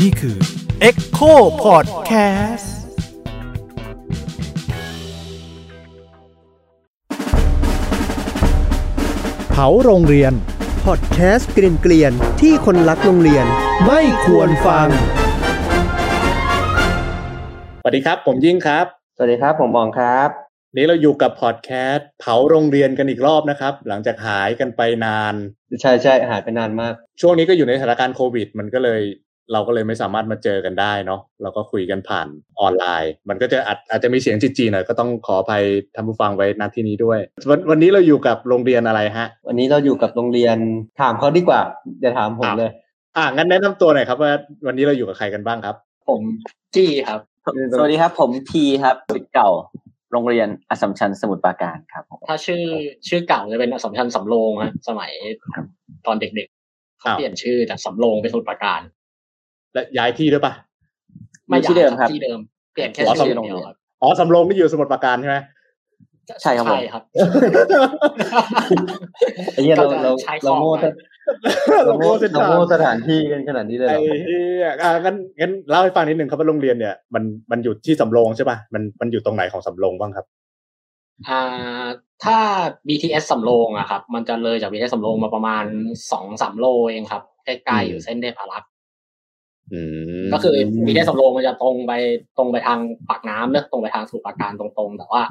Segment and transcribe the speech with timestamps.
[0.00, 0.36] นี่คือ
[0.88, 1.32] Echo
[1.64, 2.68] Podcast
[9.50, 10.32] เผาโรงเรียน
[10.84, 13.44] พอดแคสต์เกลียนๆที่คนรักโรงเรียน
[13.86, 14.88] ไม่ควรฟัง
[17.80, 18.86] สวัสดีครับ ผมยิ่งครับ
[19.16, 25.34] สวัสดีครับ ผมบองครับ นี้เราอยู่กับพอดแคสต์เผาโรงเรียนกันอีกรอบนะครับ หลังจากหายกันไปนาน
[25.80, 29.02] ใช่ใช่หายไปนานมาก ช่วงนี้ก็อยู่ในสถานการณ์โควิด มันก็เลย
[29.52, 32.28] เราก็เลยไม่สามารถมาเจอกันได้เนาะเราก็คุยกันผ่าน
[32.60, 37.18] ออนไลน์ มันก็จะอาจอาจจะมีเสียงจีๆหน่อยก็ต้องขออภัยท่านผู้ฟังไว้ณที่นี้ด้วย
[37.50, 40.56] วันวันนี้เราอยู่กับโรงเรียนอะไรฮะ วันนี้เราอยู่กับโรงเรียน
[41.00, 41.60] ถามเขาดีกว่า
[42.00, 42.72] อย่าถามผมอ้าวเลย
[43.16, 44.32] อะงั้นแนะนำตัวหน่อยครับว่า
[44.66, 45.76] วันนี้เราอยู่กับใครกันบ้างครับ
[46.08, 46.20] ผม
[46.74, 47.20] จี้ครับ
[47.72, 49.50] สวัสดีครับ ผมพีครับศิษย์เก่า
[50.12, 52.62] โรงเรียนอัสสัมชัญสมุทรปราการครับผมถ้าชื่อ
[53.08, 55.10] ชื่อเก่าจะเป็นอสมชัญสำโรงฮะสมัย
[56.06, 58.80] ตอนเด็กๆเขาอ้าวเปลี่ยนชื่อจากสำโรงเป็นสมุทรปราการ
[59.72, 60.52] และย้ายที่ด้วยปะ
[61.48, 62.38] ไม่ที่เดิมครับที่เดิม
[62.72, 65.36] เปลี่ยนแค่อ๋อชื่อสำเดียวครับอ๋อสำโรงที่อยู่สมุทรปราการใช่ไหม
[66.42, 67.02] ใช่ครับผมใช่ครับ
[69.52, 70.70] ไอ้เหี้ยเราเราใช้คเราอมโง่
[71.38, 71.50] ไว้
[71.84, 80.26] เราโง่เส้นเราทางโง่สถานที่กันขนาดนี้เลยเหรไอ้อเหี้ยอะงั้นงั้นเล่าให้ฟังนิดหนึ่งครับว่าโรงเรียนเนี่ยมันมันอยู่ที่สำโรงใช่ป่ะมันมันอยู่ตรงไหนของสำโรงบ้างครับ
[81.28, 81.86] อ่า
[82.24, 82.38] ถ้า
[82.88, 85.64] BTS สำโรงอะครับ มันจะเลยจาก BTS สำโรงมาประมาณ
[86.12, 88.70] สองสามโลเองครับใกล้ๆอยู่เส้นเทพารักษ์
[89.72, 89.80] อื
[90.22, 90.54] มก็คือ
[90.86, 91.92] BTS สำโรงมันจะตรงไป
[92.38, 92.78] ตรงไปทาง
[93.08, 95.22] ปากน้ำเนอะตรงไปทางสมุทรปราการตรงๆ แต่ว่า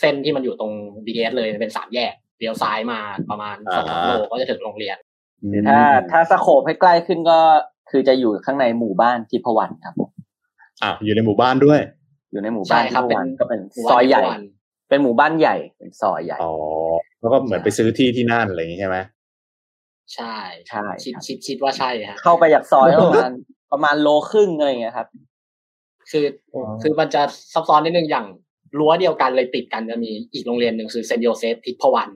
[0.00, 0.72] เส้นที่มันอยู่ตรง
[1.04, 2.98] BTS เลยเป็นสามแยกเลี้ยวซ้ายมา
[3.30, 4.96] ประมาณสองสามโลก็จะถึงโรงเรียน
[5.48, 5.80] หรือถ้า
[6.12, 7.38] ถ้าสโคปให้ใกล้ขึ้นก็
[7.90, 10.10] คือจะอยู่ข้างในหมู่บ้านทิพวรรณครับผม
[10.82, 11.80] อะอยู่ในหมู่บ้านด้วย
[12.32, 14.42] อยู่ในหมู่บ้านใช่ครับทิพวรรณเป็นก็เป็นหมู่บ้านซอยใหญ่ทิพวรรณ
[14.88, 16.52] เป็นหมู่บ้านใหญ่เป็นซอยใหญ่อ๋อ
[17.20, 18.98] แล้วก็เหมือนไปซื้อที่ที่นั่นอะไรอย่างงี้ใช่ไหม
[20.14, 20.36] ใช่
[20.68, 23.30] ใช่คิดครับคิดคิดว่าใช่ฮะเข้าไปจากซอยประมาณ
[23.72, 25.08] ประมาณโลครึ่งอะไรอย่างเงี้ยครับ
[26.10, 26.26] คือ
[26.82, 28.26] คือมันจะซับซ้อนนิดนึงอย่าง
[28.78, 32.12] รั้วเดียวกันเลยติดกันจะมีอีกโรงเรียนหนึ่งคือเซนต์โยเซฟทิพวรรณ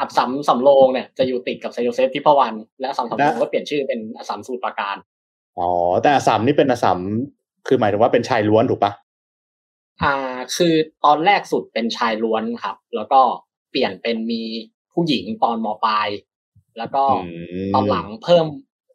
[0.00, 4.96] อัสสัมสำโรงเนี่ยจะอยู่ติดกับเซนต์โยเซฟทิพวรรณและอัสสัมสำโรงก็เปลี่ยนชื่อเป็นอัสสัมสมุทรปราการ
[5.58, 5.68] อ๋อ
[6.02, 6.98] แต่อาสัมนี่เป็นอาสัม
[7.66, 8.92] คือหมายถึงว่าเป็นชายล้วนถูกปะ
[10.02, 10.14] อ่า
[10.56, 13.20] คือตอนแรกสุดเป็นชายล้วนครับ แล้วก็
[13.70, 14.42] เปลี่ยนเป็นมี
[14.92, 16.08] ผู้หญิงตอนมปลาย
[16.78, 17.02] แล้วก็
[17.62, 18.46] มตอนหลังเพิ่ม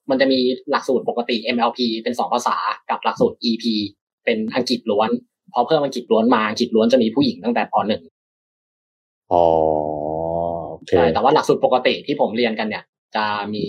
[0.10, 2.58] มันจะมีหลักสูตรปกติ MLP เป็นสองภาษา
[2.90, 3.66] กับหลักสูตร EP
[4.26, 5.10] เป็นอังกฤษล้วน
[5.54, 8.02] พอเพิ่มอังกฤษล้วนมาอังกฤษล้วนจะมีผู้หญิงตั้งแต่ปหนึ่ง
[9.32, 9.46] อ๋อ
[9.97, 9.97] โอเค
[10.88, 12.84] ใช่แต่ว่าหลักสูตรปกติที่ผมเรียนกันเนี่ย
[13.16, 13.64] จะมี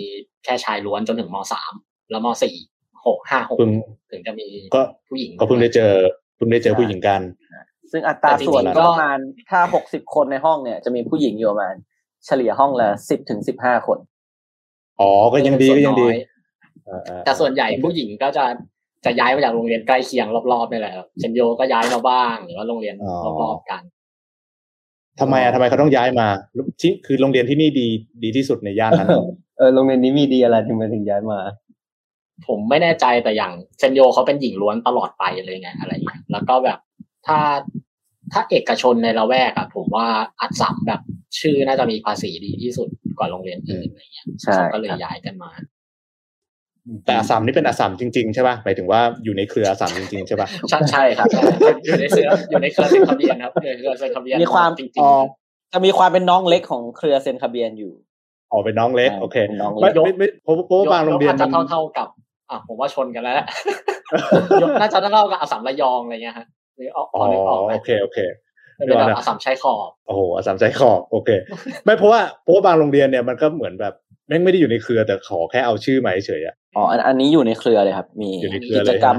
[0.44, 1.72] แค่ชายล้วนจนถึงมสาม
[2.10, 2.54] แล้วมสี่
[3.06, 3.70] หกห้าหกเพิ่ง
[4.10, 5.92] ถึงจะมีก็ผู้หญิงก็เพิ่งได้เจอ
[6.36, 7.20] เพิ่งได้เจอผู้หญิงกัน
[7.92, 9.18] ซึ่งอัตราแต่จริงๆส่วนก็ก็ประมาณ
[9.50, 11.74] ถ้าหกสิบคนในห้องเนี่ย จะมีผู้หญิงอยู่ประมาณ
[12.26, 13.98] เฉลี่ยห้องละสิบถึงสิบห้าคน
[15.00, 16.26] อ๋อก็ยังดีก็ยังดีส่วนน้อ
[16.86, 18.44] เออเออแต่ส่วนใหญ่ผู้หญิงก็จะ
[19.04, 22.94] จะย้ายมาจากโรงเรียนใกล้เคียงรอบๆนี่แหละครับเซนโยก็ย้ายมาบ้างหรือว่าโรงเรียน
[23.42, 23.82] รอบๆกัน
[25.20, 26.26] ทำไมอะทำไมเขาต้องย้ายมา
[26.80, 27.88] ที่คือโรงเรียนที่นี่ดี
[28.22, 29.08] ดีที่สุดในย่านนั้น
[29.58, 31.40] เออโรงเรียนนี้มีดีอะไรถึงมาถึงย้ายมา
[32.46, 36.78] ผมไม่แน่ใจแต่อย่างเซนโยเขาเป็นหญิงล้วนตลอดไปเลยไงอะไรเงี้ยแล้วก็แบบ
[37.26, 37.38] ถ้า
[38.32, 40.06] ถ้าเอกชนในละแวกอะผมว่า
[40.40, 41.00] อัดสัมแบบ
[41.38, 45.50] ชื่อน่าจะมีภาษีดีที่สุดกว่าโรงเรียนอื่นอะไรเงี้ยใช่เขาก็เลยครับย้ายกันมา
[47.04, 51.26] แต่อาสัมนี่เป็นอาสัมจริงๆใช่ป่ะหมายถึงว่าอยู่ในเครืออาสัมจริงๆใช่ป่ะใช่ใช่ครับ
[51.84, 55.10] อยู่ในเสืออยู่ในเครือเซ็นทะเบียนครับอยู่ในเครือเซ็นทะเบียนมีความจริงอ๋อ
[55.72, 57.92] จะมีความเป็นน้องเล็กของเครือเซนคาเบียนอยู่
[58.52, 62.08] อ๋อเป็นน้องเล็กโอเคเป็นน้องไม่เล็กไม่ไม่เพราะเพราะๆว่าบางโรงเรียนกอาจมัจะนเท่าๆกับ
[62.50, 63.46] อะผมว่าชนกันแล้วแหละ
[64.62, 68.18] ยกน่าจะเท่าๆกับอาสัมระยองอะไรเงี้ยฮะหรือเอาพอ๋ออนึกออกไหมโอเคโอเค
[68.76, 71.30] เป็นแบบอาสัมชายขอบโอ้โหอาสามใจขอบโอเค
[71.84, 73.94] ไม่เพราะว่าเพราะว่าบางโรงเรียนเนี่ยมันก็เหมือนแบบ
[74.28, 79.18] แม่งไม่ได้อยู่ในเครือแต่ขอแค่เอาชื่อมาเฉยๆอะ อ๋ออันอันนี้อยู่ในเครือเลยครับ มีอยู่ในเครือกิเลยจกรรม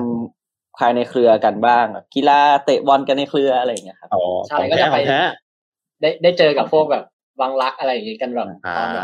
[0.77, 5.19] ภายในเครือกันบ้างแบบกีฬาเตะบอลกันในเครืออะไรอย่างเงี้ยครับอ๋อใช่ของก็แท้จะขไปองแท้
[6.01, 7.03] ได้ได้เจอกับพวกแบบ
[7.41, 9.03] วังรักอะไรอย่างงี้กันแบบอ่าตอนแบบ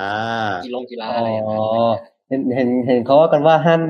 [0.64, 1.90] กีฬงกีฬาอ๋อะไรอย่างเงี้ยอ
[2.30, 3.82] เห็นเห็นเห็นเขาว่ากันว่าห้าม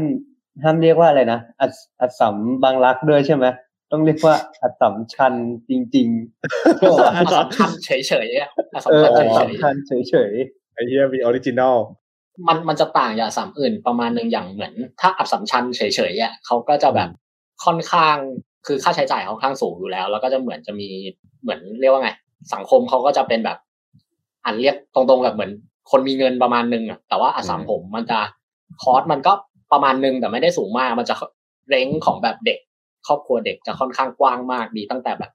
[0.63, 3.46] ห้ามเรียกว่าอะไรนะอัดอัดสัมบางรักด้วยใช่ไหม
[3.92, 5.34] ต้องเรียกว่าอัดสัมชัน
[5.69, 9.75] จริงๆใช่ปะอาสัมชันเฉยๆอะอาสัมเออชันอัดเฉสัมยชัน
[10.10, 10.34] เฉย
[10.74, 12.05] ไอ้เหี้ยมีออริจินอลๆ
[12.48, 17.10] มันมันจะต่างจากอาสัมอื่นประมาณหนึ่งอย่างเหมือน ถ้าอับสัมชันเฉยๆอะเขาก็จะแบบ
[17.66, 18.16] ค่อนข้าง
[18.68, 20.90] คือค่าใช้จ่ายเขาค่อนข้างสูงอยู่แล้ว แล้วก็จะเหมือนจะมี
[21.42, 22.12] เหมือนเรียกว่าไง
[22.54, 23.58] สังคมเขาก็จะเป็นแบบ
[24.46, 25.52] อันเรียกตรงๆแบบเหมือน
[25.92, 28.20] คนมีเงินประมาณหนึงอะแต่ว่าอาสัมผมมันจะ
[28.84, 29.34] คอร์สมันก็
[29.72, 31.16] ประมาณหนึงแต่ไม่ได้สูงมาก มันจะ
[31.70, 32.60] เร้งของแบบเด็ก
[33.08, 35.32] ครอบครัวเด็กจะค่อนข้างกว้างมากมีตั้งแต่แบบ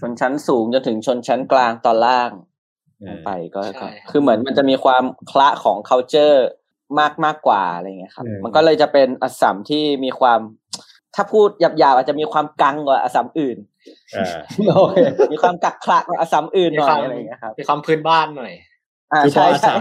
[0.00, 2.30] ชนชั้นสูงจนถึงชนชั้นกลางตอนล่าง
[3.24, 6.36] ไปก็ใช่ก็คือเหมือนมันจะมีความคละของ culture
[7.00, 10.40] มากมากกว่าอะไรเงี้ยครับอืมมันก็เลยจะเป็นอัสสัมที่มีความ
[11.14, 13.58] ถ้าพูดหยาบๆอาจจะมีความกังกว่าอัสสัมอื่น
[14.16, 14.38] อ่า
[14.76, 14.96] โอเค
[15.32, 18.52] มีความกักขระกว่าอัสสัมอื่นหน่อมีความยอะไรเงี้ยครับมีความพื้นบ้านหน่อย
[19.12, 19.80] อ่าคือพอใช่อาใช่สาม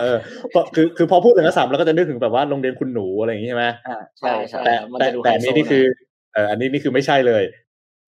[0.00, 0.18] เออ
[0.52, 5.84] พอคือคือพอพูดถึงอาสามเราก็จะนึกถึงแบบว่าโรงเรียนคุณหนูอะไรอย่างงี้ใช่ไหมอ่าใช่ใช่แต่มันแต่จะดูแต่ไฮโซนี่นี่คือ
[6.32, 7.42] เอออันนี้นี่คือไม่ใช่เลย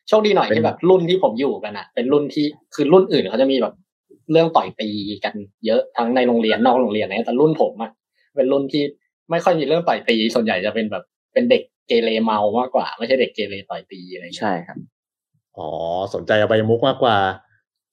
[0.08, 3.74] โชคดีหน่อยเป็นที่แบบรุ่นที่ผมอยู่กันอะ เป็นรุ่นที่คือรุ่นอื่นเขาจะมีแบบ
[4.30, 4.90] เรื่องต่อยตี
[5.24, 5.34] กัน
[5.66, 7.90] เยอะทั้งในโรงเรียนนอกโรงเรียนนะแต่รุ่นผมอะ
[8.36, 8.82] เป็นรุ่นที่
[9.30, 14.78] ไม่ค่อยมีเรื่องต่อยตีส่วนใหญ่จะเป็นแบบเป็นเด็กเกเรเมามากกว่า ไม่ใช่เด็กเกเรต่อยตีอะไรอย่างเงี้ยใช่ครับ
[15.56, 15.68] อ๋อ
[16.14, 17.16] สนใจอบายมุกมากกว่า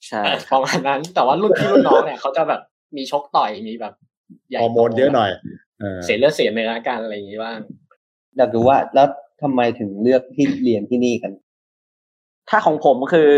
[0.07, 2.61] ใช่เออประมาณนั้น แต่ว่ารุ่นพี่รุ่นน้องเนี่ยเขาจะแบบ
[2.97, 3.93] มีชกต่อยมีแบบ
[4.49, 5.31] ใหญ่ฮอร์โมนเยอะหน่อย
[5.79, 7.59] เออเสียเลือดเสียเนื้อกันอะไรอย่างงี้บ้าง
[8.37, 9.07] อยากรู้ว่าแล้ว
[9.41, 11.31] ทำไมถึงเลือกที่เรียนที่นี่กัน
[12.49, 13.31] ถ้าของผมคือ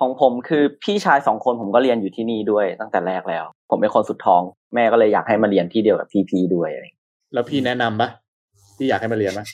[0.00, 4.42] ของผมคือพี่ชายสองคนผมก็เรียนอยู่ที่นี่ด้วยตั้งแต่แรกแล้ว ผมเป็นคนสุดท้อง
[4.74, 8.08] แม่ก็เลยอยากให้มาเรียนที่เดียวกับพี่พีด้วยอะไรอย่างเงี้ยแล้วพี่แนะนำปะ
[8.76, 9.46] พี่อยากให้มาเรียนปะ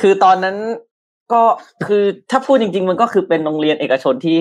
[0.00, 0.56] คือตอนนั้น
[1.32, 1.42] ก็
[1.86, 4.38] คือถ้าพูดจริง ๆ มันก็คือเป็นโรงเรียนเอกชนที่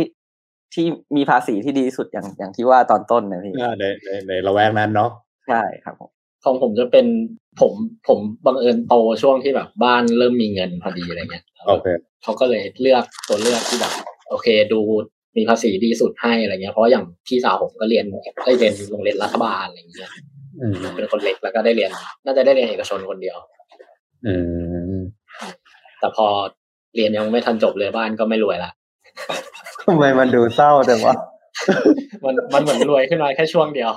[0.73, 0.85] ที่
[1.15, 5.09] มีภาษีที่ดีที่สุดอย่างอย่างที่ว่าตอนต้นนะพี่อ่าในในในละแวกนั้นเนาะ
[5.47, 6.09] ใช่ครับผม
[6.43, 7.05] ของผมจะเป็น
[7.59, 7.73] ผม
[8.07, 11.87] ผมบังเอิญโตช่วงที่แบบบ้านเริ่มมีเงินพอดีอะไรเงี้ยโอเค
[12.23, 13.93] เขาก็เลยเลือกตัวเลือกที่แบบ
[14.29, 14.79] โอเคดู
[15.37, 18.05] มีภาษีดีสุดให้อะไรเงี้ยเพราะว่าอย่างพี่สาวผมก็เรียน
[18.45, 20.11] ได้เรียนโรงเรียนรัฐบาลอะไรเงี้ย
[20.59, 21.91] อืมเป็นคนเล็กแล้วก็ได้เรียน
[22.25, 23.37] น่าจะได้เรียนเอกชนคนเดียว
[24.27, 24.35] อื
[24.95, 24.97] ม
[25.99, 26.27] แต่พอ
[26.95, 28.71] เรียนยังไม่ทันจบเลยบ้านก็ไม่รวยละ
[29.83, 31.13] ทำไมมันดูเศร้าแต่ว่า
[32.23, 33.91] มันมันเหมือนรวยขึ้นมาแค่ช่วงเดียว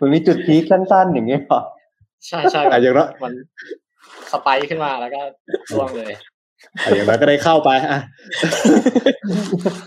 [0.00, 1.60] มันมีจุดพีคสั้นๆอย่างเงี้ยเหรอ
[2.26, 3.32] ใช่ใช่อะอย่างน้อยมัน
[4.32, 5.20] สไปค์ขึ้นมาแล้วก็
[5.72, 6.12] ร่วงเลย
[6.82, 7.98] อะอย่างน้อยก็ได้เข้าไปอะ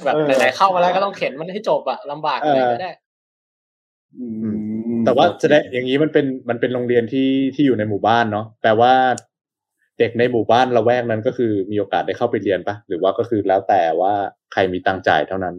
[0.03, 2.91] แบบไหนๆเข้ามาแล้วก็ต้องเข็นมันให้จบอะลำบากเลยก็ได้
[4.17, 4.55] อืม
[5.05, 8.93] แต่ว่าแสดงอย่างนี้มันเป็นมันเป็นโรงเรียนที่ที่อยู่ในหมู่บ้านเนาะแปลว่า
[9.99, 14.13] เด็กในหมู่บ้านละแวกนั้นก็คือมีโอกาสได้เข้าไปเรียนปะหรือว่าก็คือแล้วแต่ว่า
[14.53, 15.55] ใครมีตังค์จ่ายเท่านั้น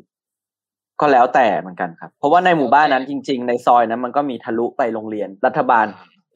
[1.00, 5.86] ก็แล้วแต่เหมือนกันครับ เพราะว่าในหมู่บ้านนั้นจริง ๆ ในซอยนั้นมันก็มีทะลุไปโรงเรียนรัฐบาล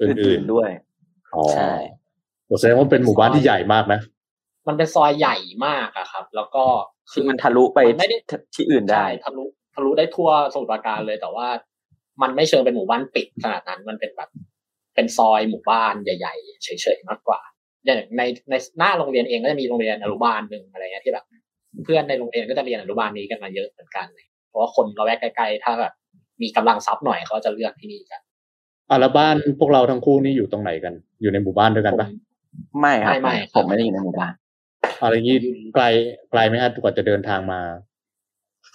[0.01, 1.73] อื่อื่นนๆด้วยๆอ๋อใช่
[2.61, 4.01] แสดงว่าเป็นหมู่บ้านที่ใหญ่มากนะ
[4.69, 5.37] มันเป็นซอยใหญ่
[5.67, 6.65] มากอะครับ แล้วก็
[7.13, 8.19] คือมันทะลุไปมันไม่ได้
[8.55, 9.45] ที่อื่นได้ใช่ทะลุ
[9.75, 11.47] ทะลุได้ทั่วสมุทรปราการเลย แต่ว่า
[12.23, 14.31] มันไม่เชิงเป็นหมู่บ้านปิดขนาดนั้น มันเป็นแบบ
[14.95, 17.41] เป็นซอยหมู่บ้านใหญ่ๆเฉยๆมากกว่า
[17.85, 21.25] อย่างในในหน้าโรงเรียนเองก็จะมีโรงเรียนอนุบาลหนึ่งอะไรเงี้ยที่แบบ
[21.85, 25.93] เพื่อนในโรงเรียนก็จะเรียนอนุบาลนี้กันมาเยอะเหมือนกันเลยเพราะว่าคนเราแวกใกล้ๆถ้าแบบ
[26.43, 28.21] มีกำลังทรัพย์หน่อยเขาจะเลือกที่นี่กัน
[28.89, 32.09] อะแล้วบ้านพวกเราทั้งคู่นี่อยู่ตรงไหนกัน อยู่ในหมู่บ้านด้วยกันปะ
[32.81, 34.33] ไม่ครับไม่ไม่ครับผมไม่ได้อยู่ในหมู่บ้าน
[35.03, 35.39] อะไรงี้
[35.75, 35.85] ไกล
[36.31, 37.61] ไกลไหมฮะกว่าจะเดินทางมา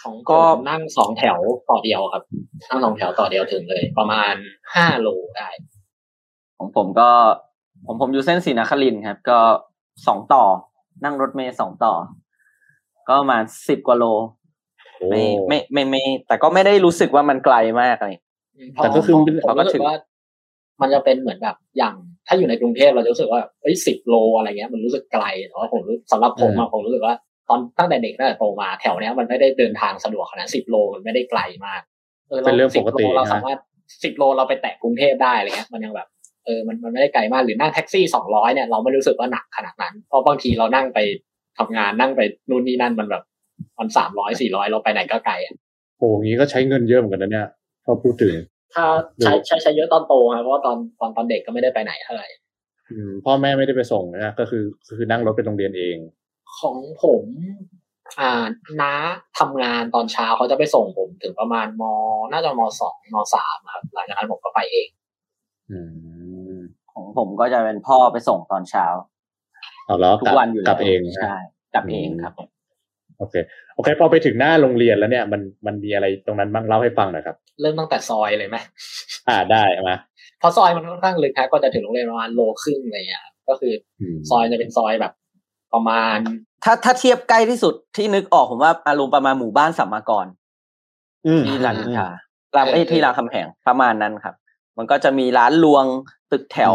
[0.01, 1.39] ของก็ผมนั่งสองแถว
[1.69, 2.24] ต่อเดียวครับ
[2.69, 4.33] นั่งสองแถวต่อเดียวถึงเลย ประมาณ
[4.75, 5.07] ห้าโล
[5.38, 5.50] ได้
[6.57, 7.09] ของผมก็
[7.85, 9.39] ผมผมอยู่เส้นศรีนครินทร์ครับ ก็
[10.07, 10.44] สองต่อ
[11.03, 11.94] นั่งรถเมย์สองต่อ
[13.07, 14.06] ก็ประมาณสิบกว่าโล
[15.00, 18.12] โอ้ไม่ไม่ไม่ไม่แต่ก็ไม่ได้รู้สึกว่ามันไกลมากอะไร
[18.75, 19.95] แต่ก็คือผมเขาก็รู้สึถึกงว่า
[20.81, 21.95] มันจะเป็นเหมือนแบบอย่าง
[22.27, 27.15] ถ้าอยู่ในกรุงเทพเราจะรู้สึกว่าเอ้ยสิบโลอะไรเงี้ยมันรู้สึกไกลแต่ว่าผมรู้สำหรับผมอะผมรู้สึกว่า
[27.50, 31.81] ตอนตั้งแต่เด็กตั้งแต่โตมาแถวเนี้ยมันไม่ได้เดินทางสะดวกขนาดสิบโลมันไม่ได้ไกลมาก
[32.45, 33.59] เป็นเรื่องปกติ10โลเรานะสามารถ
[34.03, 36.07] สิบโลเราไปแตะกรุงเทพได้อะไรเงี้ยมันยังแบบ
[36.46, 41.00] เออมันมันไม่ได้ไกลมากหรือนั่งแท็กซี่สองร้อยเนี่ยเราไม่รู้สึกว่าหนักขนาดนั้น เพราะบางทีเรานั่งไป
[41.57, 43.24] ทำงานนั่งไปนู่นนี่นั่นมันแบบ
[43.79, 45.55] มันสามร้อยสี่ร้อยเราไปไหนก็ไกลอะ
[45.98, 47.48] โหงี้ก็ใช้เงินเยอะเหมือนกันนะเนี่ย
[47.86, 48.34] พอพูดถึง
[48.74, 48.86] ถ้า
[49.21, 52.27] ใช้ใช้ใช้เยอะตอนโตครับเพราะว่าตอนตอนตอนเด็กก็ไม่ได้ไปไหนเท่าไหร่
[52.91, 54.63] อืมพ่อแม่ไม่ได้ไปส่งนะก็คือ
[54.97, 55.97] คือนั่งรถไปโรงเรียนเอง
[56.59, 57.25] ของผม
[58.19, 58.45] อ่า
[58.81, 58.93] น้า
[59.39, 61.83] ทำงานตอนเช้าเขาจะไปส่งผมถึงประมาณม
[62.31, 64.88] น่าจะมสองมสามครับหลังจากนั้นผมก็ไปเอง
[65.71, 65.79] อื
[66.55, 66.57] ม
[66.93, 68.86] ของผมก็จะเป็นพ่อไปส่งตอนเช้า
[69.86, 71.36] เอาแล้วทุกกลับวันอยู่กแล้ลัวบเองนะใช่
[71.74, 72.47] กลับเองครับผม
[73.19, 73.36] โอเค
[73.75, 78.58] โอเค พอไปถึงหน้าโรงเรียนแล้วเนี่ย มันมันมีอะไรตรงนั้นบ้างเล่าให้ฟังหน่อยครับ เริ่มตั้งแต่ซอยเลยไหม
[79.30, 79.98] อ่าได้มา
[80.40, 85.14] เพราะซอยมันค่อนข้างลึกครับก็จะถึงโรงเรียนประมาณโลครึ่งอะไรเงี้ยครับก็คืออืมซอยจะเป็นซอยแบบ
[85.74, 86.18] ประมาณ
[86.64, 90.26] ถ้าถ้าเทียบใกล้ที่สุดที่นึกออกผมว่าอารมณ์ประมาณหมู่บ้านสัมมากร
[91.28, 92.08] อืมที่รามอินทรา
[92.56, 94.36] รามเอ้ยที่รามคำแหงประมาณนั้นครับ
[94.78, 95.86] มันก็จะมีร้านรวง
[96.32, 96.74] ตึกแถว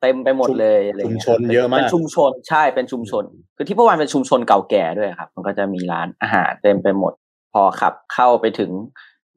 [0.00, 3.24] เต็มไปหมดเลยอะไรชุมงี้ชนเยอะมากเป็นชุมชนใช่เป็นชุมชน
[3.56, 7.12] คือที่พวันเป็นชุมชนเก่าแก่ด้วยครับ มันก็จะมีร้านอาหารเต็มไปหมด
[7.52, 8.70] พอขับเข้าไปถึง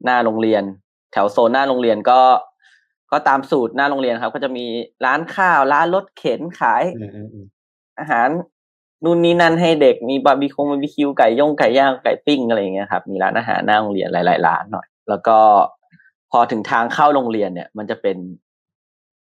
[0.04, 0.62] หน้าโรงเรียน
[1.12, 2.20] แถวโซนหน้าโรงเรียนก็
[3.12, 4.66] ก็ตามสูตรหน้าโรงเรียนครับ ก็จะมี
[5.04, 7.46] ร้านข้าวร้านรถเข็นขายอืมอืมอืม
[7.98, 8.28] อาหาร
[9.04, 15.38] นู่นนี่นั่นให้เด็กมีบาร์บีคงบาร์บีคิวไก่ย่งไก่ย่างไก่ปิ้งอะไรอย่างเงี้ยครับมีร้านอาหารหน้าโรงเรียนหลายๆร้านหน่อย แล้วก็
[16.30, 18.16] พอถึงทางเข้าโรงเรียนเนี่ย มันจะเป็น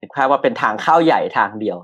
[0.01, 1.77] นึกภาพว่าเป็นทางเข้าใหญ่ทางเดียว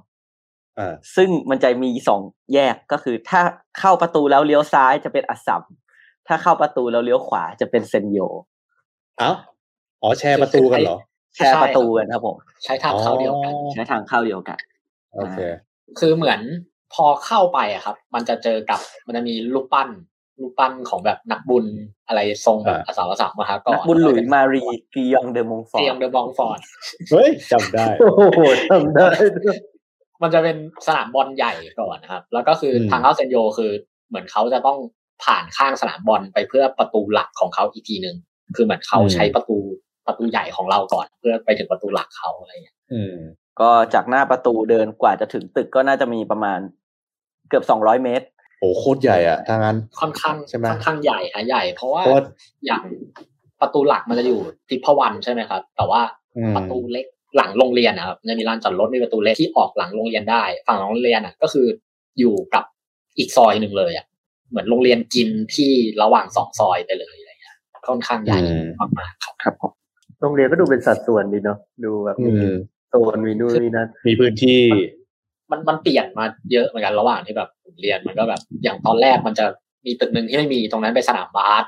[0.79, 2.21] อ่าซึ่งมันจะมีสอง
[2.53, 3.41] แยกก็คือ ถ้า
[3.79, 5.63] เข้าประตูแล้วเลี้ยวซ้ายจะเป็นอัสสัม
[6.27, 8.19] ถ้าเข้าประตูแล้วเลี้ยวขวาจะเป็นเซนโย
[8.49, 9.31] เอ้า
[10.01, 10.97] อ๋อแชร์ประตูกันเหรอ
[11.35, 14.57] แชร์ประตูกันครับผม ใช้ทางเข้าเดียวกันอ๋อใช้ทางเข้าเดียวกัน
[15.15, 15.37] โอเค
[15.99, 16.39] คือเหมือน
[16.93, 19.89] พอเข้าไปอะครับ มันจะเจอกับมันจะมีรูปปั้น
[20.41, 21.65] รูปปั้นของแบบนักบุญ
[22.07, 24.63] อะไรทรงแบบอ่าอาสาสมัครมาฮะก่อนันกบุญหลุยส์มารี
[24.93, 26.59] กิยองเดอมงฟอเตียร์งเดอะบองฟอร์ด
[27.11, 29.07] เฮ้ยจำได้โอ้โหทำได้
[29.45, 29.57] ด้วย
[30.21, 33.71] มันจะเป็นสนามบอลใหญ่ก่อนนะครับ แล้วก็คืออมทางเข้าเซนโยคือ
[34.09, 34.77] เหมือนเขาจะต้อง
[35.23, 38.15] ผ่านข้างสนามบอลไปเพื่อประตูหลักของเขาอีกทีหนึ่ง
[38.55, 39.57] คือเหมือนเขาใช้ประตู
[40.07, 43.15] ประตูใหญ่ของเราก่อน เพื่อไปถึงประตูหลักเขาอะไรอย่างเงี้ยอืม
[43.59, 46.59] ก็จากหน้าประตูเดินกว่าจะถึงตึกก็น่าจะมีประมาณ
[47.49, 48.25] เกือบสองร้อยเมตร
[48.59, 52.23] โอ้โคตรใหญ่อะถ้างั้นค่อนข้างใช่ไหมค่อนข้างใหญ่ฮะใหญ่เพราะว่าเพราะว่า
[52.65, 52.83] อย่าง
[53.61, 56.01] ประตูหลักมันจะอยู่ทิพวันใช่ไหมครับ แต่ว่า
[56.37, 57.05] อืมประตูเล็ก
[57.35, 61.67] หลังโรงเรียนนะครับจะมีลานจอดรถมีประตูเล็กที่ออกหลังโรงเรียนได้ ฝั่งโรงเรียนอะ ก็คือ
[62.19, 62.63] อยู่กับ
[63.17, 64.05] อีกซอยหนึ่งเลยอะ
[64.49, 67.20] เหมือนโรงเรียนกินที่ระหว่างสองซอยไปเลยอะไรเงี้ย
[67.87, 68.39] ค่อนข้างใหญ่
[68.99, 69.71] มากๆครับครับผม
[70.21, 72.55] โรงเรียนก็ดูเป็นสัดส่วนดีเนาะดูแบบอืมี
[72.89, 74.59] โซนมีนู่นนี่นั่นมีพื้นที่
[75.51, 79.45] มันมันเปลี่ยนมาเยอะเหมือนกันระหว่างที่แบบผมเรียนมันก็แบบ อย่างตอนแรกมันจะ
[79.85, 81.65] มีตึกหนึ่งที่ไม่มีตรงนั้นเป็นสนามบาส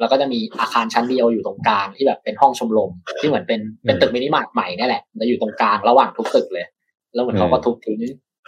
[0.00, 6.66] แล้วก็จะมีอาคารชั้นเดียวอยู่ตรงกลางที่แบบเป็นห้องชมรมที่เหมือนเป็นเป็นตึกมินิมาร์ทใหม่นี่แหละจะอยู่ตรงกลางระหว่างทุกตึกเลย
[7.14, 8.00] แล้วเหมือนเขาก็ทุบทิ้ง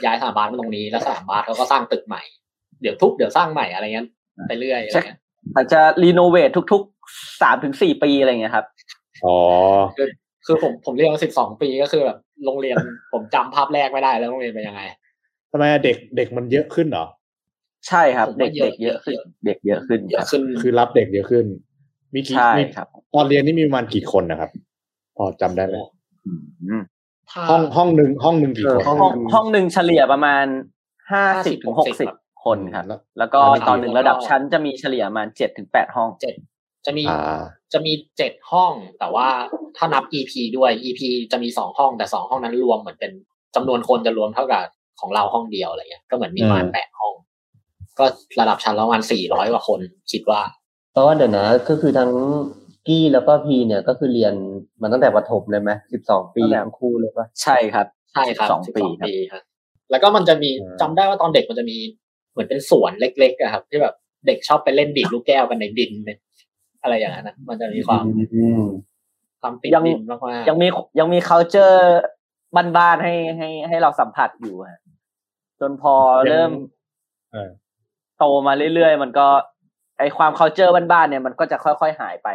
[0.04, 2.22] ย้ายสนามบาสมาตรงนี้แล้วสนามบาสเขาก็สร้างตึกใหม่
[2.82, 4.06] เดี๋ยวทุบเดี๋ยวสร้างใหม่อะไรเงี้ย
[4.48, 5.18] ไปเรื่อยอะไรเงี้ย
[5.54, 8.66] อาจจะรีโนเวททุกๆสามถึงสี่ปีอะไรเงี้ยครับ
[9.24, 9.36] อ๋อ
[10.46, 12.76] คือผมผมเรียนมาสิบสองปีก็คือแบบโรงเรียน
[13.12, 14.82] ผมจำภาพแรกไม่ได้แล้วโรงเรียนเป็นยังไง
[15.50, 17.06] ทำไมอะเด็กเด็กมันเยอะขึ้นเหรอ
[17.88, 21.44] ใช่ครับผมเด็ว่ากเยอะเด็กเยอะขึ้นเยอะเด็กเยอะขึ้นเยคอะรับขึ้นคือรับเด็กเยอะขึ้น
[22.14, 24.50] มีกี่ใช่มีครับตอนเรียนนี่มีประมาณกี่คนนะครับ
[25.16, 25.76] พอจำได้ไหม
[26.26, 26.82] อืม
[27.30, 30.44] ถ้าห้องห้องหนึ่งห้องหนึ่งกี่เอคอนห้องห้องห้องหนึ่งเฉลี่ยประมาณ
[31.12, 36.34] ห้าสิบถึงหกสิบ50 คนครับ แล้วแล้วก็แล้วมีตอนหนึ่งระดับชั้นจะมีเฉลี่ยประมาณเจ็ดถึงแปดห้องเจ็ด
[36.86, 39.28] จะมีอ่าจะมีเจ็ดห้อง แต่ว่า
[39.76, 41.00] ถ้านับ EP ด้วย EP
[41.32, 43.12] จะมีสองห้องแต่สองห้องนั้นรวมเหมือนเป็น
[43.54, 44.64] จำนวนคนจะรวมเท่ากับ
[45.00, 47.14] ของเราห้องเดียวอะไรเงี้ยก็เหมือนมีประมาณอืมแปดห้อง
[47.98, 48.04] ก็
[48.40, 49.80] ระดับชั้นละประมาณสี่ร้อยกว่าคน
[50.12, 50.40] คิดว่า
[50.92, 52.12] เพราะว่าเดี๋ยวนะก็คือทั้ง
[52.86, 54.34] กี้แล้วก็พีเนี่ยก็คือเรียน
[54.80, 59.42] มาตั้งแต่ประถมเลยไหมสิบสองปีตั้งแต่ทั้งคู่เลยปะใช่ครับ ใช่ครับสอง12ปีครับปีครับ
[59.90, 61.78] แล้วก็มันจะมีอืมจำได้ว่าตอนเด็กมันจะมี
[62.36, 63.94] เหมือนเป็นสวนเล็กๆอะครับ ที่แบบ
[64.26, 66.18] เด็กชอบไปเล่นดีดลูกแก้วกันในดินเนี่ย
[66.82, 68.64] อะไรอย่างนั้นนะมันจะมีความอืม
[69.40, 71.80] ความติดยังดินมากๆยังมียังมี culture
[72.76, 74.80] บ้านๆให้ให้ให้เราสัมผัสอยู่ฮะ
[75.60, 75.94] จนพอ
[76.30, 76.50] เริ่ม
[77.32, 77.50] เออ
[78.18, 79.26] โตมาเรื่อยๆ มันก็
[79.98, 82.28] ไอความ culture บ้านๆเนี่ยมันก็จะค่อยๆหายไป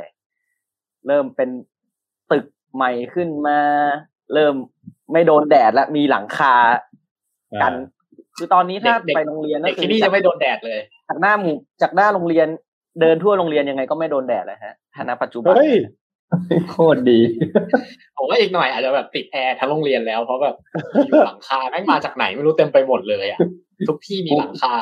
[1.08, 1.50] เริ่มเป็น
[2.32, 3.60] ตึกใหม่ขึ้นมา
[4.34, 4.56] เริ่ม
[5.12, 6.56] ไม่โดนแดดและมีหลังคา
[7.62, 7.74] กัน
[8.38, 12.48] คือตอนนี้ถ้าเด็กๆไปโรงเรียนเด็ก็กคือที่นี่จะไม่โดนแดดเลย จากหน้าหมู่จากหน้าโรงเรียน
[13.02, 15.74] เดินทั่วโรงเรียนยังไงก็ไม่โดนแดดเลยฮะถ้าณปัจจุบันเฮ้ย
[16.70, 17.20] โคตรดี
[18.18, 20.56] ผมว่าอีกหน่อยอาจจะแบบติดแอร์ทั้งโรงเรียนแล้ว เพราะแบบ
[21.08, 23.40] อยู่หลังคาแม่งมาจากไหนไม่รู้เต็มไปหมดเลยอะ
[23.88, 24.76] ทุกที่มีหลังคา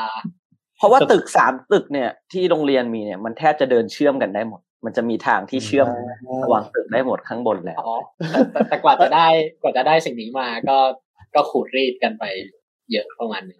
[0.77, 5.87] เพราะว่าตึกสามตึกเนี่ยที่โรงเรียนมีเนี่ยมันแทบจะเดินเชื่อมกันได้หมด มันจะมีทางที่เชื่อม
[6.43, 7.97] ระหว่างตึกได้หมดข้างบนแล้วอ๋อ
[8.31, 9.27] แต่แต่แต่กว่าจะได้
[9.61, 10.77] กว่าจะได้สิ่งนี้มาก็
[11.35, 12.23] ก็ขูดรีดกันไป
[12.91, 13.57] เยอะประมาณหนึง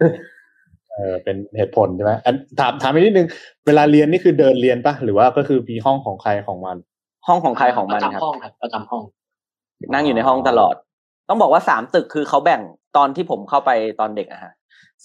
[0.91, 3.27] เออเป็นเหตุผลใช่ไหมอันถามถามอีกนิดนึง
[3.65, 6.77] เวลาเรียนนี่คือเดินเรียนปะหรือว่าก็คือมีห้องของใครของมัน
[7.27, 9.03] ห้องของใครของมันประครัจำห้บองครับประจำห้อง
[9.93, 10.75] นั่งอยู่ในห้องตลอด
[11.29, 12.61] ต้องบอกว่าสามตึกคือเขาแบ่ง
[12.97, 14.53] ตอนที่ผมเข้าไปตอนเด็กอะฮะ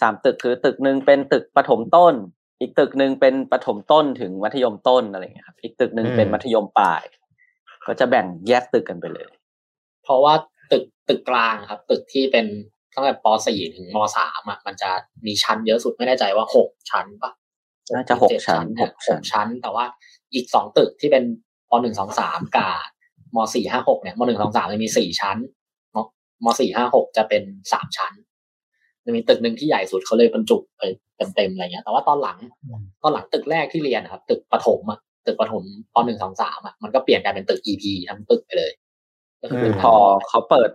[0.00, 2.14] สามตึกคือตึกหนึ่งเป็นตึกประถมต้น
[2.60, 7.02] อีกตึกหนึ่งเป็นประถมต้นถึงมัธยมต้นอะไรอย่างเงี้ยครับ อีกตึกหนึ่งอืมเป็นมัธยมปลาย
[7.86, 9.30] ก็จะแบ่งแยกตึกกันไปเลย
[10.02, 10.34] เพราะว่า
[10.72, 12.46] ตึกตึกกลางครับ ตึกที่เป็น
[12.94, 14.90] ตั้งแต่ป .4 ถึงม .3 อะมันจะ
[15.26, 17.32] มีชั้นเยอะสุดไม่แน่ใจว่าหกชั้นปะ
[17.94, 19.84] น่าจะหกเจ็ดชั้นเนี่ยหกชั้หนกชั้น แต่ว่า
[20.34, 21.24] อีกสองตึกที่เป็น
[21.70, 22.74] ปหนึ่งสองสามกับ
[23.34, 25.36] มสี่ห้าหกเนี่ยมหนึ่งสองสามจะมีสี่ชั้น
[25.94, 25.96] ม
[26.44, 28.12] มสี่ห้าหกจะเป็นสามชั้น
[29.04, 30.82] จะมีตึกหนึ่งที่ใหญ่สุดเขาเลยบรรจุไป
[31.36, 32.38] เต็มๆอะไรเงี้ย แต่ว่าตอนหลัง
[33.02, 38.72] ตอนหลังตึกแรกที่เรียนนะครับ ตึกประถมอะตึกประถมปหนึ่งสองสามอะมันก็เปลี่ยนกลายเป็นตึก EP ทั้งตึกไปเลย
[39.40, 39.94] ก็คืออืมพอ
[40.28, 40.70] เขาเปิด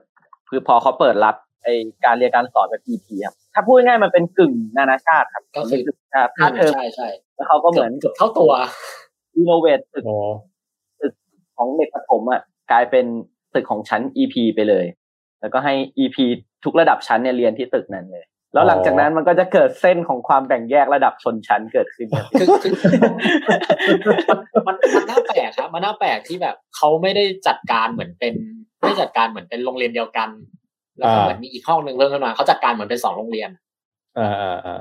[0.50, 1.68] คือพอเขาเปิดรับ ไอ
[2.06, 5.82] การเรียนการสอนแบบ EP ครับถ้าพูดง่ายๆมันเป็นกึ่งนานาชาติครับก็คือ
[6.14, 8.52] อ่าภาคเทอมใช่ใช่แล้วเขาก็เหมือนเกือบเท่าตัว
[9.36, 10.16] รีโนเวทตึกโอ้
[11.58, 13.06] ของเด็กประถมอะกลายเป็น
[13.54, 14.86] ตึกของชั้น EP ไปเลย
[15.42, 16.18] แล้วก็ให้ EP
[16.64, 22.48] ทุกระดับชั้นเนี่ยเรียนที่ตึกนั้นเลยแล้วหลังจากนั้นมันก็จะเกิดเส้นของความแบ่งแยกระดับชนชั้นเกิดขึ้นครับคือ
[24.04, 28.34] คือมันมันน่าแปลกครับ มันน่าแปลกที่แบบเขาไม่ได้จัดการเหมือนเป็น
[28.80, 30.30] ไม่ได้จัดการเหมือนเป็นโรงเรียนเดียวกัน
[31.00, 33.50] แล้วก็อ่าเหมือนมีอีกห้องหนึ่งเพิ่มขึ้นมาเขาจัดการเหมือนเป็นสองโรงเรียน
[34.20, 34.80] อ่าอ่าอ่า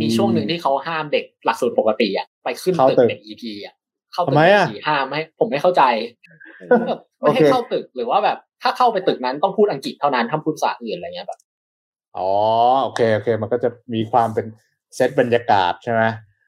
[0.00, 3.74] มีช่วงหนึ่งที่เขาห้ามเด็กหลักสูตรปกติอะไปขึ้นเข้าตึกตึกเด็ก EP อะ
[4.12, 5.82] เข้าตึทำกไมอะสี่ห้ามไม่ให้ผมไม่เข้าใจ
[6.88, 11.40] แบบไม่ให้โอเคเข้าตึกหรือว่าแบบ ถ้าเข้าไปตึกนั้นต้องพูดอังกฤษเท่านั้นห้ามพูดภาษาอื่นอะไรเงี้ยแบบ
[12.16, 12.30] อ๋อ
[12.82, 14.46] โอเคโอเค มันก็จะมีความเป็น
[14.94, 16.02] เซตบรรยากาศใช่ไหม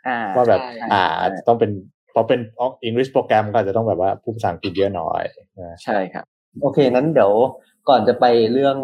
[0.08, 1.70] อ่าว่าแบบใช่อ่าอาจจะต้องเป็น
[2.14, 5.23] พอเป็นอังกฤษโปรแกรมก็อาจจะต้องแบบว่าพูดภาษาอังกฤษเยอะหน่อย
[5.58, 6.25] นะใช่ครับ
[6.62, 7.32] โอเคนั้นเดี๋ยว
[7.88, 8.76] ก่อนจะไปเรื่อง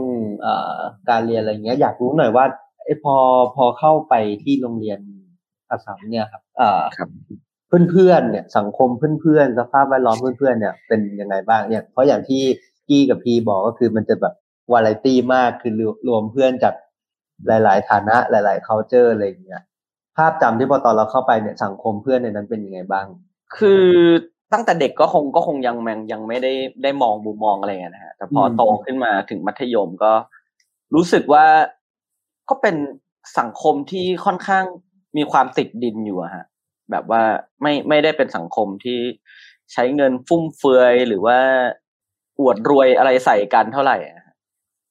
[0.42, 0.76] เอ่อ
[1.10, 2.44] การเรียนอะไรเงี้ย อยากรู้หน่อยว่า
[2.84, 3.16] ไอ้พอ
[3.56, 4.98] พอเข้าไปที่โรงเรียน
[5.70, 7.08] อัสสัมเนี่ยครับเอ่อครับ
[7.90, 8.88] เพื่อนๆเนี่ยสังคม
[9.20, 12.42] เพื่อนๆสภาพแวดล้อมเพื่อนๆเนี่ยเป็นยังไงบ้างเนี่ย เพราะอย่างที่
[12.88, 14.34] กี้กับพีบอกก็คือมันจะแบบ
[14.72, 15.72] วาไรตี้มากคือ
[16.08, 16.74] รวมเพื่อนจาก
[17.46, 19.62] หลาย ๆ ฐานะหลาย ๆ culture อะไรอย่างเงี้ย
[20.16, 23.06] ภาพจำที่พอตอนเราเข้าไปเนี่ยสังคมเพื่อนในนั้นเป็นยังไงบ้าง
[23.56, 23.88] คือ
[24.52, 30.12] ตั้งแต่เด็กก็คงก็คงยังยังยังไม่ได้ได้มองมุมมองอะไรเงี้ยนะฮะแต่พออมโตขึ้นมาถึงมัธยมก็
[30.94, 31.44] รู้สึกว่า
[32.48, 32.76] ก็เป็น
[33.38, 34.64] สังคมที่ค่อนข้าง
[35.16, 36.44] มีความติดดินอยู่อะฮะ
[36.90, 37.22] แบบว่า
[37.62, 38.98] ไม่ไม่ได้เป็นสังคมที่
[39.72, 41.38] ใช้เงินฟุ่มเฟือยหรือว่า
[42.40, 44.34] อวดรวยอะไรใส่กันเท่าไหร่อะฮะ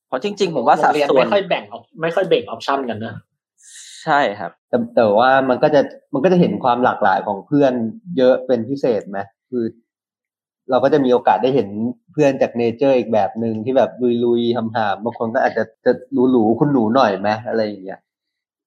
[0.07, 3.13] เพราะจริง ๆ ผมว่าสัดโรงเรียนส่วนไม่ค่อยแบ่งออกไม่ค่อยเบ่งออปชั่นกันนะ
[4.03, 5.81] ใช่ครับ แต่แต่ว่ามันก็จะ
[6.13, 7.73] มันก็จะเห็นความหลากหลายของเพื่อน
[8.17, 9.19] เยอะเป็นพิเศษไหม
[9.51, 9.65] คือ
[10.69, 11.69] เราก็จะมีโอกาสได้เห็น
[12.11, 13.91] เพื่อนจากเนเจอร์อีกแบบหนึ่งที่แบบ
[14.25, 15.91] ลุยๆทำหามๆบางคนก็อาจจะจะ
[16.31, 17.99] หรูๆคุณหนูหน่อยไหมอะไรอย่างเงี้ย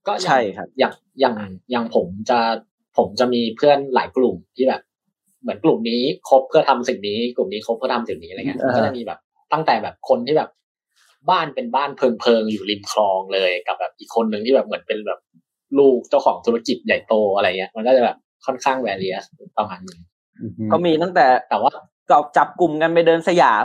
[0.07, 1.37] ก็อย่างใช่ครับ อย่างอย่าง
[1.71, 2.39] อย่างผมจะ
[2.99, 4.83] ผมจะมีเพื่อนหลายกลุ่มที่แบบ
[5.43, 9.19] เหมือนกลุ่มนี้คบเพื่อทำสิ่งนี้ กลุ่มนี้คบเพื่อทำสิ่งนี้อะไรเงี้ยอ่าก็จะมีแบบ
[9.53, 10.51] ตั้งแต่แบบคนที่แบบ
[11.31, 15.21] บ้านเป็นบ้านเพิงเพิงๆอยู่ริมคลองเลยกับแบบอีกคนหนึ่งที่แบบเหมือนเป็นแบบ
[15.79, 19.25] ลูกเจ้าของธุรกิจใหญ่โตอะไรเงี้ย มันก็จะแบบค่อนข้างแวรียส
[19.59, 19.99] ประมาณหนึง
[20.73, 21.73] ก็มีตั้งแต่แต่ว่า
[22.11, 23.65] ก็จับกลุ่มกันไปเดินสยาม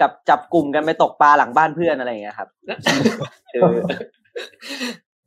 [0.00, 2.48] กับจับกลุ่มกันไปตกปลาหลังบ้านเพื่อนอะไรอย่างเงี้ยครับ
[3.52, 3.62] คือ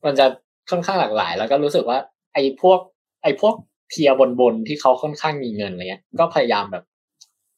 [0.06, 0.26] มันจะ
[0.70, 1.98] ค่อนข้างหลากหลาย แล้วก็รู้สึกว่า
[2.34, 2.80] ไอ้พวก
[3.24, 3.54] ไอ้พวก
[3.92, 6.84] เทียบนบนๆที่เขาค่อนข้างมีเงินอะไรเงี้ย ก็พยายามแบบ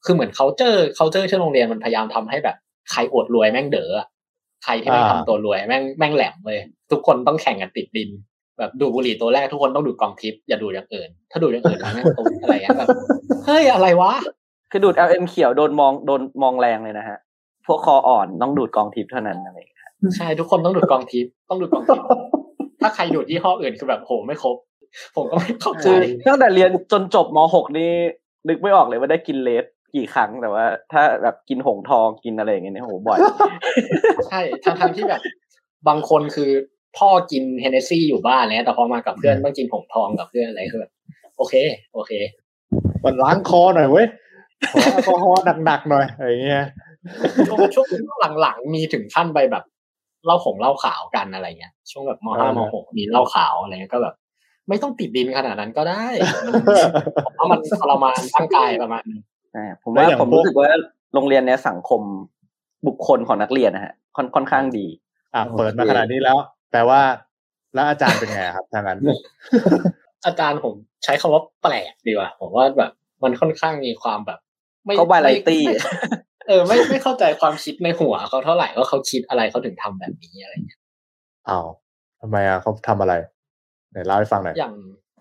[0.04, 2.56] คือเหมือนเขาเจอเขาเจอที่โรงเรียนมันพยายามทำให้แบบ
[2.90, 4.06] ใครอวดรวยแม่งเด๋ออะ
[4.64, 8.10] ใครที่ไม่อ่าทำตัวรวยแม่งแม่งแหลมเลย ทุกคนต้องแข่งกันติดดิน
[8.60, 12.88] แบบดูดบุหรี่ตัวแรกทุกคนต้องดูดกองทิพย์อย่าดูดอย่างอื่น ถ้าดูดอย่างอื่นมันแม่งตุ้มอะไรเงี้ยแบบ
[13.46, 14.12] เฮ้ยอะไรวะ
[14.70, 17.18] คือดูด LM เขียวโดนมองโดนมองแรงเลยนะฮะ
[17.66, 22.06] พวกคออ่อนต้องดูดกองทิพย์เท่านั้นอะไรอย่างเงี้ยใช่ทุกคนต้องดูดกองทิพย์ต้องดูดกองทิพย์
[22.80, 24.56] ถ้าใครดูดยี่ห้ออื่นคือแบบโหไม่ครบ
[25.16, 25.86] ผมก็ไม่เข้าใจ
[26.22, 27.90] คือตั้งแต่เรียนจนจบม .6 นี่
[28.48, 33.18] นึกไม่ออกเลยว่าได้กินเลสกี่ครั้งแต่ว่า ถ้าแบบกินหงทองกินอะไรอย่างเงี้ยเนี่ยโหบ่อย
[34.30, 35.20] ใช่ทั้งทั้งที่แบบ
[35.88, 36.50] บางคนคือ
[36.98, 40.92] พ่อกินเฮนเนสซี่อยู่บ้านเนี่ยแต่พอมากับเพื่อนต้องกินผงทองกับเพื่อนอะไรคือแบบ
[41.36, 41.54] โอเค
[41.94, 42.12] โอเค
[43.04, 44.06] มันล้างคอหน่อยเว้ย
[44.72, 46.66] ขอแอลกอฮอล์หนักๆหน่อยอะไรอย่างเงี้ย
[47.48, 47.86] ช่วงช่วง
[48.40, 49.64] หลังๆมีถึงขั้นไปแบบ
[50.24, 54.14] เหล่าของเหล้าขาวกันอะไรเงี้ยช่วงแบบมห้ามหกมีเหล้าขาวอะไรเงี้ยก็แบบ
[54.68, 56.04] ไม่ต้องติดดินขนาดนั้นก็ได้
[56.46, 56.54] มัน
[57.24, 59.20] ผมว่ามันทรมานร่างกายประมาณนึง
[59.56, 60.68] อ่าผมว่าแล้วอย่างผมพวกรู้สึกว่า
[61.14, 62.00] โรงเรียนเนี้ยสังคม
[62.86, 64.86] บุคคลของนักเรียนนะฮะค่อนค่อนข้างดี
[65.34, 66.36] อะเปิดมาขนาดนี้แล้ว
[66.70, 67.00] แปลว่า
[67.74, 68.98] แล้วอาจารย์เป็นไงครับทางนั้น
[70.26, 74.38] อาจารย์ผมใช้คำว่าแปลกดีกว่าผมว่าแบบ มันค่อนข้างมีความแบบ
[74.84, 80.80] ไม่เขา variety ไม่ไม่เออไม่ไม่เข้าใจความคิดในหัวเขาเท่าไหร่ว่าเขาคิดอะไรเขาถึงทำแบบนี้อะไรเงี้ย
[81.48, 81.66] อ้าว
[82.20, 83.14] ทำไมอะเขาทำอะไร
[83.90, 84.74] ไหนเล่าให้ฟังหน่อยอย่าง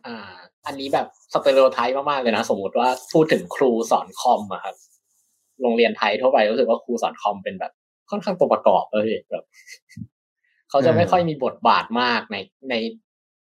[0.05, 0.33] อ่า
[0.65, 4.75] อันนี้แบบสเตอริโอไทป์มากๆเลยนะสมมติว่าพูดถึงครูสอนคอมอะครับ
[5.61, 7.71] โรงเรียนไทยทั่วไปรู้สึกว่าครูสอนคอมเป็นแบบ
[8.09, 9.43] ค่อนข้างตัวประกอบเลยแบบ
[10.69, 12.37] เขาจะไม่ค่อยมีบทบาทมากใน
[12.69, 12.75] ใน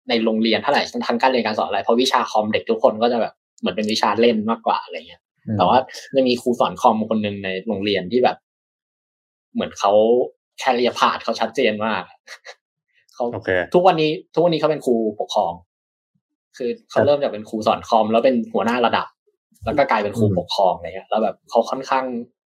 [0.09, 5.77] ในโรงเรียนเท่าไหร่ทั้งการเรียนการสอนอะไรเพราะวิชาคอมเด็กทุกคนก็จะแบบเหมือนเป็นวิชาเล่นมากกว่าอะไรเงี้ยอืมแต่ว่า
[6.15, 8.37] จะมีครูสอนคอมคนหนึ่งในโรงเรียนที่แบบ
[9.53, 9.91] เหมือนเขา
[10.59, 12.03] แคเรียพาดเขาชัดเจนมาก
[13.13, 15.53] เขาโอเคทุกวันนี้ ทุกวันนี้เขาเป็นครูปกครอง
[16.57, 19.07] คือเขาเริ่มจากเป็นครูสอนคอม แล้วเป็นหัวหน้าระดับ
[19.65, 22.05] แล้วก็กลายเป็นครูอืมปกครองอะไรเงี้ยแล้วแบบเขาค่อนข้าง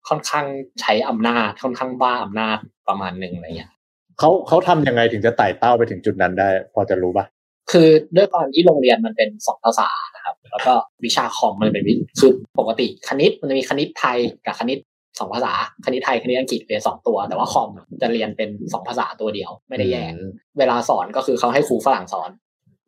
[0.08, 0.46] ค่อนข้าง
[0.80, 3.70] ใช้อำนาจค่อนข้างบ้าอำนาจประมาณหนึ่งอะไรเงี้ย
[4.18, 7.26] เขาเขาทำยังไงถึงจะไต่เต้าไปถึงจุดนั้นได้ พอจะรู้ป่ะ
[7.72, 14.78] คือด้วยความที่โรงเรียนมันเป็นสองภาษานะครับ แล้วก็วิชาคอมมันเป็นวิคือปกติคณิตมันจะมีคณิตไทยกับคณิต
[15.18, 15.52] สองภาษา
[15.86, 17.70] คณิตไทยคณิตอังกฤษเรียนสองตัว แต่ว่าคอม
[18.02, 22.30] จะเรียนเป็นสองภาษาตัวเดียว ไม่ได้แยกอืมเวลาสอนก็คือเขาให้ครูฝรั่งสอน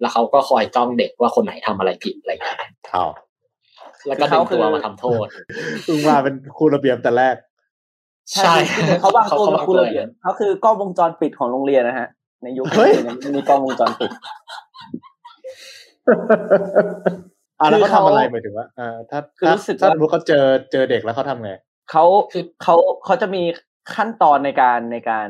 [0.01, 2.59] แล้วเขาก็คอยจ้องเด็กว่าคนไหนทำอะไรผิดอะไรอย่างเงี้ย
[2.95, 3.11] อ้าว
[4.07, 5.27] แล้วก็ดึงตัวมาทำโทษ
[5.85, 7.37] เพิ่งมาเป็นครูระเบียบแต่แรก
[8.33, 8.55] ใช่
[9.01, 12.09] เขาวางตัวเขาเป็นวางครูตัวระเบียบเขาคือกล้องวงจรปิดของโรงเรียนนะฮะ
[12.43, 14.11] ในยุคเฮ้ยยังไม่มีกล้องวงจรปิด
[17.61, 21.53] อะแล้วคือเขาเขาทำอะไรหมายถึงว่าอ่าถ้าคือถ้ารู้สึกถ้าว่าสมมติเขาเจอเจอเด็กแล้วเขาทำไง
[21.91, 22.05] เขา
[22.63, 23.43] เขาเขาจะมี
[23.95, 25.29] ขั้นตอนในการในการ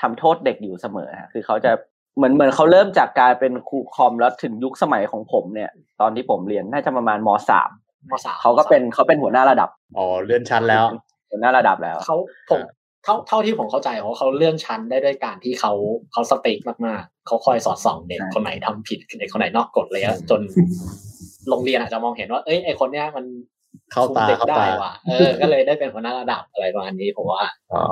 [0.00, 1.72] ทำโทษเด็กอยู่เสมอฮะคือเขาจะ
[2.16, 7.70] เหมือนเหมือนเขาเริ่มจากการเป็นครูคอมแล้วถึงยุคสมัยของผมเนี่ย ตอนที่ผมเรียนน่าจะประมาณมสาม
[8.10, 10.84] มสามเขาก็เป็นเขาเป็นหัวหน้าระดับอ๋อเลื่อนชั้นแล้ว
[11.30, 12.16] หัวหน้าระดับแล้วเขา
[12.50, 12.60] ผม
[13.04, 15.72] เท่าเท่าที่ผมเข้าใจเขาเขาเลื่อนชั้นได้ด้วยการที่เขา
[16.12, 20.40] เขาสเต็กมากๆเขาคอยสอดส่องเด็กใช่คนไหนทำผิดเด็กคนไหนนอกกฎเลยอะจน
[21.48, 23.24] โรงเรียนอาจจะมองเห็นว่าเอ้ยไอคนเนี้ยมัน
[23.92, 27.82] เข้าตาคุมด็กเข้าได้ตาว่ะเออ ก็เลยได้เป็นหัวหน้าระดับอะไรประมาณนี้ผมว่าอ๋อ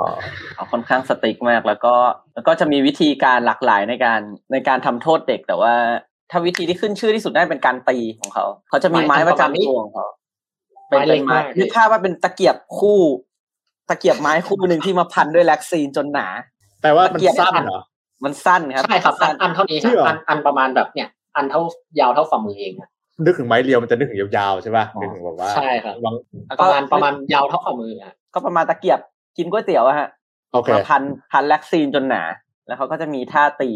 [0.55, 1.93] เขาค่อนข้างสติ๊กมากแล้วก็
[2.33, 4.19] แล้วก็จะมีวิธีการหลากหลายในการ
[4.51, 5.73] ในการทำโทษเด็ก แต่ว่า
[6.31, 10.07] ถ้าวิธีที่ขึ้นชื่อที่สุดได้เป็นการตีของเขา เขาจะมีไม้ประจำตัวของเขา
[10.89, 12.99] เป็นไม้เล็เป็นกไม้มากนึกภาพว่าเป็นตะเกียบคู่
[13.89, 16.27] ตะเกียบไม้คู่หนึ่งที่มาพันด้วยแล็กซีนจนหนา
[16.81, 17.81] แปลว่ามันตะเกียบสั้นเหรอ
[18.23, 21.61] มันสั้นครับ ใช่ครับ อัสั้นนอันเท่านี้คจริรับงเหรออัอันอันประมาณแบบเนี่ย อันเท่า
[21.99, 22.89] ยาวเท่าฝ่ามือเองอะ
[23.25, 26.15] นึกถึงไม้เรียวมันจะนึกถึงยาวๆใช่ป่ะ นึกถึงแบบว่า ใช่ครับบาง
[26.47, 28.99] แล้วปก็ระมาณประมาณยาวเท่าฝ่ามืออะก็ประมาณตะเกียบ
[29.37, 30.09] กินก๋วยเตี๋ยวอะฮะ
[30.53, 32.23] โอเคมาพันพันแล็กซีนจนหนา
[32.67, 33.71] แล้วเขาก็จะมีท่าตี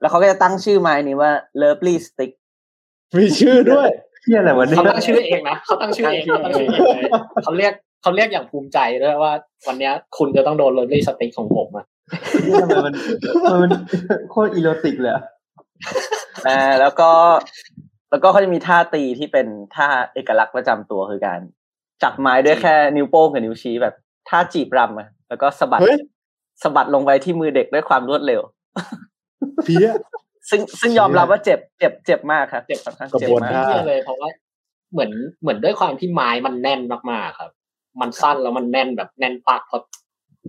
[0.00, 1.30] แล้วเขาก็จะตั้งชื่อไม้นี้ว่า
[1.62, 2.30] Lovely Stick
[3.16, 3.88] มีชื่อด้วย
[4.22, 7.10] เที่ยอะไรวะเนี่ยเขาตั้งชื่อเองนะเขาตั้งชื่อเองเขาตั้งชื่อเองเลย
[7.44, 7.72] เขาเรียก
[8.02, 9.32] เขาเรียกอย่างภูมิใจด้วยว่า
[9.66, 11.86] วันเนี้ยคุณจะต้องโดน lovely stick ของผมอะ
[12.62, 12.94] ทำไมมัน
[13.62, 13.70] มัน
[14.30, 15.24] โคตร erotic เลยอะ
[16.46, 17.10] อ่าแล้วก็
[18.10, 21.40] แล้วก็เขาจะมีท่าตีที่เป็นท่าเอกลักษณ์ประจำตัวคือการ
[22.02, 23.94] จับไม้ด้วยแค่นิ้วโป้งกับนิ้วชี้แบบ
[24.28, 25.98] ท่าจีบรำอะแล้วก็สะบัดเฮ้ย
[26.62, 28.40] สะบัดลงไปที่มือเด็กด้วยความรวดเร็ว
[29.64, 29.90] เพี้ย
[30.50, 34.28] ซึ่งซึ่งยอมรับว่าเจ็บเจ็บเจ็บมากครับเจ็บค่อนข้างกระเจ็บบวนมากท่าเชื่อเลยเพราะว่า
[34.92, 35.10] เหมือน
[35.40, 37.50] เหมือนด้วยความที่ไม้มันแน่นมากๆครับ
[38.00, 39.82] มันสั้นแล้วมันแน่นแบบแน่นปากเพราะ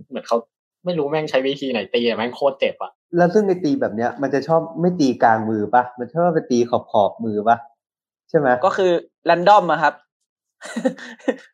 [0.08, 0.36] เหมือนเขา
[0.84, 7.56] ไม่รู้แม่งใช้วิธีไหนตีอะแม่งโคตรเจ็บอะแล้วซึ่งไอตีแบบเนี้ย มันจะชอบไม่ตีกลางมือปะมันชอบไปตีขอบขอบๆมือปะ
[8.30, 8.90] ใช่ไหมก็คือ
[9.26, 9.94] แรนดอมอะครับ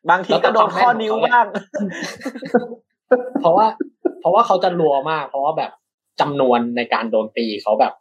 [0.09, 1.45] บางทีก็โดนข้อนิ้วบ้าง
[3.39, 3.67] เพราะว่า
[4.19, 5.71] เพราะว่าเขาจะรัวมาก เพราะว่าแบบ
[6.21, 7.93] จำนวนในการโดนตีเขาแบบ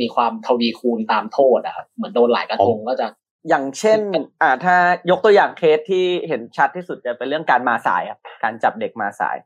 [0.00, 3.06] มีความทวีคูณตามโทษอะครับเหมือนโดนหลายกระทงก็จะ
[3.48, 4.00] อย่างเช่น
[4.42, 4.76] อ่าถ้า
[5.10, 9.36] ยกตัวอย่างเคสที่เห็นชัดที่สุดจะเป็นเรื่องการมาสายครับการจับเด็กมาสาย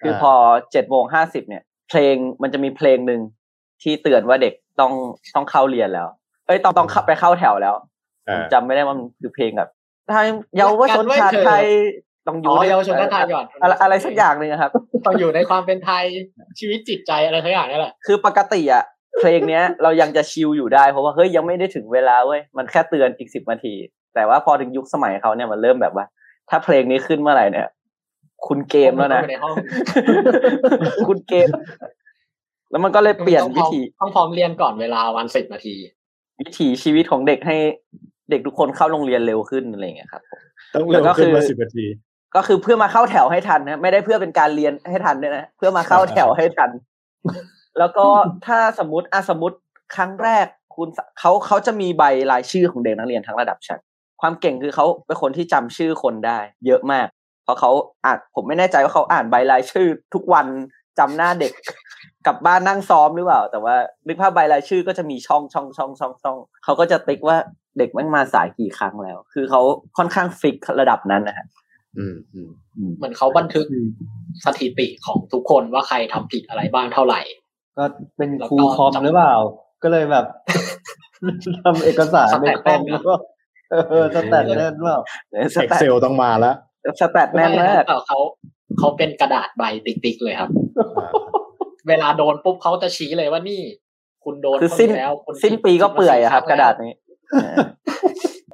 [0.00, 0.32] คือพอ
[0.72, 3.20] เจ็ดโมงห้าสิบเนี่ย เพลงมันจะมีเพลงหนึ่ง
[3.82, 4.92] ที่เตือนว่าเด็กต้อง
[5.34, 6.08] ต้องเข้าเรียนแล้ว
[6.46, 7.74] เอ้ยต้องต้องเข้าไปเข้าแถวแล้ว
[8.28, 9.70] อ่าจำไม่ได้ว่ามันคือเพลงแบบ
[10.12, 11.64] ไทยเยาวชนชาติไทย
[12.28, 14.70] ต้องอยู่อ๋อในเยาวชนชาติไทยก่อนอะไรอะไรสักอย่างหนึ่งอะครับ
[15.06, 16.04] ต้องอยู่ในความเป็นไทย
[16.58, 18.84] ชีวิตจิตใจอะไรทั้งอย่างนี่แหละคือปกติอะ
[19.18, 23.74] เพลงเนี้ย เรายังจะชิลอยู่ได้เพราะว่าเฮ้ยยังไม่ได้ถึงเวลาเว้ยมันแค่เตือนอีกสิบนาที
[24.14, 26.04] แต่ว่าพอถึงยุคสมัยเขาเนี่ยมันเริ่มแบบว่า
[26.50, 27.68] ถ้าเพลงนี้ขึ้นเมื่อไหร่เนี่ย
[28.46, 29.54] คุณเกมแล้วนะเข้าไปในห้อง
[31.08, 31.48] คุณเกม
[32.70, 35.74] แล้วมันก็เลยเปลี่ยนต้องพวิร้อมถีต้องพร้อมเรียนก่อนเวลาวันสิบนาที
[36.40, 37.56] วิถีชีวิตของเด็กให้
[38.30, 40.40] เด็กทุกคนเข้าโรงเรียนเร็วขึ้นอะไรอย่างเงี้ยครับผม
[40.74, 41.84] ต้องเร็วแล้วก็ขึ้นคือมาสิบนาที
[42.36, 46.70] ก็คือเพื่อมาเข้าแถวให้ทันนะไม่ได้เพื่อเป็นการเรียนให้ทันด้วยนะเพื่อมาเข้าแถวให้ทัน
[47.78, 48.06] แล้วก็
[48.46, 49.56] ถ้าสมมติอะสมมติ
[49.96, 50.88] ครั้งแรกคุณ
[51.20, 53.80] เขาเขาจะมีใบรายชื่อของเด็กนักเรียนทั้งระดับชั้น
[54.20, 57.06] ความเก่งคือเขาเป็นคนที่จำชื่อคนได้ เยอะมาก
[57.44, 57.70] เพราะเขา
[58.04, 60.46] อ่านผมไม่แน่ใจว่าเขาอ่านใบรายชื่อ ทุกวัน
[60.98, 61.52] จำหน้าเด็ก
[62.26, 67.36] กลับบ้านนั่งซ้อมหรือเปล่า แต่ว่านึกภาพใบรายชื่อก็จะมีช่องช่องช่องช่องช่องเขาก็จะติ๊กว่า
[67.78, 69.60] เด็กแม่งมาสายกี่ครั้งแล้ว คือเขา
[69.98, 71.46] ค่อนข้างฟิกระดับนั้นนะฮะ
[71.98, 72.50] อืมอืม
[72.96, 73.66] เหมือนเขาบันทึก
[74.44, 77.20] สถิติของทุกคนว่าใครทำผิดอะไรบ้างเท่าไหร่
[77.76, 77.84] ก็
[78.16, 79.34] เป็นแล้วครูก็คอมจำหรือเปล่า
[79.82, 80.24] ก็เลยแบบ
[81.64, 83.14] ทำเอกสารในคอมสแตทแน่นนะแล้วก็
[83.90, 84.98] เออสแตทแน่นเปล่า
[85.54, 86.54] สเอ็กแตทเซลต้องมาแล้ว
[87.00, 88.18] สแตทแน่นมากเออเขา
[88.78, 90.50] เขาเป็นกระดาษใบติ๊กๆเลยครับ
[90.98, 91.10] อ่า
[91.88, 93.60] เวลาโดนปุ๊บเขาจะชี้เลยว่านี่
[94.24, 96.92] คุณโดนคือสิ้นเท่าแล้วคุณสิ้นปีก็เปื่อยอะครับผิกระดาษนี้
[97.32, 97.56] เออ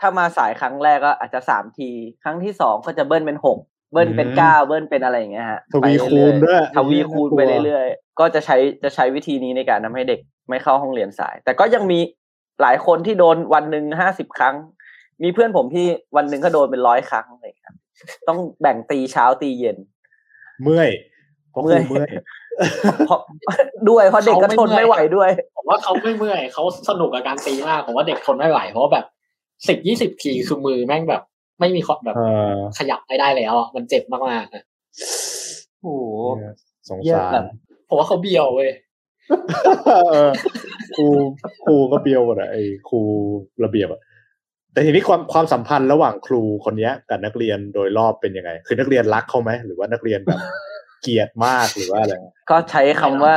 [0.00, 1.90] ถ้ามาสายครั้งแรกก็อาจจะสามที
[2.24, 3.58] ครั้งที่สองก็จะเบิ้ลเป็นหก
[3.92, 11.98] เบิ้ลเป็นเก้าเบิ้ลเป็นอะไรอย่างเงี้ยฮะทวีคูณด้วยทวีคูณไปเรื่อยๆ ก็จะใช้จะใช้วิธีนี้ในการทำให้เด็กไม่เข้าห้องเรียนสาย แต่ก็ยังมี
[12.62, 14.54] หลายคนที่โดนวันหนึ่งห้าสิบครั้ง
[15.22, 17.76] มีเพื่อนผมที่วันหนึ่งก็โดนเป็นร้อยครั้งเลยครับ
[18.28, 19.76] ต้องแบ่งตีเช้าตีเย็น
[20.62, 20.90] เมื่อย
[21.50, 22.10] เพราะครูเมื่อยเมื่อย
[23.06, 23.20] เพราะ
[23.90, 29.04] ด้วยเพราะเด็กก็ทนไม่ไหวด้วย ผมว่าเขาไม่เมื่อยเขาสนุกกับการตีมากผมว่าเด็กทนไม่ไหวเพราะว่าแบบ
[29.68, 31.22] สิบยี่สิบทีคือมือแม่งแบบ
[31.60, 32.20] ไม่มีความแบบเอ
[32.56, 34.62] อขยับไม่ได้แล้วอะมันเจ็บมากๆอะ
[35.80, 36.04] โอ้โห
[36.88, 37.44] สงแย่สารแบบ
[37.92, 38.70] ผมว่าเขาเบียวเว้ย
[40.12, 40.30] เออ
[40.96, 41.06] ครู
[41.64, 43.00] ครูก็เบียวหมดอะไอ้ครู
[43.64, 44.00] ระเบียบอะ
[44.72, 50.40] แต่ทีนี้ความความสัมพันธ์ระหว่างครูคนเนี้ย กับนักเรียนโดยรอบเป็นยังไง คือนักเรียนรักเขาไหมหรือว่านักเรียนแบบ
[51.02, 52.14] เกลียดมากหรือว่าอะไร
[52.50, 53.34] ก็ใช้คำว่า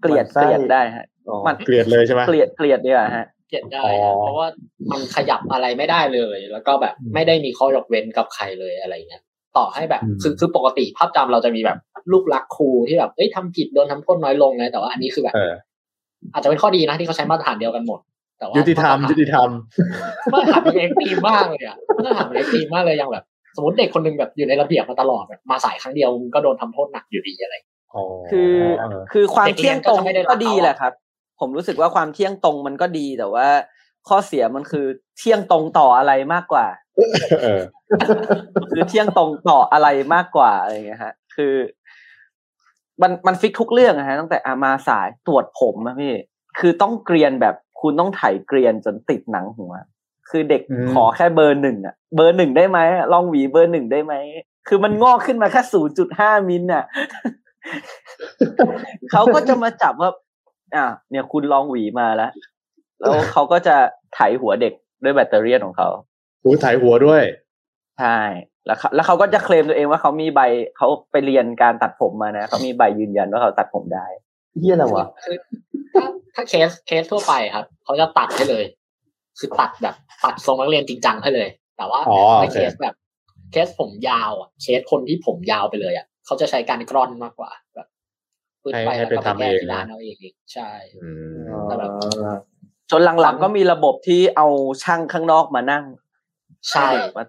[0.00, 4.48] เกลียดหมั่นไส้เกลียดได้ฮะอ๋อมันเกลียดเลยใช่ไหมเกลียดเกลียดดีกว่าฮะเกลียดได้อ๋ออะเพราะว่า
[4.90, 9.22] มันขยับอะไรไม่ได้เลย แล้วก็แบบไม่ได้มีข้อยกเว้นกับใครเลยอะไรเงี้ย
[9.56, 11.78] ต่อให้แบบอืมคือคือปกติภาพจำเราจะมีแบบ
[12.12, 15.52] ลูกรักครูที่แบบเอ้ยทำผิดโดนทำโทษน้อยลงไงแต่ว่าอันนี้คือแบบเออ
[16.32, 18.00] อาจจะเป็นข้อดีนะที่เขาใช้มาตรฐานเดียวกันหมด
[18.38, 19.50] แต่ว่ายุติธรรมาตยุติธรรม
[20.32, 23.24] มาตรฐานมัน extreme มากเลยอะมาตรฐานมัน extreme มากเลยอย่างแบบ
[23.56, 27.54] สมมติเด็กคนหนึงแบบอยู่ในระเบียบมาตลอดแบบมาสายครั้งเดียวก็โดนทำโทษหนักอยู่ดีอะไร
[27.94, 30.92] อ๋อคือเออคือความเด็กเรีเที่ยยนงก็ตรงจะไม่ได้รับก็ดีเขาอะแหละครับ
[31.40, 33.46] ผมรู้สึกว่าความเที่ยงตรงมันก็ดีแต่ว่า
[34.08, 34.86] ข้อเสียมันคือ
[35.18, 36.66] เที่ยงตรงต่ออะไรมากกว่า
[37.42, 37.62] เออ
[38.70, 41.54] คือเที่ยงตรงต่ออะไรมากกว่าอะไรเงี้ยฮะ คือ
[43.02, 46.14] มันมันฟิกทุกเรื่องอะฮะตั้งแต่อามาสายตรวจผมอะพี่
[46.58, 49.72] คือต้องเกรียนแบบคุณต้องไถเกรียนจนติดหนังหัว
[50.30, 52.78] คือเด็กอืมขอแค่เบอร์หนึ่งอะเบอร์หนึ่งได้ไหม
[53.12, 54.14] ลองหวีเบอร์หนึ่งได้ไหม
[54.68, 56.84] คือมันงอกขึ้นมาแค่ศูนย์จุดห้ามิลอะ
[59.10, 60.10] เขาก็จะมาจับว่า
[60.76, 62.30] อะเนี่ยคุณลองหวีมาแล้ว
[63.00, 63.76] แล้วเขาก็จะ
[64.14, 64.72] ไถหัวเด็ก
[65.04, 65.88] ด้วยแบตเตอรี่ของเขา
[66.42, 67.22] หูถ่ายหัวด้วย
[67.98, 68.18] ใช่
[68.66, 70.40] แล้วเขาแล้วเขาก็จะเคลมตัวเองว่าเขามีใบ
[70.76, 74.06] เขาไปเรียนการตัดผมมานะเขามีใบยืนยันว่าเขาตัดผมได้
[74.60, 75.36] เฮียอะไรวะคือ
[75.94, 78.64] ถ้าถ้า case case ทั่วไปครับเขาจะตัดให้เลย
[79.38, 82.94] คือตัดแบบตัดทรงนักเรียนจริงจังให้เลย แต่ว่าอ๋อในโอเคเคสแบบ
[83.52, 87.88] เคสผมยาวอะเคสคนที่ผมยาวไปเลยอะเขาจะใช้การกร่อนมากกว่าแบบ
[88.62, 90.70] ปืนให้ไปให้แล้วไปก็ไปทำแก้เองที่นะร้านเอาเองอีกใช่
[91.02, 91.90] อืมแต่แบบ
[92.90, 94.46] จนหลังๆก็มีระบบที่เอา
[94.82, 95.84] ช่างข้างนอกมานั่ง
[96.70, 97.24] ใช่มา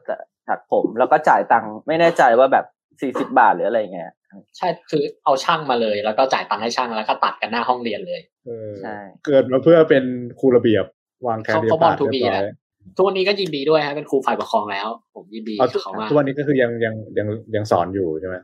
[0.48, 2.66] ตัดผมแล้วก็จ่ายตังค์ไม่แน่ใจว่าแบบ
[3.02, 4.12] สี่สิบาทหรืออะไรเงี้ย
[4.58, 10.04] ใช่คือเอาช่างมาเลย แล้วก็จ่ายตังค์ให้ช่างแล้วก็ตัดกันหน้าห้องเรียนเลยเออใช่เกิดมาเพื่อเป็น
[10.40, 10.86] ครูระเบียบ
[11.28, 12.56] วางแคเขาเรียเขาบบอปาลดทูเรีบียบร้แหอละย
[12.96, 18.36] ทุกวันนี้ก็ยินดีด้วยฮะเป็นครูฝ่ายปกครองแล้ว ผมยินดีอ๋อกับเขามากทุกวันนี้ก็คือยังยังยังยังสอนอยู่ใช่ไหม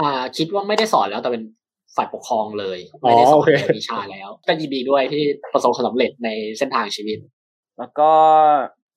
[0.00, 1.42] อ่า คิดว่าไม่ได้สอนแล้วแต่เป็น
[1.96, 5.22] ฝ่ายปกครองเลยอ๋อไม่ได้สอโอนเคในวิชาแล้วก็ยินดีด้วยที่
[5.52, 7.18] ประสบความสำเร็จในเส้นทางชีวิต
[7.78, 8.10] แล้วก็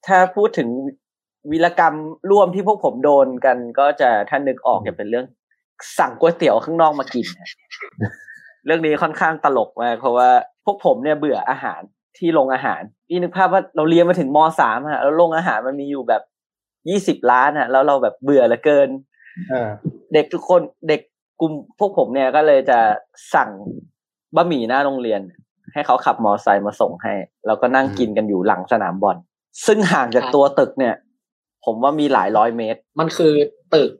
[0.07, 0.69] ถ้าพูดถึง
[1.51, 1.95] วีรกรรม
[2.31, 5.25] ร่วมที่พวกผมโดนกัน ก็จะถ้านึกออกจะเป็นเรื่อง
[5.99, 7.49] สั่งก๋วยเตี๋ยวข้างนอกมากินฮะ
[8.65, 10.29] เรื่องนี้ค่อนข้างตลกมากเพราะว่า
[10.65, 11.81] พวกผมเนี่ยเบื่ออาหาร
[12.17, 16.21] ที่โรงอาหารพี่นึกภาพว่าเราเรียนมาถึงมสามฮะแล้วโรงอาหารมันมีอยู่แบบ
[16.89, 18.89] ยี่สิบล้านฮะแล้วเราแบบเบื่อเหลือเกิน
[19.51, 19.69] อ่า
[20.13, 21.01] เด็กทุกคนเด็ก
[21.41, 22.79] กลุ่มพวกผมเนี่ยก็เลยจะ
[23.33, 23.49] สั่ง
[24.35, 25.21] บะหมี่หน้าโรงเรียน
[25.73, 27.13] ให้เขาขับมอไซค์มาส่งให้
[27.47, 29.17] แล้วก็นั่งกินกันอยู่หลังสนามบอล
[29.65, 30.95] ซึ่งห่างจากตัวตึกเนี่ย
[31.65, 33.33] ผมว่ามีหลายร้อยเมตร มันคือ
[33.75, 33.91] ตึก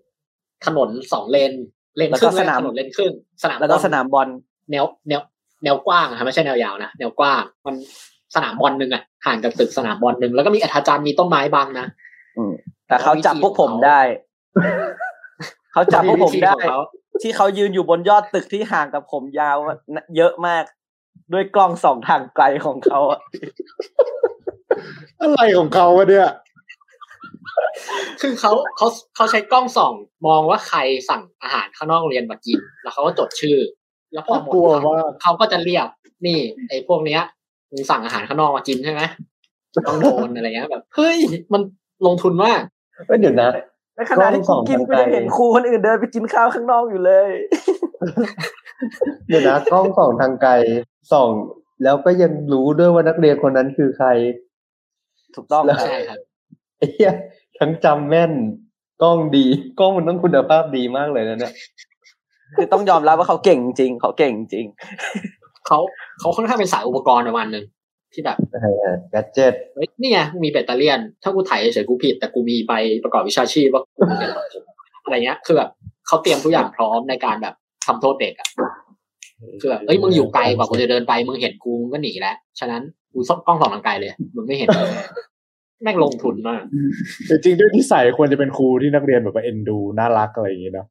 [0.65, 1.53] ถนนสองเลน
[1.97, 4.27] เลนแล้วคก็รึ่งสนามถนนเลนครึ่งสนามแล้วก็บอลสนามบอล
[4.71, 5.21] แนวแนว
[5.63, 7.75] แนวกว้างอะครับไม่ใช่แนวยาวนะแนวกว้างมัน
[8.35, 11.87] สนามบอลหนึ่งอะห่างจากตึกสนามบอลหนึ่งแล้วก็มีอาจารย์มีต้นไม้บังนะ
[12.37, 12.51] อืม
[12.87, 13.99] แต่เขาจับพวกผมได้
[15.73, 16.79] เขาจับพวกผมได้วิธีของเขา
[17.21, 19.57] ที่เขายืนอยู่บนยอดตึกที่ห่างกับผมยาว
[20.17, 20.63] เยอะมาก
[21.33, 23.19] ด้วยกล้องสองทางไกลของเขาอะ
[25.21, 26.29] อะไรของเขาวะเนี่ย
[28.21, 29.93] คือเขาเขาเขาใช้กล้องส่อง
[30.27, 33.57] มองว่าใครสั่งอาหารข้างนอกโรงเรียนมากิน แล้วเขาก็จดชื่อ
[34.13, 35.87] แล้วพอหมดกลัววันมากเขาก็จะเรียก
[36.25, 37.21] นี่ ไอ้พวกเนี้ย
[37.71, 39.01] มึงสั่งอาหารข้างนอกมากินใช่ไหม
[39.87, 41.17] ต้องโดนอะไรเงี้ยแบบเฮ้ย
[41.53, 41.61] มัน
[42.05, 42.61] ลงทุนมาก
[43.07, 43.49] เอ้ยเดี๋ยวนะ
[44.01, 47.29] ในขณะที่กล้กูองกินส่องกูยังทางไกลเห็นครูคนอื่นเดินไปกินข้าวข้างนอกอยู่เลย
[49.27, 50.53] เดี๋ยวนะกล้องส่องทางไกล
[51.11, 51.29] ส่อง
[51.83, 54.07] แล้วก็ยังรู้ด้วยว่านักเรียนคนนั้นคือใคร
[55.35, 56.19] ถูกต้องแล้วครับใช่ครับ
[56.77, 57.13] ไอ้เหี้ย
[57.59, 58.31] ทั้งจำแม่น
[59.01, 59.45] กล้องดี
[59.79, 61.53] กล้องมันต้องคุณภาพดีมากเลยนะเนี่ย
[62.55, 64.65] คือต้องยอมรับว่าเขาเก่งจริงเขาเก่งจริง
[65.67, 65.79] เขา
[66.19, 67.65] เขาค่อนข้างเป็นสายอุปกรณ์ประมาณหนึ่ง
[68.13, 68.37] ที่แบบ
[69.11, 74.29] แกดเจ็ตเฮ้ยนี่ไงมีแบตเตอรี่ยนถ้ากูถ่ายเฉยๆกูผิด แต่กูมีใบประกอบวิชาชีพว่ากูเป็น
[75.03, 75.69] อะไรเงี้ย คือแบบ
[76.07, 78.49] เขาเตรียมทุกอย่างพร้อมในการแบบทำโทษเด็กอะ
[79.61, 82.81] คือแบบเอ้ยมึงอยู่ไกลกว่ากูจะเดินไปมึงเห็นกูมึงก็หนีแล้วฉะนั้น
[83.13, 84.67] กูซ่อมกล้องส่องทางไกลเลยมึงไม่เห็น
[85.83, 86.63] แม่งลงทุนมาก
[87.27, 90.87] แต่จริงด้วยนิสัยควรจะเป็นครูที่นักเรียนแบบว่าเอ็นดูน่ารักอะไรอย่างงี้เนาะ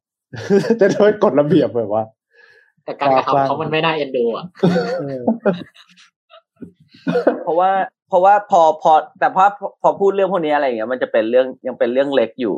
[0.77, 2.03] แต่ด้วยกฎระเบียบแบบว่า
[2.85, 4.45] แต่การกระทำเขามันไม่น่าเอ็นดูอะ
[7.05, 7.71] เออเพราะว่า
[8.07, 9.43] เพราะว่าพอพอ แต่พอ
[9.81, 12.55] พอพูดเรื่องพวกนี้อะไรอย่างเงี้ยมันจะเป็นเรื่องยังเป็นเรื่องเล็กอยู่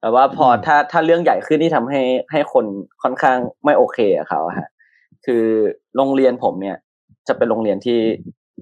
[0.00, 2.02] แต่ว่าพอถ้าถ้าเรื่องใหญ่ขึ้นที่ทำให้
[2.32, 2.66] ให้คน
[3.02, 4.68] ค่อนข้างไม่โอเคกับเขาอะฮะ
[5.26, 5.44] คือ
[5.96, 6.76] โรงเรียนผมเนี่ย
[7.28, 8.00] จะเป็นโรงเรียนที่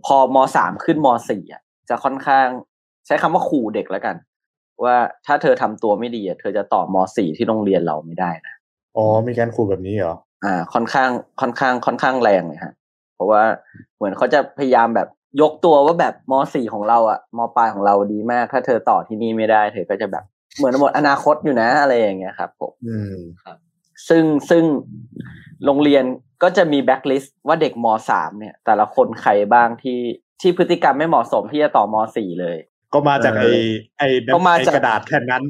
[0.06, 2.46] พอมสามขึ้นมสี่อะจะค่อนข้าง
[3.06, 4.16] ใช้คำว่าขู่เด็กแล้วกัน
[4.84, 8.54] ว่าถ้าเธอทำตัวไม่ดีอะเธอจะต่อมสี่ที่โรงเรียนเราไม่ได้นะ
[8.96, 10.14] อ๋อมีการขู่แบบนี้เหรอ
[10.44, 12.74] อ่า ค่อนข้างค่อนข้างค่อนข้างแรงเลยฮะ
[13.14, 13.42] เพราะว่า
[13.96, 15.08] เหมือนเขาจะพยายามแบบ
[15.40, 20.24] ยกตัวว่าแบบมสี่ของเราอะมปลายของเราดีมาก ถ้าเธอต่อที่นี่ไม่ได้เธอก็จะแบบ
[20.56, 23.14] เหมือนหมดอนาคตอยู่นะ อะไรอย่างเงี้ยครับผมอืม
[24.08, 24.64] ซึ่งซึ่ง
[25.64, 26.04] โรงเรียน
[26.42, 30.00] ก็จะมีแบ็คลิสต์ว่าเด็กมสามเนี่ย แต่ละคนใครบ้างที่
[30.40, 32.56] ที่พฤติกรรมไม่เหมาะสมที่จะต่อมสี่เลย
[32.94, 33.50] ก็มาจากไอ้
[33.98, 35.42] ไอ้ก็มาไอ้จากกระดาษแค่นั้น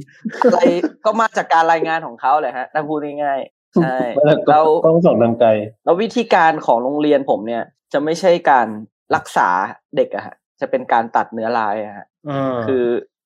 [0.43, 0.61] อะไร
[1.05, 5.49] ก็มาจากการรายงานของเขาเลยฮะถ้าพูดง่ายๆใช่แล้วก็แล้วต้องส่งทางไกล
[5.85, 8.67] แล้ววิธีการของโรงเรียนผมเนี่ย จะไม่ใช่การ
[9.15, 9.49] รักษา
[9.97, 12.85] เด็กอะฮะจะเป็นการตัดเนื้อร้ายอะฮะเออคือ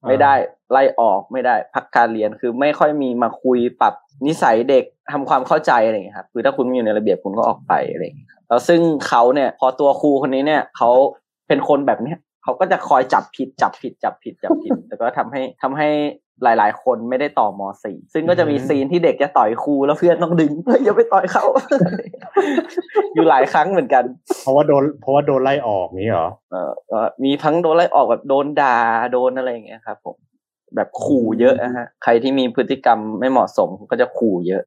[0.09, 0.35] ไม่ได้
[0.71, 3.95] ไล่ออกไม่ได้พักการเรียนคือไม่ค่อยมีมาคุยปรับ
[4.27, 10.91] นิสัยเด็กทำความเข้าใจอะไรอย่างเงี้ยครับคือถ้าคุณไม่อยู่ในระเบียบคุณก็ออกไปอะไรอย่างเงี้ยครับแล้วซึ่งเขาเนี่ยพอตัวครูคนนี้เนี่ยเขา
[11.49, 15.89] เป็นคนแบบเนี้ยเขาก็จะคอยจับผิดจับผิดจับผิดจับผิดแต่ก็ทำให้ทำให้
[16.43, 21.45] หลาย ๆ คนไม่ได้ต่อมสี่ซึ่งก็จะมีซีนที่เด็กจะต่อยครูแล้วเพื่อนต้องดึงเฮ้ยอย่าไปต่อยเขา
[23.15, 24.05] อยู่หลายครั้งเหมือนกัน
[24.43, 28.77] เพราะว่าโดนเพราะว่าโดนไล่ออกนี้เหรอเออเอ่อมีทั้งโดนไล่ออกแบบโดนด่า
[29.13, 30.17] โดนอะไรอย่างเงี้ยครับผม
[30.77, 34.63] แบบขู่เยอะนะฮะ ใครที่มีพฤติกรรมไม่เหมาะสมก็จะขู่เยอะ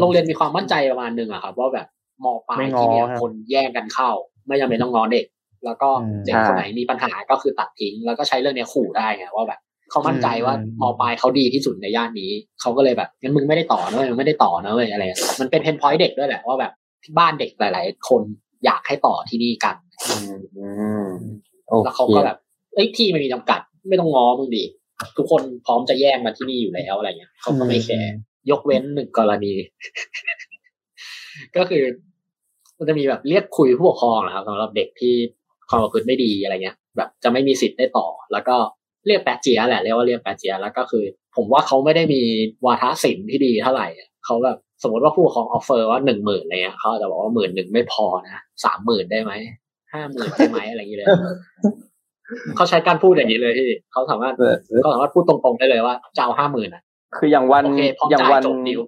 [0.00, 1.86] โรงเรียนมีความมั่นใจประมาณหนึ่งอะครับว่าแบบ
[2.24, 4.10] มปลายไม่ง้อที่เนี่ยครับคนแย่งกันเข้า
[4.46, 5.26] ไม่จำเป็นต้องง้อเด็ก
[5.64, 16.72] แล้วก็อืมเด็กคนไหนมีปัญหาก็คือตัดทิ้ง แล้วก็ใช้เรื่องเนี้ยขู่ได้ไงว่าแบบ เขามั่นใจว่าอืมมปลายเขาดีที่สุดในย่านนี้ เขาก็เลยแบบงั้นมึงไม่ได้ต่อนะเว้ยมึงไม่ได้ต่อนะเว้ยอะไรอะมันเป็นเพนพอยต์เด็กด้วยแหละว่าแบบ
[17.04, 18.22] ที่บ้านเด็กหลาย ๆ คน
[18.64, 19.76] อยากให้ต่อที่นี่กัน
[21.68, 22.36] โอแล้วเคเขาก็แบบ
[22.74, 24.64] เอ้ยที่มันมีจำกัด ไม่ต้องง้อมึงดิ
[25.16, 28.14] ทุกคนพร้อมจะแย่งมาที่นี่อยู่แล้วอะไรเงี้ยเขาก็ไม่แคร์
[28.50, 29.52] ยกเว้นหนึ่งกรณี
[31.56, 31.82] ก็คือ
[32.78, 35.14] มันจะมีแบบเรียกคุยผู้ปกครองนะครับสำหรับเด็กที่
[35.68, 38.56] ความประพฤติไม่ดีอะไรเงี้ย แบบจะไม่มีสิทธิ์ได้ต่อ แล้วก็
[39.06, 41.04] เรียกแป๊ะเจี๊ยะแหละเรียกว่าเรียกแป๊ะเจี๊ยะแล้วก็คือ
[41.36, 42.22] ผมว่าเขาไม่ได้มี
[42.66, 49.32] วาทศิลป์ที่ดีเท่าไหร่อะเขาแบบสมมติว่าผู้ปกครอง offer ว่าหนึ่งหมื่นอะไรเงี้ยเขาอาจจะบอกว่าหมื่นหนึ่งไม่พอนะสามหมื่นได้ไหม
[49.92, 51.08] ห้าหมื่นได้ไหมอะไรอย่างเงี้ยเลย
[52.56, 56.82] เขาใช้การพูดอย่างนี้เลยที่เขาสามารถเออเขาสามารถพูดตรงๆได้เลยว่าจะเอาห้าหมื่นอะ
[57.16, 58.80] คืออย่างวันโอเคพร้อมอย่างจ่ายวันจบดิว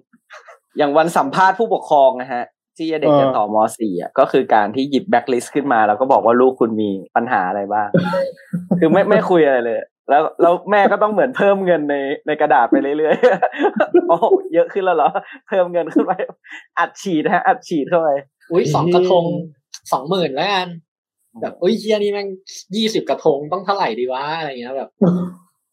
[0.77, 2.43] อย่างวันสัมภาษณ์ผู้ปกครองนะฮะ
[2.77, 7.87] ที่เด็กจะต่อมสี่อะก็คือการที่หยิบแบ็คลิสต์ขึ้นมา แล้วก็บอกว่าลูกคุณมีปัญหาอะไรบ้าง
[8.79, 9.77] คือไม่ไม่คุยอะไรเลย
[10.09, 11.95] แล้วแล้วแม่ก็ต้องเหมือนเพิ่มเงินใน
[12.27, 14.17] ในกระดาษไปเรื่อยๆโอ้
[14.53, 15.09] เยอะขึ้นแล้วเหรอ
[15.47, 16.13] เพิ่มเงินขึ้นไป
[16.79, 18.09] อัดฉีดฮะ อัดฉีดเข้าไป
[18.51, 19.25] อุ้ยสองกระทง
[19.91, 20.67] สองหมื่นแล้วกัน
[21.41, 22.27] แบบอุ้ยเหี้ยนี่แม่ง
[22.75, 24.89] ยี่สิบกระทงต้องเท่าไหร่ดีวะอะไรเงี้ยแบบ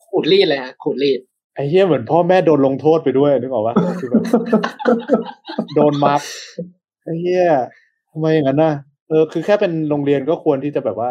[0.05, 1.20] ขูดรีดเลยฮะขูดรีด
[1.55, 4.25] ไอ้เหี้ยเหมือนพ่อแม่โดนลงโทษไปด้วยนึกออกปะคือแบบ
[5.75, 6.20] โดนมัด
[7.05, 7.47] ไอ้เหี้ย
[8.11, 8.75] ทำไมอย่างนั้นน่ะ
[9.09, 11.09] เออคือแค่เป็นโรงเรียนก็ควรที่จะแบบว่า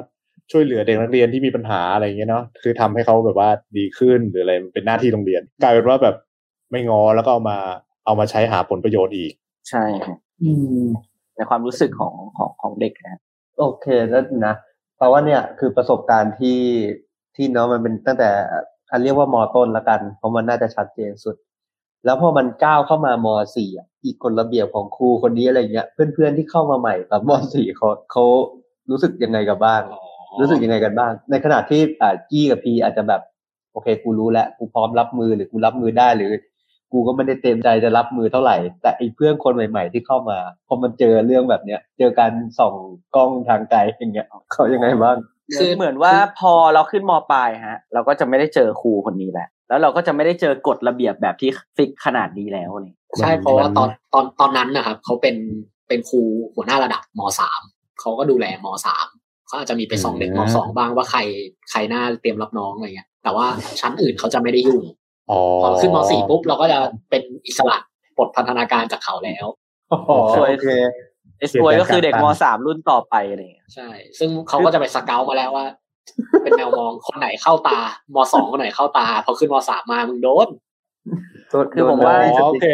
[0.54, 6.16] ช่วยเหลือเด็กนักเรียนที่มีปัญหาอะไรอย่างเงี้ยเนาะคือทำให้เขาแบบว่าดีขึ้นหรืออะไรมันเป็นหน้าที่โรงเรียน กลายเป็นว่าแบบ
[6.72, 7.58] ไม่งอแล้วก็เอามา
[8.06, 9.34] เอามาใช้หาผลประโยชน์อีก
[9.70, 10.18] ใช่ฮะ
[11.36, 13.22] ในความรู้สึกของของของเด็กนะ
[13.60, 14.56] โอเคแล้วนะ
[14.98, 16.60] เพราะว่าเนี่ยคือประสบการณ์ที่
[17.36, 18.30] ที่เนาะมันเป็นตั้งแต่
[18.92, 21.36] อันเรียกว่ามอต้นละกัน เพราะมันน่าจะชัดเจนสุด
[22.06, 28.26] แล้วพอมันก้าวเข้ามามสี่อะอีกกฎระเบียบของครูคนนี้อะไรเงี้ย เพื่อนๆที่เข้ามาใหม่กับมสี่เขาเขา
[28.89, 29.82] รู้สึกยังไงกับบ้าง
[30.39, 33.22] รู้สึกยังไงกันบ้าง ในขณะที่อ่ากี้กับพีอาจจะแบบ
[33.74, 36.32] โอเค กูรู้แล้วกูพร้อมรับมือหรือกูรับมือได้หรือ
[36.91, 42.76] กูก็ไม่ได้เต็มใจจะรับมือเท่าไหร่ แต่ไอ้เพื่อนคนใหม่ ๆ ที่เข้ามาพอมันเจอเรื่องแบบเนี้ย เจอการส่อง
[43.15, 45.17] กล้องทางไกลอย่างเงี้ยเขายังไงบ้าง
[45.60, 55.36] คือเหมือนว่าพอเราขึ้นมปลายฮะ เราก็จะไม่ได้เจอครูคนนี้แหละ แล้วเราก็จะไม่ได้เจอกฎระเบียบแบบที่ฟิกขนาดนี้แล้วเลยใช่มันเพราะว่ามันตอนตอนตอนนั้นนะครับเขาเป็น
[55.88, 56.22] เป็นครู
[56.56, 57.62] หัวหน้าระดับมสาม
[58.00, 59.08] เขาก็ดูแลมสาม
[59.54, 61.20] เขาอาจจะมีไปส่องเด็กมสองบ้างว่าใคร
[61.72, 63.46] ใครน่าเตรียมรับน้องอะไรเงี้ย แต่ว่า
[63.80, 64.84] ชั้นอื่นเขาจะไม่ได้ยุ่ง
[65.32, 66.78] อ๋อพอขึ้นมสี่ปุ๊บเราก็จะ
[67.10, 67.78] เป็นอิสระ
[68.18, 69.46] ปลดพันธนาการจากเขาแล้ว
[69.92, 70.70] อ๋อสวยโอเค
[71.38, 73.89] ไอ้สวยก็คือเด็กมสามรุ่นต่อไปอะไรอย่างเงี้ยใช่
[74.20, 75.66] ซึ่งเขาก็จะไปสเกลมาแล้วว่า
[76.44, 77.80] เป็นแนวมองคนไหนเข้าตา
[78.16, 80.48] มสองคนไหนเข้าตาพอขึ้นมสามมามึงโดน
[81.74, 82.68] คือผมว่าอ๋อโอเค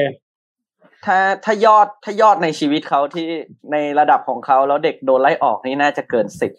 [1.06, 3.28] ถ้าถ้ายอดถ้ายอดในชีวิตเขาที่
[3.72, 6.52] ในระดับของเขาแล้วเด็กโดนไล่ออกนี่น่าจะเกินสิบ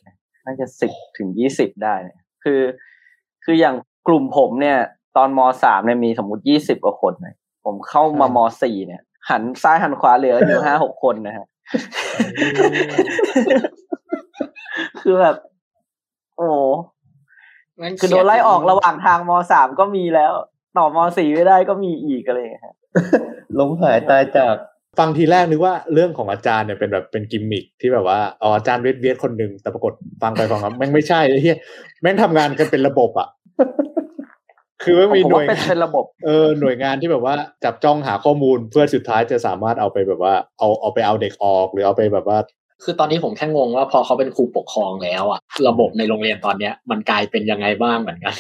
[0.46, 2.61] น่าจะสิบถึงยี่สิบได้เนี่ยคือ
[3.44, 3.74] คืออย่าง
[4.09, 4.79] กลุ่มผมเนี่ย
[5.16, 11.46] ตอนมสามเนี่ยมีสมมติยี่สิบกว่าคนเนี่ยผมเข้ามามสี่เนี่ย หันซ้ายหันขวาเหลืออยู่ห้าหกคนนะฮะ
[15.00, 15.37] คือแบบ
[16.37, 16.48] โอ้
[17.79, 20.32] แม่งคือโดนไล่ออกระหว่างทางมสามก็มีแล้ว
[20.76, 22.76] ต่อมสี่ไม่ได้ก็มีอีกอะไรอย่างเงี้ยฮะ
[23.59, 24.55] ล้มหายตายจาก
[24.99, 31.59] ฟังทีแรกนึกว่าเรื่องของอาจารย์เนี่ยเป็นแบบเป็นกิมมิคที่แบบว่าอ๋ออาจารย์เวทเวทคนหนึ่งแต่ปรากฏฟังไปฟังมาแม่งไม่ใช่ไอ้เหี้ย
[32.03, 33.28] แม่งทำงานกันเป็นระบบอะ
[34.84, 37.34] คือไม่งมีผมหน่ว่าวยเป็นเป็นระบบเออหน่วยงานที่แบบว่า
[37.64, 42.38] จับจ้องหาข้อมูลเพื่อสุดท้ายจะสามารถเอาไปแบบว่า เอาเอาไปเอาเด็กออกหรือเอาไปแบบว่า
[42.84, 48.36] คือตอนนี้ผมแค่งงว่าพอเขาเป็นครูปกครองแล้วอะระบบในโรงเรียนตอนเนี้ย มันกลายเป็นยังไงบ้างเหมือนกัน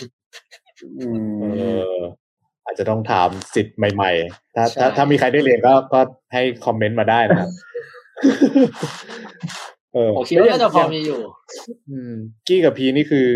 [2.70, 6.00] อืเอมออาจจะต้องถามสิทธิ์ใหม่ๆ ถ้าใช่ถ้าถ้ามีใครได้เรียนก็ก็
[6.32, 7.50] ให้คอมเมนต์มาได้นะครับ
[9.94, 11.20] เออผมคิดว่าน่าจะพอมีอยู่
[11.90, 12.14] อืม
[12.48, 13.28] กี้กับพีนี่คือ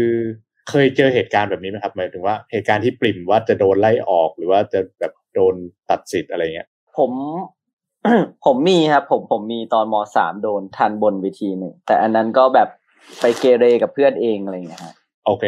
[0.70, 5.54] เคยเจอเหตุการณ์แบบนี้ไหมครับหมายถึงว่าเหตุการณ์ที่ปริ่มว่าจะโดนไล่ออกหรือว่าจะแบบโดน
[5.90, 6.68] ตัดสิทธิ์อะไรเงี้ย
[6.98, 7.12] ผม
[8.44, 12.68] ผมมีครับผมผมมีตอนมสามโดนทันบนเวทีหนึ่งแต่อันนั้นก็แบบ
[13.20, 14.94] ไปเกเรกับเพื่อนเองอะไรอย่างเงี้ยฮะ
[15.26, 15.44] โอเค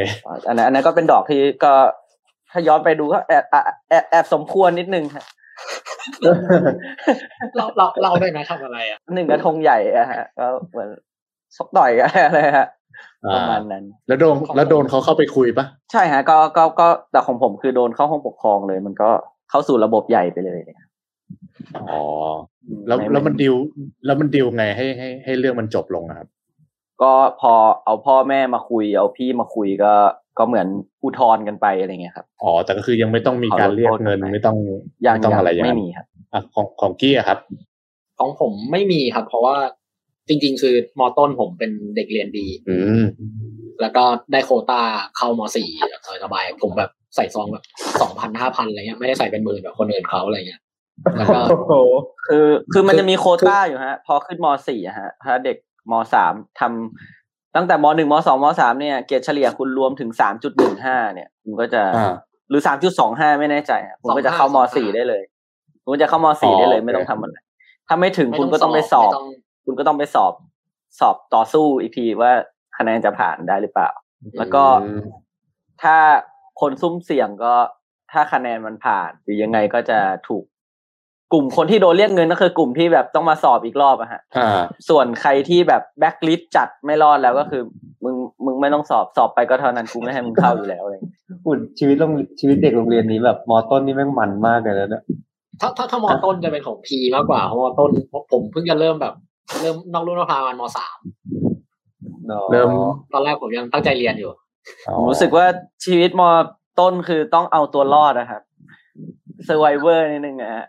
[0.48, 1.74] อันนั้นอันนั้นก็เป็นดอกที่ก็
[2.56, 5.24] ถ้าย้อนไปดูก็แอบแอบแอบแอบสมควรนิดนึงฮะ
[7.56, 10.88] เราเราเราได้ไหมทำอะไรอะหนึ่งกระทงใหญ่อะฮะก็เหมือน
[11.56, 12.66] ชกต่อยกันอะไรฮะ
[13.26, 19.10] อ่าประมาณนั้น แล้วโดนแล้วโดนเขาเข้าไปคุยปะใช่ฮะ ก็ก็ก็แต่ของผมคือโดนเข้าห้องปกครองเลย มันก็
[19.50, 20.60] เข้าสู่ระบบใหญ่ไปเลย
[21.90, 22.02] อ๋อ
[22.86, 23.54] แล้วแล้วมันดิว
[24.06, 26.28] แล้วมันดิวไงให้ให้ให้เรื่องมันจบลงอะครับ
[27.02, 27.52] ก็พอ
[27.84, 29.92] เอาพ่อแม่มาคุย เอาพี่มาคุยก็
[30.38, 30.66] ก็เหมือน
[31.04, 34.56] อุทธรณ์กันไปอะไรเงี้ยครับอ๋อแต่ก็คือยังไม่ต้องมีการเรียกเงินขอลดโทษไปไม่ต้อง
[35.06, 37.38] ยังไม่ต้องยังอะไรอย่างไม่นั้นมีครับอะของของกี้อะครับ
[38.18, 39.56] ของผมไม่มีครับ เพราะว่า
[40.28, 43.04] จริง ๆ คือมอต้นผมเป็นเด็กเรียนดี อืม
[43.80, 44.80] แล้วก็ได้โควต้า
[45.16, 47.64] เข้ามสี่แบบสบายๆผมแบบใส่ซองแบบ
[48.00, 50.60] สองพันห้าพันอะไรเงี้ยไม่ได้ใส่เป็นหมื่นแบบคนอื่นเขาอะไรเงี้ย
[51.18, 51.74] แล้วก็โอ้โห
[52.26, 55.56] คือคือมันคือจะมีโควต้าอยู่ฮะ พอขึ้นมสี่อะฮะถ้าเด็ก
[55.90, 57.15] มสามทำ
[57.56, 62.14] ตั้งแต่มหนึ่งมสองมสามเนี่ยเกรดเฉลี่ยคุณรวมถึงสามจุดหนึ่งห้าเนี่ยคุณก็จะอ่า
[62.48, 65.22] หรือสามจุดสองห้าไม่แน่ใจอะคุณก็จะเข้ามสี่ได้เลย
[65.82, 67.36] คุณก็จะเข้ามสี่ได้เลยอ๋อไม่ต้องโอเคทำอะไร
[67.88, 69.26] ถ้าไม่ถึงไม่คุณต้องก็ต้องไปสอบไม่ต้อง
[69.64, 70.32] คุณก็ต้องไปสอบ
[71.00, 72.32] สอบต่อสู้อีกทีว่า
[72.78, 73.90] คะแนนจะผ่านได้หรือเปล่า
[74.38, 75.02] แล้วก็อืม
[75.82, 75.96] ถ้า
[76.60, 77.54] คนซุ่มเสี่ยงก็
[78.12, 79.98] ถ้าคะแนนมันผ่าน หรือยังไงก็จะ
[80.28, 80.44] ถูก
[81.32, 87.62] กลุ่มคนที่โดนเรียกเงินก็คือกลุ่มที่แบบต้องมาสอบอีกรอบอะฮะอ่าส่วนใครที่แบบแบ็คลิสจัดไม่รอดแล้วก็คือ
[88.04, 88.14] มึง
[88.44, 95.02] มึงไม่ต้องสอบสอบไปก็เท่านั้นกูไม่ให้มึงเข้าอยู่แล้วอะไรอย่างเงี้ยอุ่นชีวิตโรงชีวิตเด็กโรงเรียนนี้แบบมอต้นนี่แม่งมันมากเลยนะเนี่ย
[95.60, 97.90] ถ้าถ้าถ้ามอต้นจะเป็นของพีมากกว่าเพราะมอต้น
[98.32, 99.14] ผมเพิ่งจะเริ่มแบบ
[99.60, 100.98] เริ่มนอกรุ่นนอกทางประมาณมสาม
[102.30, 102.68] อ๋อเริ่ม
[103.12, 104.30] ตอนแรกผมยังตั้งใจเรียนอยู่
[104.96, 105.46] ผมรู้สึกว่า
[105.84, 106.28] ชีวิตมอ
[106.80, 108.42] ต้นคือต้องเอาตัวรอดนะครับ
[109.48, 110.66] survivor นิดนึงอะฮะ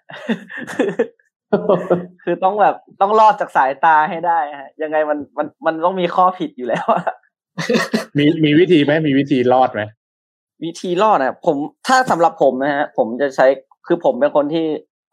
[2.24, 7.06] คือต้องแบบต้องรอดจากสายตาให้ได้ฮะ ยังไงมันมันมันต้องมีข้อผิดอยู่แล้วอะ
[8.18, 9.82] มีมีวิธีไหมมีวิธีรอดไหม
[10.64, 11.58] วิธีรอดนะผม
[11.88, 13.48] ถ้าสำหรับผมนะฮะ ผมจะใช้
[13.88, 14.66] คือผมเป็นคนที่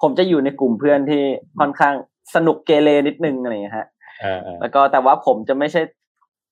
[0.02, 1.22] ผมจะอยู่ในกลุ่มเพื่อนที่
[1.61, 1.94] ค่อนข้าง
[2.34, 3.86] สนุกเกเรนิดนึงอะไรอย่างเงี้ยฮะ
[4.20, 5.80] เออเออแล้วก็แต่ว่าผมจะไม่ใช่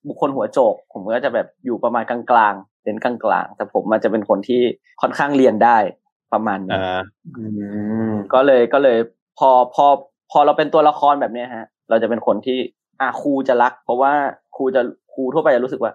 [0.07, 2.19] บุคคลหัวโจก ผมก็จะแบบอยู่ประมาณกลา
[2.51, 4.61] งๆเน้นกลางๆแต่ผมมันจะเป็นคนที่
[5.01, 5.77] ค่อนข้างเรียนได้
[6.33, 7.01] ประมาณนี้อ่า
[7.37, 7.43] อื
[8.11, 8.97] มก็เลยก็เลย
[9.39, 9.85] พอพอ
[10.31, 12.57] พอเราเป็นตัวละครแบบเนี้ยฮะ เราจะเป็นคนที่
[13.01, 14.13] อะครูจะรัก เพราะว่า
[14.55, 14.81] ครูจะ
[15.13, 15.91] ครูทั่วไปจะรู้สึกว่า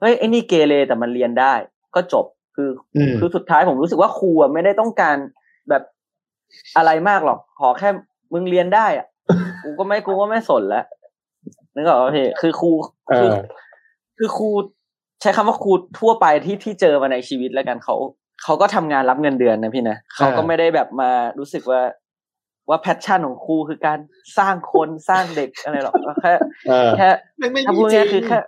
[0.00, 1.54] เฮ้ยไอ้นี่เกเรแต่มันเรียนได้
[1.94, 2.24] ก็จบ
[2.56, 5.16] คืออมคือสุดท้ายผมรู้สึกว่าครูอะไม่ได้ต้องการ
[5.68, 5.82] แบบ
[6.76, 7.88] อะไรมากหรอก ขอแค่
[8.32, 9.06] มึงเรียนได้อะ
[9.62, 10.84] กูก็ไม่กูก็ไม่สนแล้ว
[11.74, 12.70] นึกออกไหมพี่คือครู
[13.08, 13.36] เอคืออ
[14.18, 14.48] คือครู
[15.20, 17.96] ใช้คำว่าครูทั่วไปที่ที่เจอมาในชีวิตแล้วกันเขา
[18.42, 21.80] เขาก็ทำงานรับเงินเดือนนะพี่นะเขาก็ไม่ได้แบบมารู้สึกว่า
[22.68, 23.98] ว่าแพชชั่นของครูคือการ
[24.38, 26.32] สร้างคนสร้างเด็กอะไรหรอกก็แค่
[26.68, 28.38] เออแค่ไม่ไม่ถ้ามีพูดจริง่ายๆคืงอแค่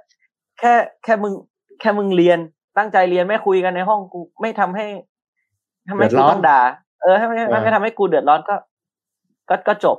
[0.61, 0.73] แค่
[1.05, 1.33] แค่มึง
[1.81, 2.39] แค่มึงเรียน
[2.79, 4.87] ตั้งใจเรียนไม่คุยกันในห้องกูไม่ทำให้
[5.89, 6.61] ทำให้เดือดกูร้อนต้องด่า
[7.03, 8.55] เออให้ไม่เออไม่ทำให้กูเดือดร้อนก็
[9.49, 9.99] ก็ก็จบ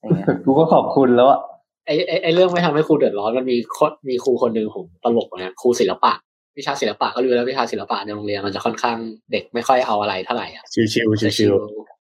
[0.00, 1.40] อย่างเงี้ยกูก็ขอบคุณแล้วอะ
[1.86, 6.12] ไอไอไอเรื่องไม่ทำให้ครูเดือดร้อนมันมีคนมีครูคนหนึ่งผมตลกนะครูศิลปะ
[6.58, 8.98] วิชาศิลปะก็รู้แล้ววิชาศิลปะในโรงเรียนมันจะค่อนข้าง
[9.32, 11.52] เด็กไม่ค่อยเอาอะไรเท่าไหร่อะชิวชิวชิวชิว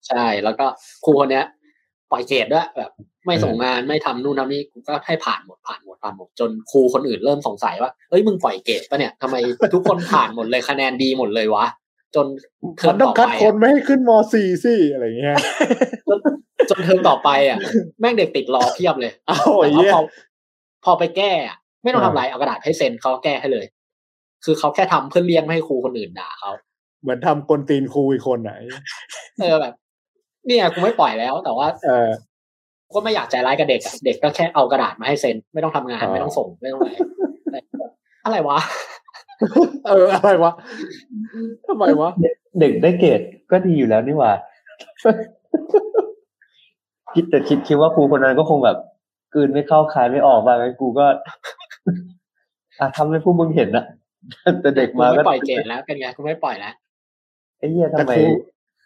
[0.07, 0.65] ใช่ แล้วก็
[1.05, 1.45] ครูคนเนี้ย
[2.11, 2.91] ปล่อยเกรดด้วยแบบ
[3.25, 9.35] ไม่ส่งงานไม่ทำนู่นทำนี่กูก็ให้ผ่านหมดผ่านหมดผ่านหมดจนครูคนอื่นเริ่มสงสัยว่าเอ้ยมึงปล่อยเกรดปะเนี่ยทำไม
[9.73, 11.65] ทุกคนผ่านหมดเลยคะแนนดีหมดเลยวะ
[12.15, 12.25] จน
[12.77, 15.37] เทอมัมนต้อต่งอคัดไปคนอะไม่ให้ขึ้นมสี่สิอะไรเงี้ย
[16.09, 16.19] จน
[16.69, 17.59] จนเทอมต่อไปอะ
[17.99, 19.99] แม่งเด็กติดรอเพียบเลยเอาแต่ไอ้ว่าเหี้ยพอ
[20.85, 23.65] พอไปแก้อะไม่ต้องอ่าทำอะไรเอากระดาษให้เซ็นเขาแก้ให้เลย
[24.47, 26.51] คือเขาแค่ทำเพื่อเลี่ยงไม่ให้ครูคนอื่นด่าเขา
[27.01, 28.53] เหมือนทำกลตีนครูอีกคนไหน
[29.39, 29.73] เออแบบ
[30.45, 32.09] เนี่ยกูไม่ปล่อยแล้ว แต่ว่า เออ
[32.95, 37.85] ก็ไม่อยากใจร้ายกับเด็กอะเด็กก็แค่เอากระดาษมาให้เซ็นไม่ต้องทำงานอ๋อไม่ต้องส่งไม่ต้องอะไรแต่
[38.25, 38.59] อะไรวะ
[39.87, 40.51] เอออะไรวะ
[41.67, 42.09] ทำไมวะ
[42.59, 43.21] เด็กได้เกรด
[43.51, 44.31] ก็ดีอยู่แล้วนี่หว่า
[47.13, 48.77] คิดแต่คิดคิดว่าครูคนนั้นก็คงแบบ
[49.33, 51.05] กลืนไม่เข้าคายไม่ออกมางั้นกูก็
[52.79, 53.85] อะทำให้พวกมึงเห็นนะ
[54.61, 56.73] แต่เด็กกูมาไม่ก็ปล่อยเกรดแล้วเป็นไงกูไม่ปล่อยแล้ว
[57.57, 58.25] ไอ้เหี้ยแต่ทำไมครู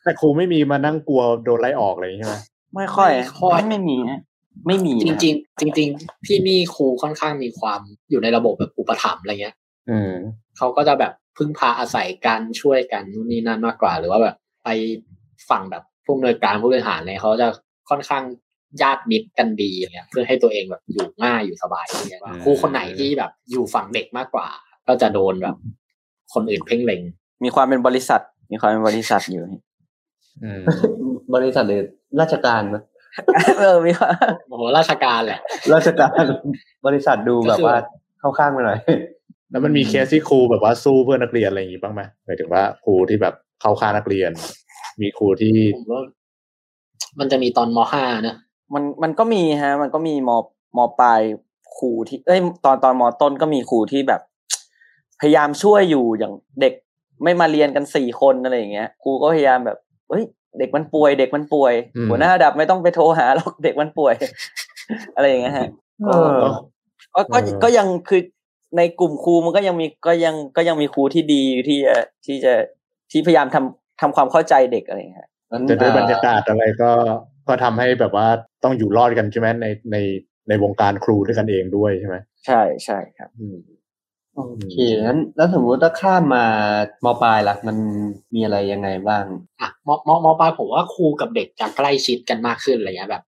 [0.04, 2.36] แต่ครูไม่มีมานั่งกลัวโดนไล่ออกอะไรอย่างงี้ใช่ไหม
[2.76, 4.22] ไม่ค่อยไม่ค่อยไม่ไม่มีฮะ
[4.68, 7.80] ไม่มีจริงๆจริงๆที่นี่ครูค่อนข้างมีความ
[8.10, 9.56] อยู่ในระบบแบบอุปถัมภ์อะไรเงี้ย
[9.90, 10.12] อืม
[10.58, 14.70] เขาก็จะแบบพึ่งพาอาศัยกันช่วยกันนู่นนี่นั่นมากกว่า หรือว่าแบบไป
[15.50, 17.48] ฝั่งแบบผู้อำนวยการผู้บริหารเนี่ยเขาจะ
[17.90, 18.24] ค่อนข้าง
[18.82, 24.48] ญาติมิตรกันดีอะไรเนี่ยเพื่อให้ตัวเองแบบอยู่ง่ายอยู่สบายอย่างเงี้ยว่าครูคนไหนที่แบบอยู่ฝั่งเด็กมากกว่า
[24.88, 25.56] ก็จะโดนแบบ
[26.34, 27.02] คนอื่นเพ่งเล็ง
[27.44, 28.22] มีความเป็นบริษัท
[28.52, 29.44] มีความเป็นบริษัทอยู่
[30.44, 30.62] อืม
[31.36, 31.84] บริษัทหรือ
[32.22, 32.84] ราชการนะ
[33.60, 34.12] เออมีความ
[34.50, 35.40] โอ้โหราชการแหละ
[35.74, 36.24] ราชการ
[36.86, 37.76] บริษัทดูแบบว่า
[38.20, 38.80] เข้าข้างไปหน่อย
[39.52, 44.32] แล้วมันมีเคสที่ครูแบบว่าสู้เพื่อนักเรียนอะไรอย่างงี้บ้างไหมหมายถึงว่าครูที่แบบเข้าข้างนักเรียน
[45.02, 46.02] มีครูที่ผมว่า
[47.20, 48.36] มันจะมีตอนมห้านะ
[48.74, 50.30] มันมันก็มีฮะ มันก็มีม
[50.78, 51.22] มปลาย
[51.78, 54.22] ครูที่ เอ้ย ตอนตอนมต้นก็มีครูที่แบบ
[55.22, 56.74] พยายามช่วยอยู่อย่างเด็ก
[57.24, 59.78] ไม่มาเรียนกันสี่คนอะไรอย่างเงี้ยครูก็พยายามแบบ
[60.09, 60.24] เฮ้ย
[60.59, 61.74] เด็กมันป่วยเด็กมันป่วย
[62.09, 64.15] หัวหน้าระดับไม่ต้องไปโทรหาหรอกเด็กมันป่วย
[65.15, 65.67] อะไรอย่างเงี้ยฮะ
[66.07, 66.38] เออ
[67.15, 68.22] ก็ก็ก็ยังคือ
[68.78, 71.95] ในกลุ่มครูมันก็ยังมีก็ยังก็ยังมีครูที่ดีที่จะ
[72.26, 72.53] ที่จะ
[73.11, 75.28] ที่พยายามทำทำความเข้าใจเด็กอะไรอย่างเงี้ย
[75.69, 76.91] จะด้วยบรรยากาศอะไรก็
[77.47, 78.28] ก็ทำให้แบบว่า
[78.63, 79.97] ต้องอยู่รอดกันใช่ไหมในใน
[80.49, 82.15] ในวงการครูด้วยกันเองด้วยใช่ไหม
[82.45, 83.57] ใช่ใช่ครับอืม
[84.36, 86.46] โอเคงั้นแล้วสมมติถ้าข้ามมา
[87.06, 87.78] มปลายล่ะมัน
[88.34, 89.24] มีอะไรยังไงบ้าง
[89.62, 93.24] อะมมมปลายผมว่าครูกับเด็กจะใกล้ชิดกันมากขึ้นอะไรเงี้ยแบบ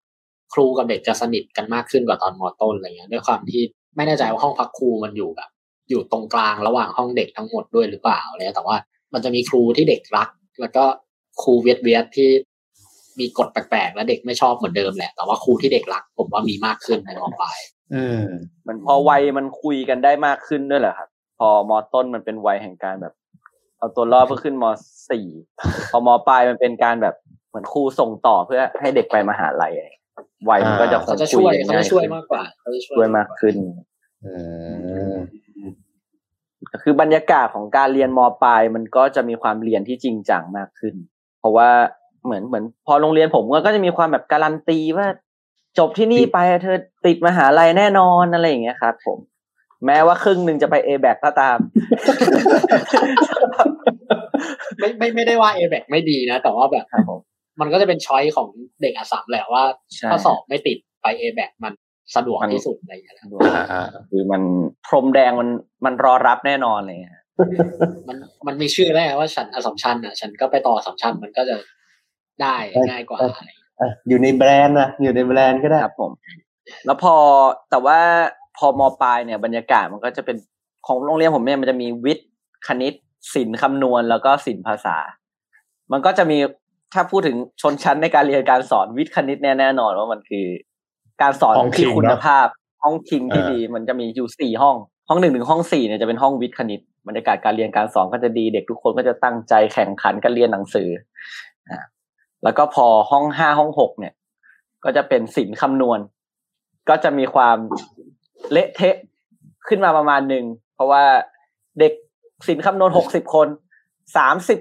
[0.53, 3.61] ครูกับเด็กจะสนิทกันมากขึ้นกว่าตอนมต้นอะไรเงี้ยด้วยความที่
[3.95, 5.49] ไม่แน่ใจว่าห้องพักครูมันอยู่แบบ
[5.89, 8.77] อยู่ตรงกลางระหว่างห้องเด็กทั้งหมดด้วยหรือเปล่าอะไรเงี้ยแต่ว่า
[9.13, 10.29] มันจะมีครูที่เด็กรัก
[10.59, 10.83] แล้วก็
[11.41, 12.29] ครูเวียดเวียดที่
[13.19, 17.82] มีกฎแปลกๆ และเด็กไม่ชอบเหมือนเดิมแหละ แต่ว่าครูที่เด็กรัก ผมว่ามีมากขึ้นในมปลายอื
[18.17, 18.21] ม
[18.67, 23.13] มันพอวัยมันคุยกันได้มากขึ้นด้วยแหละครับ พอมอต้นมันเป็นวัยแห่งการแบบ
[23.77, 24.65] เอาตัวรอดเพื่อขึ้นม
[25.09, 25.27] สี่
[25.91, 27.15] พอมปลายมันเป็นการแบบ
[27.49, 29.89] เหมือนครูส่งต่อเพื่อให้เด็กไปมหาลัยอะไร
[30.49, 33.55] วัยมันก็จะเขาจะคุช่วยกันเขาง่จะช่วยขึ้นมากกว่าเขาจะช่วยช่วยมากขึ้น
[34.25, 34.33] อื
[35.13, 35.15] ม
[36.83, 40.95] คือบรรยากาศของการเรียนมปลายมันก็จะมีความเรียนที่จริงจังมากขึ้น
[41.39, 41.69] เพราะว่า
[42.25, 45.07] เหมือนเหมือน พอโรงเรียนผมก็จะมีความแบบการันตีว่า
[45.77, 49.19] จบที่นี่ไปเธอติดมหาลัยแน่นอนอะไรอย่างเงี้ยครับผม
[49.85, 51.57] แม้ว่าครึ่งหนึ่งจะไปเอแบกก็ตาม
[54.79, 57.19] ไม่ไม่ไม่ได้ว่าเอแบกไม่ดีนะ แต่ว่าแบบครับผม
[57.59, 58.47] มันก็จะเป็นช้อยของ
[58.81, 59.63] เด็กอัสสัมแหละว่า
[59.95, 61.73] ใช่ถ้าสอบไม่ติดไปเอแบกมัน
[62.15, 63.23] สะดวกมันที่สุดอะไรอย่างเงี้ยนะ
[63.55, 64.41] อ่าอ่าคือมัน
[64.87, 65.49] พรมแดงมัน
[65.85, 67.23] มันรอรับแน่นอนเลยฮะ
[68.07, 68.17] มัน
[68.47, 71.55] มันมีชื่อแล้วไงว่าฉันอสมชันอะ ฉันก็ไปต่ออสมชันมันก็จะ
[72.41, 72.55] ได้
[72.89, 73.41] ง่ายกว่าอะไร
[73.87, 76.11] อย่างเงี้ยอะอยู่ในแบรนด์นะอยู่ในแบรนด์ก็ได้ครับผม
[76.85, 77.15] แล้วพอ
[77.69, 77.99] แต่ว่า
[78.57, 80.37] พอมปลายเนี่ยบรรยากาศมันก็จะเป็น
[80.87, 82.29] ของโรงเรียนผมเนี่ยมันจะมีวิทย์
[82.67, 82.93] คณิต
[83.33, 84.97] ศิลป์คำนวณแล้วก็ศิลป์ภาษา
[85.91, 86.37] มันก็จะมี
[86.93, 90.45] ถ้าพูดถึงชนชั้นในการเรียนการสอนวิทย์คณิตเนี่ยแน่นอนว่ามันคือ
[91.21, 92.47] การสอนที่คุณภาพ
[92.83, 94.75] ห้องคิงที่ดี มันจะมีอยู่สี่ห้อง
[95.09, 100.89] ห้องหนึ่งถึงห้องสี่เนี่ยจะเป็นห้องวิทย์คณิตบรรยากาศการเรียนการสอนก็จะดีเด็กทุกคนก็จะตั้งใจแข่งขันกันเรียนหนังสือ
[101.69, 101.79] อ่า
[102.43, 104.13] แล้วก็พอห้องห้าห้องหกเนี่ย
[104.83, 105.99] ก็จะเป็นศิลป์คำนวณ
[106.89, 107.57] ก็จะมีความ
[108.51, 108.95] เละเทะ
[109.67, 111.03] ขึ้นมาประมาณหนึ่งเพราะว่า
[111.79, 111.93] เด็ก
[112.47, 113.47] ศิลป์คำนวณหกสิบคน
[114.17, 114.59] สามสิบ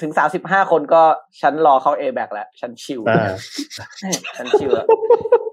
[0.00, 1.02] ถึงสามสิบห้าคนก็
[1.40, 3.32] ฉันรอเขาเอแบกแล้วฉันชิวอ่า
[4.36, 4.86] ฉันชิวอะ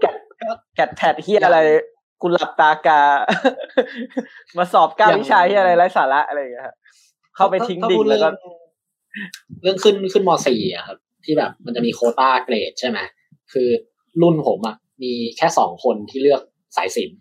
[0.01, 0.15] แกด
[0.75, 1.57] แกดแพดเฮียอะไร
[2.21, 3.01] กูหลับตากา
[4.57, 6.75] มาสอบเก้าวิชาเฮียอะไรไร้สาระอะไรอย่างเงี้ยครับ
[7.35, 8.29] เข้าไปทิ้งดิ่งแล้วก็
[9.61, 12.99] เรื่องขึ้นขึ้นมสี่อะครับ ที่แบบมันจะมีโควต้าเกรดใช่ไหม
[13.53, 13.67] คือ
[14.21, 16.41] รุ่นผมอะมีแค่สองคนที่เลือก
[16.77, 17.17] สายศิลป์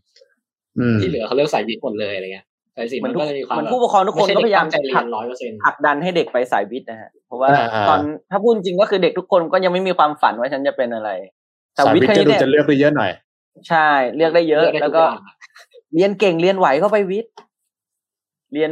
[0.78, 2.46] อืมที่เหลือเขาเลือกสายวิทย์หมดเลยอะไรเงี้ย
[2.76, 11.10] สายศิลป์เหมืมัอนนทุกก็จะมีความเหมือนแบบผู้ปกครองทุกคนก็พยายามไใช่เด็กตั้งใจเรียนร้อยเปอร์เซ็นต์ผลักดันให้เด็กไปสายวิทย์นะฮะเพราะว่าอ่าอ่าตอนถ้าพูดจริงก็คือเด็กทุกคนก็ยังไม่มีความฝันว่าฉันจะเป็นอะไร
[11.74, 13.10] แต่สายวิทวิย์ทคย์ณิจะตดูเนี่ยจะเลือกได้เยอะหน่อย
[13.68, 15.34] ใช่เลือกได้เยอะเลือกได้แล้วทุก็อย่างอะ
[15.94, 17.32] เรียนเก่งเรียนไหวก็ไปวิทย์
[18.54, 18.70] เรียน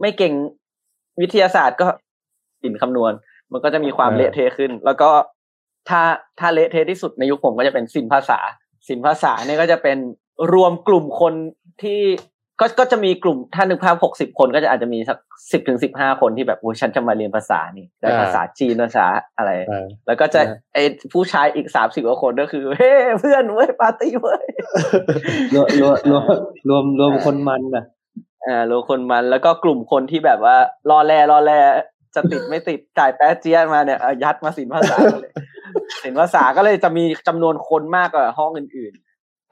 [0.00, 0.32] ไม่เก่ง
[1.20, 1.86] วิทยาศาสตร์ก็
[2.62, 3.12] สินคำนวณ
[3.52, 5.10] มันก็จะมีความเออเละเทะขึ้น แล้วก็
[5.88, 6.00] ถ้า
[6.40, 8.38] ถ้าเละเทะที่สุดในยุคผมก็จะเป็นสินภาษา
[8.88, 9.98] สินภาษาเนี่ยก็จะเป็น
[10.52, 11.34] รวมกลุ่มคน
[11.82, 12.00] ที่
[12.60, 15.18] ก็ก็จะมีกลุ่มถ้านึกภาพหกสิบคนก็จะอาจจะมีสัก
[15.52, 20.78] สิบถึงสิบห้าคนที่แบบโอ้ยฉันจะมาเรียนภาษานี่ได้ภาษาจีนภาษาอะไรอ่าแล้วก็จะเออไอ
[21.12, 24.44] ผู้ชายอีกสามสิบกว่าคนก็คือเฮ้เพื่อนเว้ยปาร์ตี้เว้ย
[25.54, 26.24] รวมรวมรวม
[26.68, 27.84] รวมรวมคนมันนะ
[28.46, 30.56] อ่ารวมคนมันแล้วก็กลุ่มคนที่แบบว่า
[30.90, 31.52] รอแลรอแล
[32.14, 35.32] จะติดไม่ติดจ่ายแป๊ะเจี๊ยมาเนี่ยเอายัดมาสินภาษาเลย
[36.02, 38.94] สินภาษาก็เลยจะมีจำนวนคนมากกว่าห้องอื่น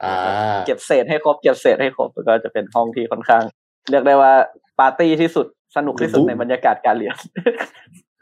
[0.03, 3.43] อ่าๆเก็บเศษให้ครบเก็บเศษให้ครบแล้วก็จะเป็นห้องที่ค่อนข้าง
[3.89, 4.33] เรียกได้ว่า
[4.79, 7.15] ปาร์ตี้ที่สุดสนุกที่สุดในบรรยากาศการเรียน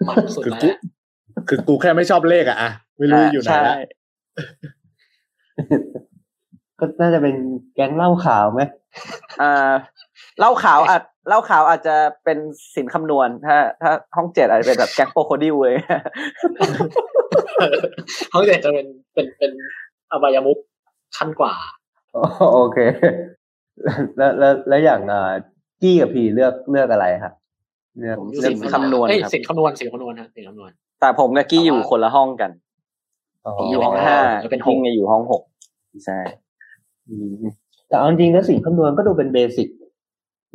[0.07, 0.77] มันสุดคือแล้วกูแหละ
[1.47, 3.75] คือกูแค่ไม่ชอบเลขอะอะไม่รู้อยู่ไหนใช่ละ
[6.79, 7.35] ก็น่าจะเป็น
[7.75, 8.61] แก๊งเหล้าขาวไหม
[9.41, 9.71] อ่า
[10.39, 12.37] เหล้าขาวอาจ เหล้าขาวอาจจะเป็น
[12.75, 15.75] สินคำนวณถ้า ถ้าห้องเจ็ดอาจจะเป็นแบบแก๊งโปรโคดิวเลย
[18.29, 19.51] เขาเด็กจะเป็นเป็นเป็น
[20.11, 20.57] อบายมุก
[21.17, 21.53] ขั้นกว่า
[22.55, 22.77] โอเค
[24.17, 25.31] แล้วแล้วแล้วอย่างอ่า
[25.81, 27.33] กี้กับพีเลือกเลือกอะไรครับ
[27.99, 32.51] เลือกผมเลือกสินคำนวณเอ้ยครับสินคำนวณสินคำนวณนะสินคำนวณ แต่ผมกับกี้อยู่คนละห้องกัน
[33.45, 35.41] อ๋อผมอยู่ห้องห้าจะเป็นหกกิ้งอยู่ห้องหก
[36.05, 36.19] ใช่
[37.09, 37.35] อืม
[37.87, 39.67] แต่เอาจริงๆแล้วสิ่งคำนวณก็ดูเป็นเบสิก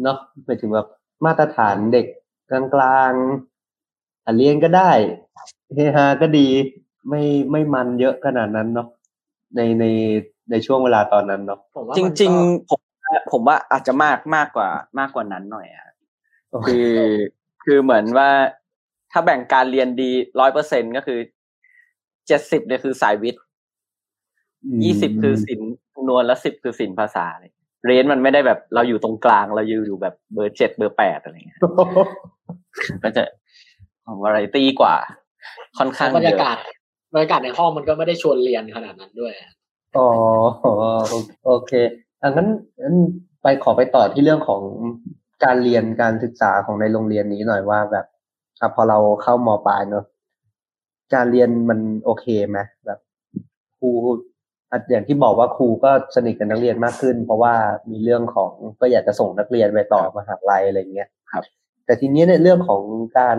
[0.03, 0.87] เนาะหมายถึงแบบ
[1.25, 2.07] มาตรฐานเด็ก
[2.51, 4.91] กลางๆอะเรียนก็ได้
[5.75, 6.47] เฮฮาก็ดี
[7.09, 8.89] ไม่ไม่มันเยอะขนาดนั้นเนาะ
[9.57, 9.85] ในใน
[10.51, 12.81] ในช่วงเวลาตอนนั้นเนาะผมว่าจมันก็ริง ๆ ผม
[13.33, 15.87] ผมว่าอาจจะมากมากกว่ามากกว่านั้นหน่อยอะ
[16.67, 16.89] คือ
[17.65, 18.31] คือเหมือนว่า
[19.13, 21.19] ถ้าแบ่งการเรียนดีร้อยเปอร์เซ็นก็คือ
[22.27, 23.43] เจ็ดสิบเนี่ยคือสายวิทย์
[24.85, 27.53] ยี่สิบคือศิลป์คำนวณแล้วสิบคือศิลป์ภาษาเลย
[27.87, 31.59] เรนมันไม่ได้แบบเราอยู่ตรงกลางเราอยู่อยู่แบบเบอร์เจ็ดเบอร์แปดอะไรเงี้ย
[33.03, 33.23] ก็จะ
[34.23, 34.95] วาไรตี้กว่า
[35.79, 36.57] ค่อนข้างบรรเยยากาอะศ
[37.15, 39.33] บรรยากาศในห้องมันก็ไม่ได้ชวนเรียนขนาดนั้นด้วย
[39.97, 40.09] อ๋อ
[41.47, 41.73] โอเค
[42.23, 42.49] อังั้น
[42.83, 42.97] งั้น
[43.43, 44.61] ไปขอไปต่อที่เรื่องของ
[45.45, 48.07] การเรียนการศึกษาของในโรงเรียนนี้หน่อยว่าแบบ
[48.61, 50.05] อะพอเราเข้ามปลายเนอะ
[51.15, 52.99] การเรียนมันโอเคไหมแบบ
[53.79, 53.91] ครู
[54.73, 57.55] อะอย่างที่บอกว่าครูก็สนิทกับนักเรียนมากขึ้น เพราะว่า
[57.91, 61.45] มีเรื่องของก็อยากจะส่งนักเรียนไปต่อมหาลัยอะไรเงี้ยครับ
[61.87, 62.83] แต่ทีนี้เนี่ยเรื่องของ
[63.19, 63.39] การ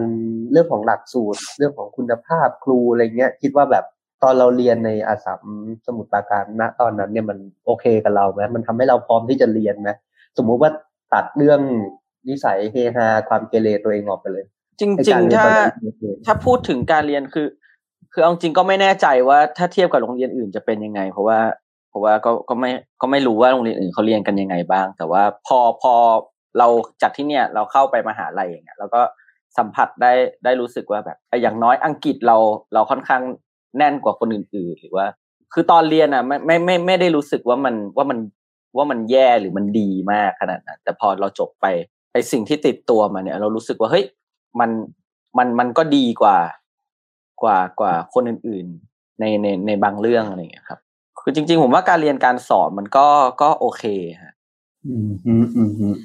[0.51, 3.85] เรื่องของหลักสูตร เรื่องของคุณภาพครูอะไรเงี้ย คิดว่าแบบ
[4.23, 5.43] ตอนเราเรียนในอาสาม
[5.85, 9.89] สมุทรปราการณตอนนั้นเนี่ยมันโอเคกับเราไหมมันทำให้เราพร้อมที่จะเรียนไหม
[10.37, 10.71] สมมุติว่า
[11.13, 11.61] ตัดเรื่อง
[12.29, 14.45] นิสัยเฮฮาความเกเรตัวเองออกไปเลย
[14.79, 17.47] จริงไอ้จริกางเยนถ้าตอนนั้นโอเคถ้าพูดถึงการเรียนคือ
[18.13, 21.39] คือเอาจริงก็ไม่แน่ใจว่าถ้าเทียบกับโรงเรียนอื่นจะเป็นยังไง เพราะว่า
[21.89, 25.93] เพราะว่าก็ก็ไม่ก็ไม่รู้ว่าโรงเรียนอื่นเขาเรียนกันยังไงบ้าง แต่ว่าพอพอ
[26.57, 26.67] เรา
[27.01, 29.01] จากที่เนี่ยเราเข้าไปมหาลัยอย่างเงี้ยเราก็
[29.57, 30.11] สัมผัสได้
[30.43, 32.37] ได้รู้สึกว่าแบบอย่างน้อยอังกฤษเรา
[32.73, 33.21] เราค่อนข้าง
[33.77, 35.05] แน่นกว่าคนอื่นๆ หรือว่า
[35.53, 38.19] คือตอนเรียนอะไม่ไม่ไม่ไม่ได้รู้สึกว่ามันว่ามัน
[38.77, 41.65] ว่ามันแย่หรือมันดีมากขนาดนั้นแต่พอเราจบไป
[42.13, 44.05] ไอสิ่งที่ติดตัวมาเนี่ย เรารู้สึกว่าเฮ้ย
[44.59, 44.69] มัน
[45.37, 46.37] มันมันก็ดีกว่า
[47.41, 50.79] กว่ากว่าคนอื่น ๆ ในในในบางเรื่องอะไรอย่างเงี้ยครับ
[51.21, 53.07] คือจริง ๆ ผมว่าการเรียนการสอนมันก็
[53.41, 53.83] ก็โอเค
[54.23, 54.33] ฮะ
[54.87, 55.95] อืมอืมอืมอืม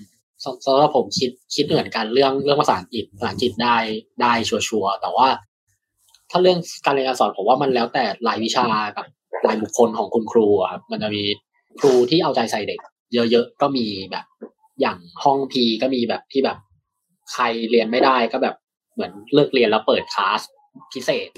[0.45, 3.76] สสำหรับผมคิดคิดเหมือนกันเรื่องเรื่องภาษาอังกฤษภาษาอังกฤษได้
[4.22, 5.29] ได้ชัวร์ๆแต่ว่า
[6.31, 8.66] ถ้าเรื่องการเรียนการสอนผมว่ามันแล้วแต่รายวิชา
[8.97, 9.07] กับ
[9.47, 11.22] รายบุคคลของคุณครูอะครับมันจะมี
[11.81, 12.81] ครูที่เอาใจใส่เด็ก
[13.14, 14.24] เยอะๆก็มีแบบ
[14.81, 16.59] อย่างห้องพีก็มีแบบที่แบบ
[17.33, 18.55] ใครเรียนไม่ได้ก็แบบ
[18.95, 20.41] เหมือนเลิกเรียนแล้วเปิดคลาส
[20.93, 21.29] พิเศษ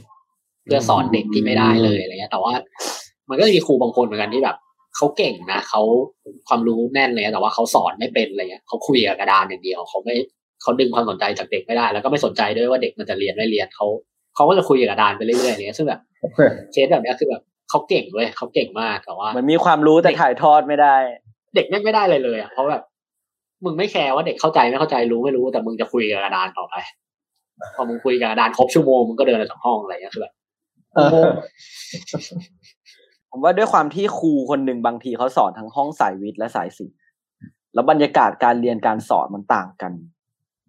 [0.64, 2.52] เพื่อสอนเด็กที่ไม่ได้เลยอะไรเงี้ย แต่ว่า
[3.30, 4.56] มันก็จะมีครูบางคนเหมือนกันที่แบบ
[4.96, 5.82] เขาเก่งนะเขา
[6.48, 10.14] ความรู้แน่นเลยแต่ว่าเขาสอนไม่เป็นอะไรเงี้ยเขาคุยกับกระดานอย่างเดียวเขาไม่
[10.62, 13.86] เขาดึงความสนใจจากเด็กไม่ได้ แล้วก็ไม่สนใจด้วยว่าเด็กมันจะเรียนไม่เรียนเขา
[14.34, 16.00] เขาก็จะคุยกับกระดานไปเรื่อยๆอะไรเงี้ยซึ่งแบบ
[16.72, 20.94] เคสแบบเนี้ยคือแบบเขาเก่งเว้ยเขาเก่งมากแต่ว่ามันมีความรู้แต่ถ่ายทอดไม่ได้
[21.54, 22.82] เด็กแม่งไม่ได้เลยเลยอะเพราะแบบ
[23.64, 26.74] มึงไม่แคร์ว่าเด็กเข้าใจไม่เข้าใจรู้ไม่รู้แต่มึงจะคุยกับกระดานต่อไป
[27.74, 30.34] พอมึงคุยกับดานครบชั่วโมงมึงก็เดินออกจากห้องอะไรเงี้ยคือแบบ
[33.30, 36.98] ผมว่าด้วยความที่ครูคนหนึ่งบางทีเขาสอนทั้งห้องสายวิทย์และสายศิลป์
[37.74, 39.92] แล้วบรรยากาศการเรียนการสอนมันต่างกัน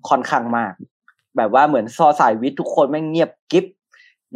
[0.09, 0.73] ค่อนข้างมาก
[1.37, 3.65] แบบว่าเหมือนพอสายวิทย์ทุกคนแม่งเงียบกริบ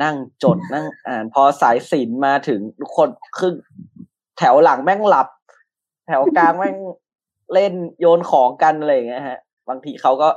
[0.03, 3.55] นั่งจดนั่งอ่าน พอสายศิลป์มาถึงทุกคนครึ่ง
[4.37, 5.27] แถวหลังแม่งหลับ
[6.07, 6.77] แถวกลางแม่ง
[7.53, 9.39] เล่นโยนของกันอะไรอย่างเงี้ยฮะ
[9.69, 10.29] บางทีเขาก็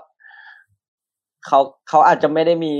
[1.46, 2.74] เขาเขาอาจจะไม่ได้มี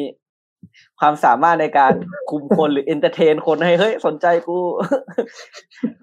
[1.00, 1.92] ความสามารถในการ
[2.30, 4.58] คุมคนหรือ entertain คนให้เฮ้ยสนใจกู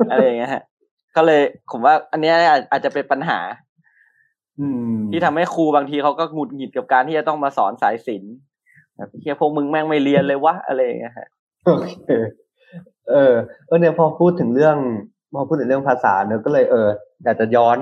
[0.09, 0.63] อะไรอย่างเงี้ยฮะ
[1.15, 1.41] ก็เลย
[1.71, 3.39] ผมว่า อันเนี้ยอาจอาจจะเป็นปัญหา
[4.59, 8.35] อืมที่ทำให้ครูบางทีเขาก็หงุดหงิดกับการที่จะต้องมาสอนสายศิลป์
[8.97, 11.27] แบบเฮียพวกมึงแม่งไม่เรียนเลยวะอะไรอย่างเงี้ยฮะ
[11.65, 12.09] โอเค
[13.09, 13.33] เออ
[13.67, 14.77] เออเนี่ยพอพูดถึงเรื่อง
[15.33, 16.87] พอพูดถึงเรื่องภาษาเนอะก็เลยเออ
[17.23, 17.77] อยากจะย้อน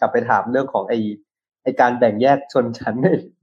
[0.00, 0.94] กลับไปถามเรื่องของไอ
[1.62, 2.94] ไอการแบ่งแยกชนชั้น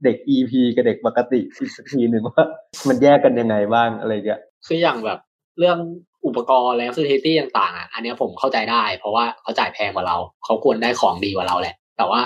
[0.04, 2.44] เด็ก EP กับเด็กปกติอีกสักทีหนึ่งว่า
[2.88, 5.18] มันแยกกันยังไงบ้างอะไรเงี้ยคืออย่างแบบ
[5.58, 5.78] เรื่อง
[6.26, 12.20] อุปกรณ์และ facility ต่างๆอะอันนี้ผมเข้าใจได้ เพราะว่าเขาจ่ายแพงกว่าเรา เขาควรได้ของดีกว่าเราแหละ แต่ว่า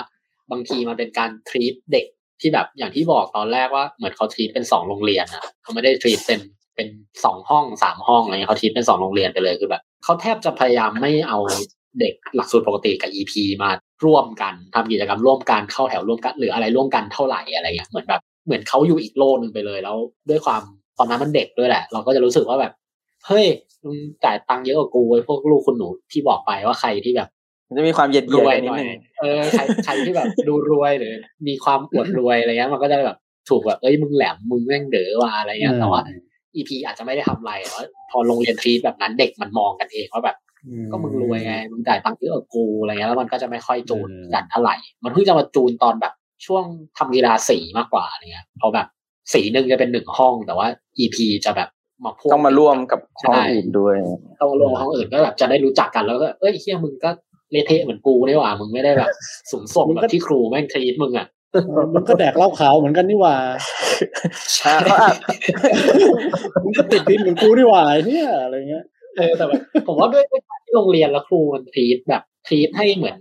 [0.51, 2.05] บางทีมันเป็นการ treat เด็ก
[2.41, 6.39] ที่แบบอย่างที่บอกตอนแรกว่าเหมือนเขา treat เป็นสองโรงเรียนอะเขาไม่ได้ treat เป็น
[6.75, 6.87] เป็น
[7.23, 11.39] สองห้องสามห้องอะไรเงี้ยเขา treat เป็นสองโรงเรียนไปเลยคือแบบเขาแทบจะพยายามไม่เอา
[11.99, 13.33] เด็กหลักสูตรปกติกับ EP
[13.63, 13.69] มา
[14.05, 19.97] ร่วมกันทำกิจกรรมร่วมกันเข้าแถวร่วมกัน หรืออะไรร่วมกันเท่าไหร่อะไรเงี้ยเหมือนแบบเหมือนเขาอยู่อีกโลกหนึ่งไปเลยแล้ว
[20.29, 20.61] ด้วยความ
[20.97, 22.73] ตอนนั้นมันเด็กด้วยแหละ เราก็จะรู้สึกว่าแบบ
[23.27, 23.45] เฮ้ย
[23.83, 27.29] มึงจ่ายตังค์เยอะกว่ากูไอ้พวกลูกคุณหนูที่บอกไปว่าใครที่แบบ
[27.67, 31.13] มันจะมีความเย็นรเยียดวยกันหนิดน่อยนึงเออใครใครที่แบบดูรวยหรือ
[31.47, 33.17] มีความอวดรวยอะไรเงี้ยมันก็จะแบบ
[33.49, 36.01] ถูกแบบเอ้ยมึงแหลมมึงแม่งเด๋อว่ะอะไรเงี้ยแต่ว่า
[36.55, 40.37] EP อาจจะไม่ได้ทำอะไรแต่ว่าพอโรงเรียนทรีตแบบนั้นเด็กมันมองกันเองว่าแบบ
[40.91, 46.13] ก็มึงรวยไงมึงจ่ายตังค์เยอะกว่ากูอะไรเงี้ยแล้วมันก็จะไม่ค่อยจูนอืมกันเท่าไหร่มันเพิ่งจะมาจูนตอนแบบ
[46.45, 46.63] ช่วง
[46.97, 48.87] ทำกีฬาสีมากกว่าอะไรเงี้ยเพราะแบบ
[49.33, 50.67] สีหนึ่งจะเป็นหนึ่งห้องแต่ว่า
[50.99, 51.69] EP จะแบบ
[52.03, 53.95] มาพ่วต้องมาร่วมกับห้องใช่อื่นด้วย
[54.39, 57.09] ต้องมาร่วมกับห้องอื่นก็แบบจะได้รู้จักกันแล้วก็เอ้ยเฮียมึงก็
[57.51, 59.09] เละเทะเหมือนกูนี่หว่า มึงไม่ได้แบบ
[59.51, 61.27] สูงส่งแบบที่ครูแม่งทรีตมึงอะ
[61.95, 63.35] มันก็แดกเหล้าขาวเหมือนกันนี่หว่า
[64.55, 65.15] ใช่เขาอาจ
[66.63, 68.85] มึงก็ติดดินเหมือนกูนี่หว่าไอ้เนี่ยอะไรเงี้ย
[69.17, 73.17] เออแต่แบบผมว่าด้วยด้วยการที่โรงเรียนแล้วครูมันทรีตแบบทรีตให้เหมือน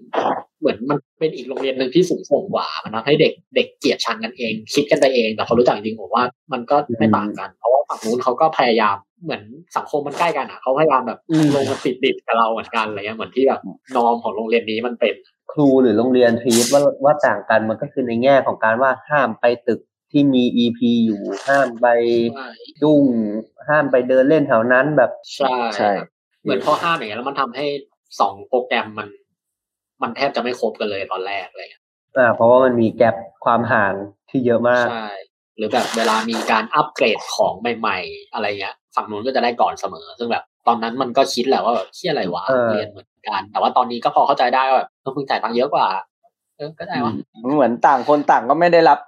[0.61, 9.42] เหมือนมันเป็นอีกโรงเรียนหนึ่งที่สูงส่งกว่า มันทำให้เด็กเด็กเกลียดชังกันเอง คิดกันไปเองแต่พอรู้จักจริงๆผมว่ามันก็ไม่ต่างกัน เพราะว่าฝั่งนู้นเขาก็พยายามเหมือน
[9.76, 13.61] สังคมมันใกล้กันอะเขาพยายามแบบอืมลงมาติดดิดกับเราเหมือนกันอะไรเงี้ยเหมือนที่แบบ
[13.97, 15.14] นอมของโรงเรียนนี้มันเป็น
[15.53, 19.80] ครูหรือโรงเรียนทรีตว่าว่าต่างกันมันก็คือในแง่ของการว่าห้ามไปตึก
[20.14, 21.86] ที่มี EP อยู่ห้ามไป
[22.82, 23.02] ยุ่ง
[23.68, 26.08] ห้ามไปเดินเล่นแถวนั้นแบบใช่ใช่ครับ
[26.42, 27.66] เหมือนพอห้ามอย่างเงี้ยแล้วมันทำให้
[28.20, 29.08] สองโปรแกรมมัน
[30.02, 31.82] มันแทบจะไม่ครบกันเลยตอนแรกอะไรเลย
[32.16, 33.92] อ่า เพราะว่ามันมีแกลบความห่าง
[34.30, 35.08] ที่เยอะมากใช่
[35.56, 45.86] หรือแบบเวลามีการอัปเกรดของใหม่ๆ อะไรเงี้ยฝั่งนู้นก็จะได้ก่อนเสมอ ซึ่งแบบตอนนั้นมันก็คิดแหละว่าแบบเที่ยอะไรวะเออเรียนเหมือนกัน แต่ว่าตอนนี้ก็พอเข้าใจได้ว่าแบบเออมึงจ่ายตังค์เยอะกว่า
[46.56, 47.12] เออก็ได้วะ
[47.54, 48.98] เหมือนต่างคนต่างก็ไม่ได้รับ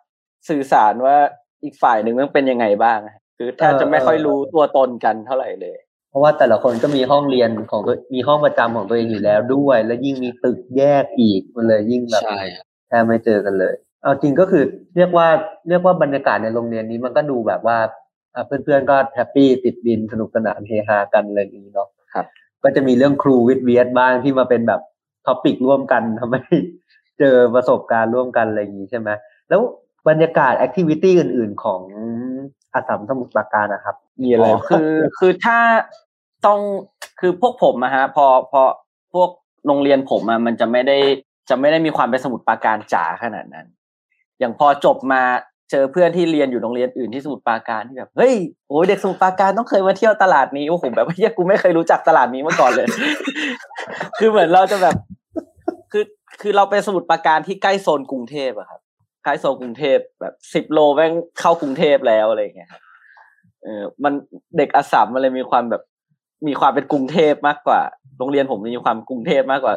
[0.48, 1.16] สื่อสารว่า
[1.64, 5.76] อีกฝ่ายหนึ่งมันเป็นยังไงบ้างอะคือแทบจะไม่ค่อยรู้ตัวตนกันเท่าไหร่เลย
[6.10, 14.64] เพราะว่าแต่ละคนก็มีห้องเรียนของตัวมีห้องประจำของตัวเองอยู่แล้วด้วย แล้วยิ่งมีตึกแยกอีกมันเลยยิ่งแบบใช่ครับแทบไม่เจอกันเลย เอาจริงก็คือ
[14.96, 15.28] เรียกว่า
[15.68, 17.78] เรียกว่าบรรยากาศในโรงเรียนนี้มันก็ดูแบบว่า
[18.34, 22.26] อะเพื่อนๆก็ happy ติดดินสนุกสนานเฮฮากันอะไรอย่างนี้เนาะครับ
[22.62, 24.80] ก็จะมีเรื่องครูวิทย์เวียดบ้างที่มาเป็นแบบ
[25.26, 26.56] topic ร่วมกันทำให้
[27.18, 29.08] เจอประสบการณ์ร่วมกันอะไรอย่างนี้ใช่ไหม
[29.48, 29.60] แล้ว
[30.08, 31.80] บรรยากาศ activity อื่น ๆ ของ
[32.72, 35.58] อาสามสมุทรปราการนะครับมีอะไรอ๋อบ้างคือคือถ้า
[36.46, 36.60] ต้อง
[37.20, 38.62] คือพวกผมอะฮะพอพอ
[39.14, 39.30] พวก
[39.66, 40.98] โรงเรียนผมอะมันจะไม่ได้
[41.48, 43.66] จะไม่ได้มีความเป็นสมุดปราการจ๋าขนาดนั้น
[44.38, 45.22] อย่างพอจบมา
[45.70, 48.34] เจอเพื่อนที่เรียนอยู่โรงเรียนอื่นที่สมุทรปราการที่แบบเฮ้ย
[48.68, 52.86] โอ้ยเด็กสมุทรปราการต้องเคยมาเที่ยวตลาดนี้โอ้โหแบบเฮียกูไม่เคยรู้จักตลาดนี้มาก่อนเลย
[54.18, 54.94] คือเหมือนเราจะแบบ
[55.92, 56.04] คือ
[56.40, 58.80] คือเราเป็นสมุทรปราการที่ใกล้โซนกรุงเทพอะครับ
[59.26, 62.82] ใกล้โซนกรุงเทพแบบสิบโลแม่งเข้ากรุงเทพแล้วอะไรอย่างเงี้ยครับ
[63.62, 64.12] เออมัน
[64.56, 65.82] เด็กอาสามมันเลยมีความแบบ
[66.48, 67.80] มีความเป็นกรุงเทพมากกว่า
[68.18, 69.74] โรงเรียนผมมีความกรุงเทพมากกว่า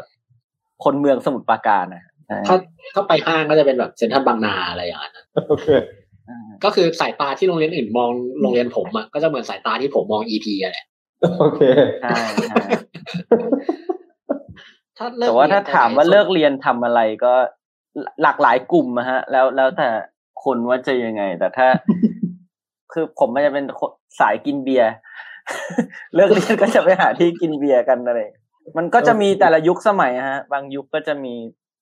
[0.83, 2.55] คนเมืองสมุทรปราการนะใช่ถ้า
[2.93, 5.67] ถ้าไปห้างก็จะเป็นแบบเซ็นทรัลบางนาอะไรอย่างนั้นนะโอเค
[6.63, 8.09] ก็คือสายตาที่โรงเรียนอื่นมอง
[8.41, 10.85] โรงเรียนผมอะก็จะเหมือนสายตาที่ผมมอง EP อะแหละ
[11.39, 11.61] โอเค
[12.01, 12.17] ใช่
[12.49, 12.63] ใช่
[14.97, 17.33] ถ้าเลิกแต่ว่าถ้าเรียนไปถามไหนว่าส่นเลิกเรียนทำอะไรก็
[18.21, 19.87] หลากหลายกลุ่มอะฮะ แล้วแล้วแต่
[20.43, 21.67] คนว่าจะยังไง แต่ถ้า
[22.93, 24.91] คือผมมันจะเป็นคนสายกินเบียร์
[26.15, 28.19] เลิกเรียนก็จะไปหาที่กินเบียร์กันอะไร
[28.77, 31.33] มันก็จะมีแต่ละยุคสมัยฮะ บางยุคก็จะมี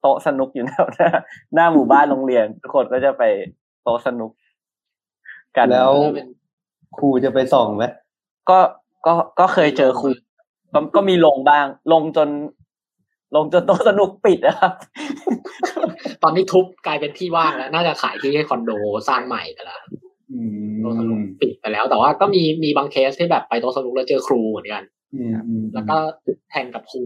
[0.02, 1.10] โต๊ะสนุกอยู่แถวหน้า
[1.54, 3.24] หน้าหมู่บ้านโรงเรียน ทุกคนก็จะไป
[3.84, 4.32] โต๊ะสนุก
[5.58, 6.30] กันแล้วเป็น
[6.98, 7.84] ครูจะไปส่องไหม
[8.50, 8.60] ก็
[9.06, 10.10] ก็ก็เคยเจอครู
[10.74, 12.30] ก็ก็มีลงบ้าง ลงจน
[13.36, 14.74] ลงจนโต๊ะสนุกปิดนะครับ
[16.24, 18.72] ตอนนี้ทุบกลายเป็นที่ว่างแล้ว น่าจะขายที่ให้คอนโด
[19.10, 19.82] สร้างใหม่ไปแล้ว
[20.82, 24.84] โต๊ะสนุกปิดไปแล้ว แต่ว่าก็มีมีบางเคสที่แบบไปโต๊ะสนุกแล้วเจอครูเหมือนกัน
[25.74, 25.98] แล้วก็
[26.50, 27.04] แทงกับครู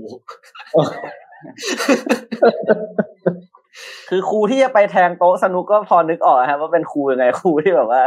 [4.09, 8.03] คือครูที่จะไปแทงโต๊ะสนุกก็พอนึกออกครับว่าเป็นครูยังไงครูที่แบบว่า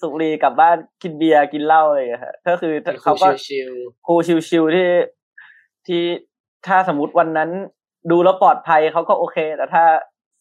[0.00, 3.70] สุกรีกลับบ้านกินเบียร์กินเหล้าอะไรอย่างเงี้ยฮะก็คือเป็นครูเขาก็ชิว
[4.06, 4.14] ครู
[4.48, 4.90] ชิวๆที่
[5.86, 6.02] ที่
[6.66, 7.50] ถ้าสมมติวันนั้น
[8.10, 9.84] ดูแล้วปลอดภัยเขาก็โอเค แต่ถ้า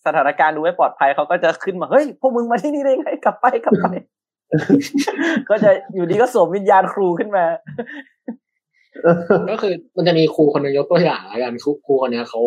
[0.06, 3.88] สถานการณ์ดูไม่ปลอดภัยเขาก็จะขึ้นมาเฮ้ยพวกมึงมาที่นี่ได้ไงกลับไปกลับไป
[5.50, 12.42] ก็จะอยู่ดีก็สวมวิญญาณครูขึ้นมาๆก็คือมันจะมีครูคนหนึงยกตัวอย่างแล้วกันครูครูคนเนี้ยเขา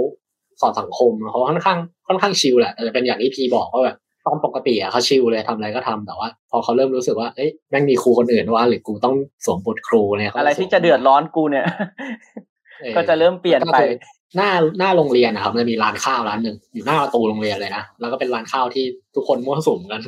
[0.60, 3.96] สอนสังคมเขาค่อนข้างค่อนข้างชิลแหละแต่จะเป็นอย่างที่พีบอกว่าแบบ
[4.26, 9.14] ตอนปกติอะเขาชิลเลยทำอะไรก็ทำแต่ว่า พอเขาเริ่มรู้สึกว่าเอ้ยแม่งมีครูคนอื่นว่าหรือกูต้อง
[9.44, 12.49] สวมบทครูเนี่ยเขาอะไรที่จะเดือดร้อนกูเนี่ยออ
[12.96, 13.90] ก็จะเริ่มเปลี่ยนไปก็คือ
[14.36, 20.00] หน้าหน้าโรงเรียนนะครับมันจะมีร้านข้าวร้านหนึ่งอยู่หน้าประตูโรงเรียนเลยนะแล้วก็เป็นร้านข้าวที่ทุกคนมั่วสุมกัน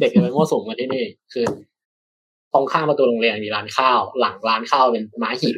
[0.00, 1.46] เด็กจะไปมั่วสุมกันที่นี่ คือ
[2.54, 5.56] ตรงข้ามประตูโรงเรียนมีร้านข้าว หลังร้านข้าวเป็นม้าหิน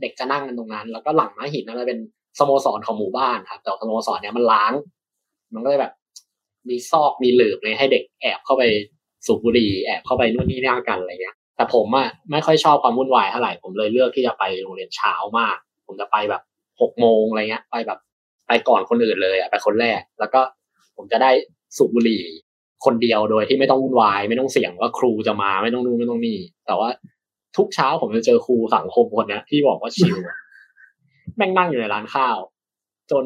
[0.00, 1.98] เด็กจะนั่งกันตรงนั้น แล้วก็หลังม้าหินนั่นจะเป็น
[2.38, 4.72] สโมสรของหมู่บ้านครับ แต่สโมสรเนี้ยมันล้าง
[5.54, 5.92] มันก็เลยแบบ
[6.68, 8.62] มีซอกมีหลืบเลยให้เด็กแอบเข้าไป
[9.26, 16.42] สูบบุหรี่แอบเข้าไปนู่นนี่นั่นกันอะไรเงี้ย แต่ผมอะไม่ค่อยชอบความวุ่นวายเท่าไหร่ผมเลยเลือกที่จะไปโรงเรียนเช้ามาก ผมจะไปแบบ
[16.80, 17.98] หกโมงอะไรเงี้ย ไปแบบ
[18.48, 20.40] ไปก่อนคนอื่นเลยอะไปคนแรก แล้วก็
[20.96, 21.30] ผมจะได้
[21.76, 22.22] สูบบุหรี่
[22.84, 26.88] คนเดียวโดยที่ไม่ต้องวุ่นวายไม่ต้องเสี่ยงว่าครูจะมาไม่ต้องนู่นไม่ต้องนี่แต่ว่า
[27.56, 30.16] ทุกเช้าผมจะเจอครูสังคมคนเนี้ยที่บอกว่าชิล
[31.36, 32.36] แม่งนั่งอยู่ในร้านข้าว
[33.10, 33.24] จน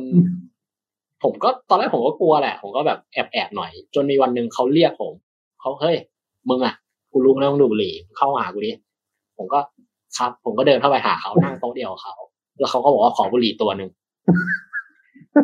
[1.22, 5.12] ผมก็ตอนแรกผมก็กลัวแหละ ผมก็แบบแอบแอบหน่อย จนมีวันหนึ่งเขาเรียกผม
[5.60, 5.96] เขาเฮ้ย
[6.48, 6.74] มึงอะ
[7.12, 8.72] กูรู้นะมึงดูดบุหรี่มึงเข้ามาหากูดิ
[9.36, 9.60] ผมก็
[10.16, 12.14] ครับ ผมก็เดินเข้าไปหาเขานั่งโต๊ะเดียวกับเขา
[12.58, 13.90] แล้วเขาก็บอกว่าขอบุหรี่ตัวหนึ่ง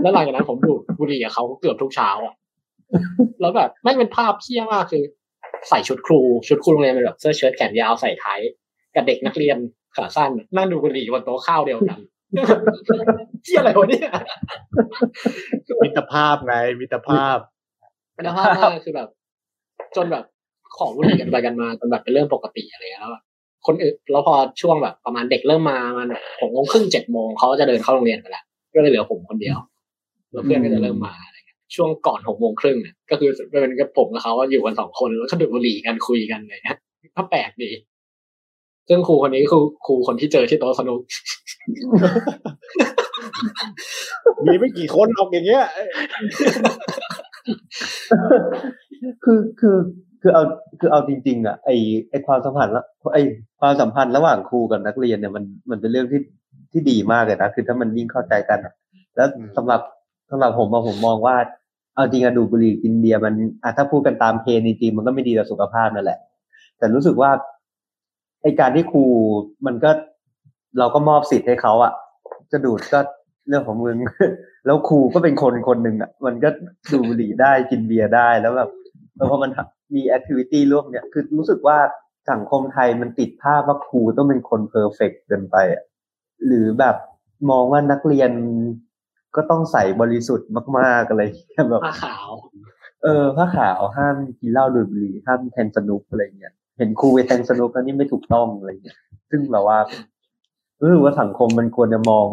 [0.03, 2.35] แล้วหลังจากนั้นผมดูดบุหรี่กับเขาเกือบทุกเช้าอะ
[3.41, 5.05] แล้วแบบไม่งเป็นภาพเที่ยมากคือ
[5.69, 8.41] ใส่ชุดครู ชุดครูโรงเรียนเป็นแบบเสื้อเชิ้ตแขนยาวใส่ไทย
[8.95, 9.57] กับเด็กนักเรียน
[9.97, 11.99] ขาสั้นนั่งดูดบุหรี่บนโต๊ะข้าวเดียวกัน
[13.45, 14.11] เที่ยอะไรวะเนี่ย
[15.83, 17.39] มิตรภาพไงมิตรภาพ
[18.15, 19.09] เป็นภาพมากคือแบบ
[19.97, 20.25] จนแบบ
[20.79, 23.23] ของบุหรี่กันไปกันมาจนแบบเป็นเรื่องปกติอะไรเงี้ยแล้วแบบ
[23.67, 26.09] คนอื่นแล้วพอช่วงแบบประมาณเด็กเริ่มมามัน
[26.41, 28.45] หกโมงครึ่งเจ็ดโมงเขาก็จะเดินเข้าโรงเรียนไปแล้ว
[28.75, 29.57] ก็เลยเหลือผมคนเดียว
[30.33, 36.79] แล้วเพื่อนก็จะเริ่มมาอะไรเงี้ยช่วงก่อนหกโมงครึ่งเนี่ยก็คือเป็นกับผมกับเขาว่าอยู่กันสองคนแล้วก็ดูดบุหรี่กันคุยกันอะไรเงี้ย
[37.17, 37.71] ก็แปลกดี
[38.89, 41.01] ซึ่งครูคนนี้คือครูคนที่เจอที่โต๊ะสนุก
[44.47, 45.65] มีไม่กี่คนออกอย่างเงี้ย
[49.25, 49.77] คือคือ
[50.27, 50.45] คือเอา
[50.81, 51.71] คือเอาจริงๆอะไอ
[52.11, 53.19] ไอความสัมพันธ์ละไอ
[53.61, 56.21] ความสัมพันธ์ระหว่างครูกับนักเรียนเนี่ยมันมันเป็นเรื่องที่
[56.73, 58.73] ที่ดีมากเลยนะคือถ้ามันยิ่งเข้าใจกันอะ
[59.17, 59.81] แล้วอืมสำหรับ
[60.31, 61.37] สำหรับผมอะผมมองว่า
[61.95, 66.19] เอาจริงอะดูดบุหรี่กินเบียร์มันอะถ้าพูดกันตามเพลจริงๆมันก็ไม่ดีต่อสุขภาพนั่นแหละ
[66.79, 67.31] แต่รู้สึกว่า
[68.43, 69.05] ไอการที่ครู
[69.67, 69.91] มันก็
[70.79, 71.93] เราก็มอบสิทธิ์ให้เขาอะ
[72.53, 73.01] จะดูดก็
[73.49, 73.97] เรื่องของมึง
[74.67, 76.49] แล้วครูก็เป็นคนคนหนึ่งอะมันก็
[76.93, 78.71] ดูดบุหรี่ได้กินเบียร์ได้แล้วแบบ
[79.17, 81.79] แล้วพอมันทำมี activity ร่วมเนี่ยคือรู้สึกว่า
[82.31, 85.85] สังคมไทยมันติดภาพว่าครูต้องเป็นคน perfect เกินไปอะ
[86.47, 86.97] หรือแบบ
[87.51, 88.31] มองว่านักเรียน
[89.37, 92.29] ก็ต้องใส่บริสุทธิ์มากๆอะไรอย่างเงี้ยแบบผ้าขาว
[93.03, 98.97] เออผ้าขาวห้ามกินเหล้าดูดบุหรี่ห้ามแทงสนุกอะไรเงี้ยเห็นครูไปแทงสนุกแล้วนี่ไม่ถูกต้องอะไรเงี้ย
[99.31, 99.79] ซึ่งแบบว่า
[100.81, 102.27] รู้สึกว่าสังคมมันควรจะมอง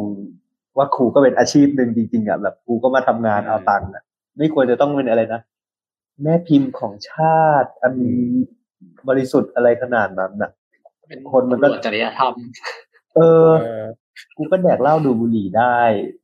[0.77, 4.03] ว่าครูก็เป็นอาชีพหนึ่งจริงๆอะแบบครูก็มาทำงานเอาตังค์อะ
[4.37, 5.41] ไม่ควรจะต้องเป็นอะไรนะ
[6.21, 7.95] แม่พิมพ์ของชาติ อัน
[9.09, 10.51] บริสุทธิ์อะไรขนาดนั้นน่ะ
[11.09, 12.33] เป็นคนมันก็ตำรวจจริยธรรม
[13.15, 13.85] เออเออ
[14.37, 15.79] กูก็แดกเหล้าดูดบุหรี่ได้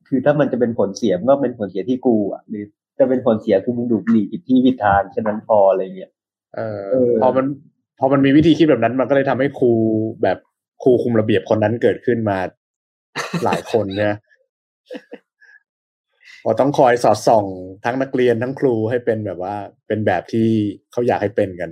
[0.08, 2.64] คือถ้ามันจะเป็นผลเสียมันก็เป็นผลเสียที่กูอะหรือ
[2.98, 6.10] จะเป็นผลเสียคือมึงดูดบุหรี่ผิดที่ผิดทางแค่นั้นพออะไรเงี้ย
[6.56, 7.46] เออเออพอมัน
[7.98, 9.72] พอมันมีวิธีคิดแบบนั้น มันก็เลยทำให้ครู
[10.22, 10.38] แบบ
[10.82, 12.38] ครูคุมระเบียบคนนั้นเกิดขึ้นมา
[13.44, 14.14] หลายคนเนี่ย
[16.44, 17.44] พอต้องคอยสอดส่อง
[17.84, 19.54] ทั้งนักเรียนทั้งครูให้เป็นแบบว่า
[19.86, 20.48] เป็นแบบที่
[20.92, 21.70] เขาอยากให้เป็นกัน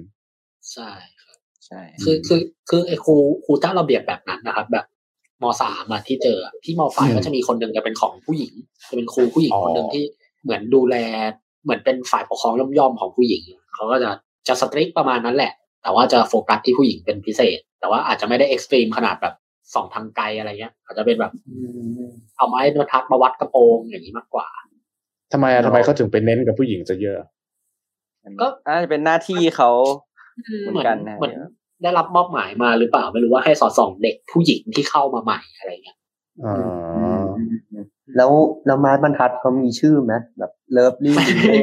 [0.72, 0.90] ใช่
[1.22, 3.14] ครับใช่คือคือคือไอ้ครู
[3.44, 4.86] ครูตั้งระเบียบแบบนั้นนะครับ แบบ
[5.42, 8.52] มสามอะที่เจออะที่มฝ่ายอืมก็จะมีคนหนึ่งจะเป็นของผู้หญิง
[8.88, 10.04] จะเป็นครูผู้หญิงอ๋อคนหนึ่งที่
[10.42, 10.96] เหมือนดูแล
[11.64, 13.42] เหมือนเป็นฝ่ายปกครองย่อมๆของผู้หญิง
[13.74, 14.10] เขาก็จะ
[14.48, 15.52] จะสตริกประมาณนั้นแหละ
[15.82, 19.34] แต่ว่าจะโฟกัสที่ผู้หญิงเป็นพิเศษ แต่ว่าอาจจะไม่ได้เอ็กซ์ตรีมขนาดแบบ
[19.74, 21.32] ส่องทางไกลอะไรเงี้ยอาจจะเป็นแบบ
[22.36, 24.48] เอาไม้บรรทัดมาวัดกระโปรงอย่างนี้มากกว่า
[25.32, 27.16] ทำไมอะทำไมเขาถึงไปเน้นกับผู้หญิงซะเยอะ
[28.40, 29.70] ก็น่าจะเป็นหน้าที่เขา
[30.60, 31.34] เหมือนกันนะเหมือน
[31.82, 35.96] ได้รับมอบหมายมาหรือเปล่าไม่รู้ว่าให้สอดส่องเด็กผู้หญิงที่เข้ามาใหม่อะไรเงี้ย
[36.44, 36.54] อ๋อ
[38.16, 38.30] แล้ว
[38.66, 41.58] แล้วไม้บรรทัดเขามีชื่อไหมแบบ lovely ไม่มี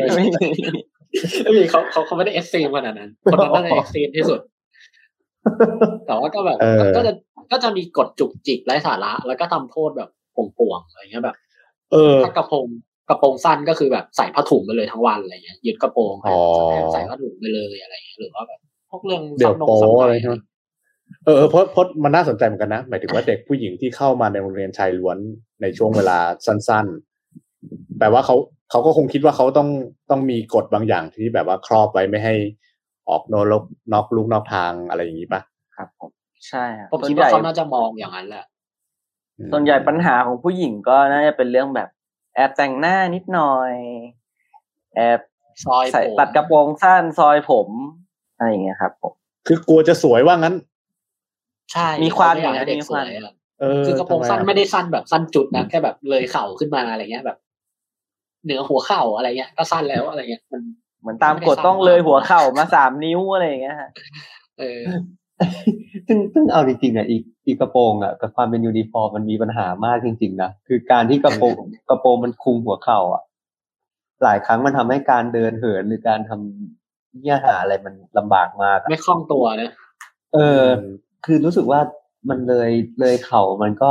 [1.43, 4.39] ไม่มีเขาเขาเขาไม่ได้ extreme ขนาดนั้นคนนั้นน่าจะ extreme ที่สุด
[6.05, 7.13] แต่ว่าก็แบบเออก็จะ
[7.51, 11.37] ก็จะมีกฎจุกจิกไร้สาระ แล้วก็ทำโทษแบบป่วงๆอะไรเงี้ยแบบ
[11.91, 12.67] เออถ้ากระโปรง
[13.09, 16.39] กระโปรงสั้นก็คือแบบใส่ผ้าถุงไปเลยทั้งวันอะไรเงี้ยยึดกระโปรงอ๋อ
[16.93, 20.35] ใส่ผ้าถุงไปเลยอะไรเงี้ยหรือว่าแบบพวกเรื่องเดี๋ยวซับนงโป๊ซับในอะไรใช่ไหม
[21.25, 25.17] เออเออเพราะเพราะมันน่าสนใจเหมือนกันนะหมายถึงว่าเด็กผู้หญิงที่เข้ามาในโรงเรียนชายล้วน
[25.61, 26.85] ในช่วงเวลาสั้น
[27.41, 28.35] ๆ แปลว่าเขา
[28.71, 29.69] เขาก็คงคิดว่าเขาต้อง
[30.09, 32.35] ต้องมีกฎบางอย่างที่แบบว่าครอบไว้ไม่ให้
[33.09, 35.41] ออกนอกนอกลูกนอกทางอะไรอย่างนี้ปะ
[35.77, 36.11] ครับผม
[36.47, 38.45] ใช่ครับผมส่วคินดใหว่าญ่เขาน่าจะมองอย่างนั้นแหละ
[39.51, 41.89] ส่วนใหญ่ปัญหาของผู้หญิงก็น่าจะเป็นเรื่องแบบ
[42.35, 43.73] แอบแต่งหน้านิดหน่อย
[44.95, 45.19] แอบ
[45.65, 47.69] ซอยใส่ผมตัดกระโปรงสั้นซอยผม
[48.37, 49.13] อะไรอย่างเงี้ยครับผม
[49.47, 50.55] คือกลัวจะสวยว่างั้น
[51.73, 57.37] ใช่มีความเขไอยากให้เด็กมีสควาวมยอะเออคือกระโปรงสั้นทำไม่ได้สั้นแบบสั้นจุดนะแค่แบบเลยเข่าขึ้นมาอะไรเงี้ยแบบ
[58.43, 60.61] เหนือหัวเข่าอะไรเงี้ย ก็สั้นแล้วอะไรเงี้ยมัน
[61.01, 63.89] เหมือนตามกฎต้องเลยหัวเข่ามาสามนิ้วอะไรอย่างเงี้ยฮะ
[64.59, 64.81] เออ
[66.07, 71.55] ซึ่งซึ่งเอาจริงๆอะอีกอีกกระโปรงอะกับความเป็นยูนิฟอร์มมันมีปัญหามากจริง ๆนะคือการที่กระโปรง
[71.89, 73.23] กระโปรงมันคลุมหัวเข่าอะ
[74.23, 79.71] หลายครั้งมันทำให้การเดินเหินหรือการทำเนี่ยหาอะไรมันลำบากมากอะไม่คล่องตัวนะ
[80.33, 80.63] เออ
[81.25, 81.79] คือรู้สึกว่า
[82.29, 82.71] มันเลย
[83.01, 83.89] เลยเข่ามันก็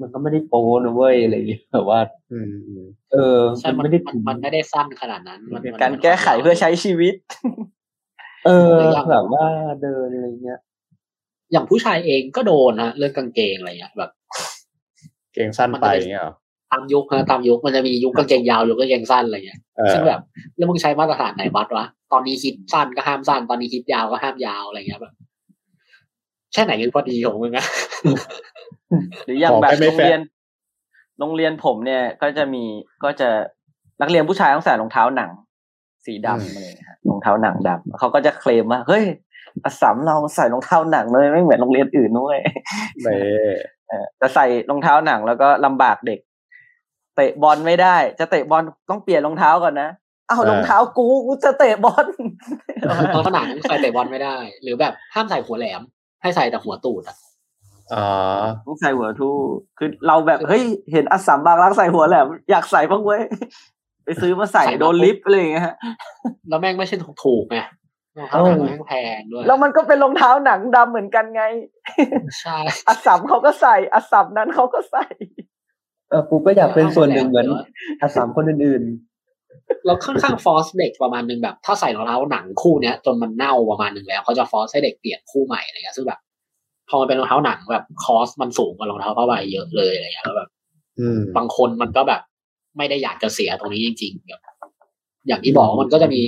[0.00, 2.00] มันก็ไม่ได้โป้นะเว้ยอะไรอย่างเงี้ยแบบว่า
[2.32, 7.14] อืมอืมเออใช่มันมันไม่ได้มันถึงมันไม่ได้สั้นขนาดนั้น มันมันการแก้ไขเพื่อใช้ชีวิต
[8.46, 9.46] เออหรือยังแบบว่า
[9.82, 10.60] เดินอะไรเงี้ย
[11.52, 14.10] อย่างผู้ชายเองก็โดนนะเรื่องกางเกงอะไรเงี้ยแบบ
[15.34, 16.34] เกงสั้นไปอย่างเงี้ยเหรอ
[16.70, 20.20] ตามยุคนะตามยุคมันจะมียุคกางเกงยาวยุคกางเกงสั้นอะไรเงี้ยเออซึ่งแบบ
[20.56, 25.14] แล้วมึงใช้มาตรฐานไหนวัดวะตอนนี้คิดสั้นก็ห้ามสั้น ตอนนี้คิดยาวก็ห้ามยาวอะไรเงี้ยแบบ
[26.52, 27.66] แค่ไหนกันพอดีของมึงอะ
[29.24, 30.20] หรืออย่างขอแบบให้ไม่โรงแฟร์เรียน
[31.18, 32.64] โรงเรียนผมเนี่ย ก็จะมี
[33.04, 33.28] ก็จะ
[34.00, 35.30] นักเรียนผู้ชายต้องใส่รองเท้าหนัง
[36.04, 39.04] สีดำอะไรอย่างเงี้ยฮะรองเท้าหนังดำเขาก็จะเคลมว่าเฮ้ย
[39.64, 42.38] อาสามเราใส่รองเท้าหนังเลยไม่เหมือนโรงเรียนอื่นด้วย
[43.02, 43.14] เน่
[43.88, 46.20] เออจะใส่รองเท้าหนังแล้วก็ลำบากเด็ก
[47.16, 49.88] เตะบอลไม่ได้ จะเตะบอลต้องเปลี่ยนรองเท้าก่อนนะ
[50.30, 52.06] อ้าวรองเท้ากูกูจะเตะบอล
[53.14, 55.80] ตอนขนาดนั้นใส่เตะบอลไม่ได้ หรือแบบห้ามใส่หัวแหลม
[56.22, 57.16] ให้ใส่แต่หัวตูดอะ
[57.94, 58.06] อ๋อ
[58.66, 59.36] ต้องใส่หัวทู่
[59.78, 63.79] คือเราแบบเฮ้ยเห็นอัสสัมบางรักใส่หัวแหลมอยากใส่บ้างเว้ยไป
[64.22, 65.74] ซื้อมาใส่โดนลิฟต์อะไรอย่างเงี้ยฮะ
[66.48, 67.58] แล้วแม่งไม่ใช่ถูกๆไง
[68.16, 71.42] รองเท้าหนังแม่งแพงด้วยแล้วมันก็เป็นรองเท้าหนังดำเหมือนกันไง
[72.40, 72.58] ใช่
[72.88, 75.04] อัสสัมเขาก็ใส่อัสสัมนั้นเขาก็ใส่
[76.10, 77.46] เออกูก็อยากเป็นส่วนหนึ่งเหมือน
[78.00, 78.84] อาสามคนอื่น
[79.86, 86.20] เราค่อนข้างฟอร์สเด็กประมาณนึงแบบ ถ้าใส่รองเท้าหนังคู่เนี้ยจนมันเน่าประมาณนึงแล้วเขาจะฟอร์สให้เด็กเปลี่ยนคู่ใหม่อะไรเงี้ยซึ่งแบบ
[86.88, 90.48] พอมันเป็นรองเท้าหนังแบบคอสมันสูงกว่ารองเท้าผ้าใบเยอะเลยอะไรเงี้ยแล้วแบบ
[91.00, 92.20] อืมบางคนมันก็แบบ
[92.76, 94.42] ไม่ได้อยากจะเสียตรงนี้จริงๆแบบ
[95.28, 96.20] อย่างที่บอกว่ามันก็จะมี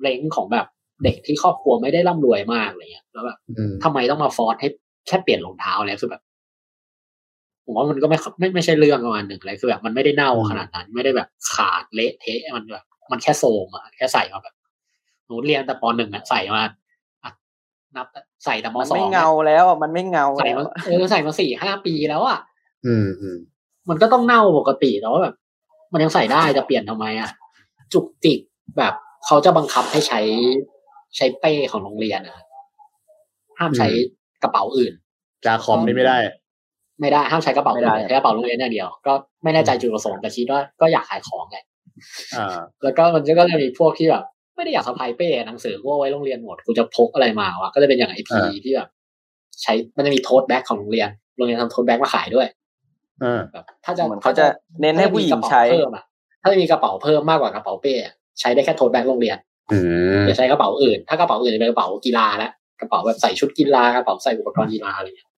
[0.00, 0.66] เล้งของแบบ
[1.04, 4.68] เด็กที่ครอบครัวไม่ได้ร่ำรวยมากอะไรเงี้ยแล้วแบบอืมทำไมต้องมาฟอร์สให้
[5.06, 6.22] แค่เปลี่ยนรองเท้าเนี่ยคือแบบ
[7.64, 14.54] ผมว่ามันก็ไม่ไม่ไม่ใช่เรื่องประมาณหนึ่งเลยคือแบบ มันไม่ได้เน่าขนาดนั้น ไม่ได้แบบขาดเละเทะมันแบบมันแค่โซมอะแค่ใส่มาแบบ
[15.26, 16.62] หนูเรียนแต่ปหนึ่งอะใส่มา
[17.24, 17.30] อะ
[17.96, 18.06] นับ
[18.44, 22.38] ใส่แต่มมันสองไม่เงาแล้วอะมันไม่เงาใส่แล้วมาเออใส่มาสี่ห้าปีแล้วอะ
[22.86, 23.38] อืมอืม
[23.90, 25.34] มันก็ต้องเน่าปกติแต่ว่าแบบ
[25.92, 27.30] มันยังใส่ได้จะเปลี่ยนทำไมอะ
[27.92, 28.38] จุกจิก
[28.78, 28.94] แบบ
[29.26, 30.20] เขาจะบังคับให้ใช้
[31.16, 32.38] ใช้เป้ของโรงเรียนอะ
[33.58, 33.88] ห้ามใช้
[34.42, 34.92] กระเป๋าอื่น
[35.44, 36.18] จาคอมนี่ไม่ได้
[37.00, 39.12] ไม่ได้ห้ามใช้กระเป๋าอื่นใช้กระเป๋าโรงเรียนอย่างเดียว ก็
[39.42, 41.58] ไม่แน่ใจจุดประสงค์แต่คิดว่าก็อยากขายของไง
[42.36, 44.24] อ่าแล้วก็มันก็จะมีพวกที่แบบ
[44.56, 48.88] ไม่ได้อยากสะพายเป้หนังสือกูเอาไว้โรงเรียนหมดกูจะพกอะไรมาวะก็จะเป็นอย่าง IP อ่าที่แบบ
[49.62, 52.59] ใช้มันจะมี tote bag ของโรงเรียน โรงเรียนทำ tote bag มาขายด้วยอ่าแบบ
[53.84, 54.46] ถ้าจะเหมือนเขาจะ
[54.80, 56.04] เน้นให้ผู้หญิงใช้ถ้าจะมีกระเป๋าเพิ่มอะ
[56.42, 59.38] ถ้าจะมีกระเป๋าเพิ่มมากกว่ากระเป๋าเป้อะใช้ได้แค่ tote bag โรงเรียน
[59.72, 59.78] อื
[60.20, 62.50] มอย่าใช้กระเป๋าอื่น ถ้ากระเป๋าอื่นจะเป็นกระเป๋ากีฬาแล้ว
[62.80, 65.28] กระเป๋าแบบใส่ชุดกีฬากระเป๋าใส่อุปกรณ์กีฬาอะไรเงี้ย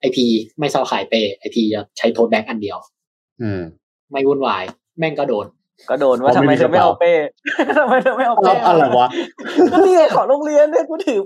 [0.00, 0.26] IP
[0.58, 2.78] ไม่สะพายเป้ IP จะใช้ tote bag อันเดียว
[3.42, 3.60] อืม
[4.10, 4.64] ไม่วุ่นวาย
[4.98, 5.46] แม่งก็โดน
[5.90, 7.12] ก็โดนว่าอ๋อทำไมไม่มีเธอไม่เอาเป้
[7.78, 9.08] ทำไมเธอไม่เอาเอาเป้อะไรวะ
[9.72, 11.20] ก็นี่ไงของโรงเรียนเนี่ยกูถือ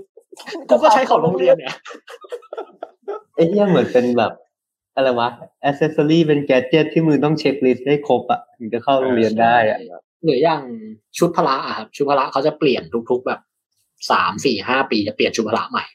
[0.69, 4.31] กูก็ใช้ของโรงเรียนเนี่ยๆไอ้เหี้ยเหมือนเป็นแบบ
[4.99, 5.29] อะไรวะ
[5.63, 9.79] อ c เซสซอรี่เป็นแกจิตที่มึงต้องเช็คลิสต์ให้ครบอะถึงจะเข้าโรงเรียนได้อะ
[10.23, 10.61] หรืออย่าง
[11.17, 13.39] ชุดพละอะครับชุดพละเขาจะเปลี่ยนทุกๆแบบ
[14.11, 15.85] สามสี่ห้าปีจะเปลี่ยนชุดพละใหม่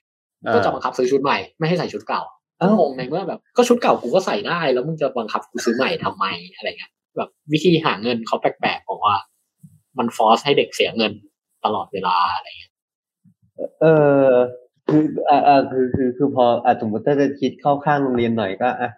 [0.55, 2.22] ก็จะบังคับซื้อชุดใหม่ไม่ให้ใส่ชุดเก่า
[2.59, 6.24] เอ้างงในเมื่อแบบก็ชุดเก่ากูก็ใส่ได้แล้วมึงจะบังคับกูซื้อใหม่ทำไม
[6.57, 9.16] อะไรเงี้ยแบบวิธีหาเงินเขาแปลกๆผมว่า
[9.98, 11.12] มันฟอร์สให้เด็กเสียเงิน
[11.64, 12.72] ตลอดเวลาอะไรเงี้ย
[13.80, 13.86] เอ
[14.26, 14.28] อ
[14.91, 18.91] คืออ่าอ่าคือคือคือพออะสมมติถ้าจะคิดเข้าข้างโรงเรียนหน่อยก็อะ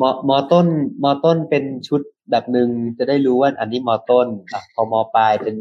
[0.00, 0.66] มมต้น
[1.04, 2.00] มต้นเป็นชุด
[2.30, 2.68] แบบหนึ่ง
[2.98, 5.56] จะได้รู้ว่าอันนี้มต้นอะพอมปลายเป็น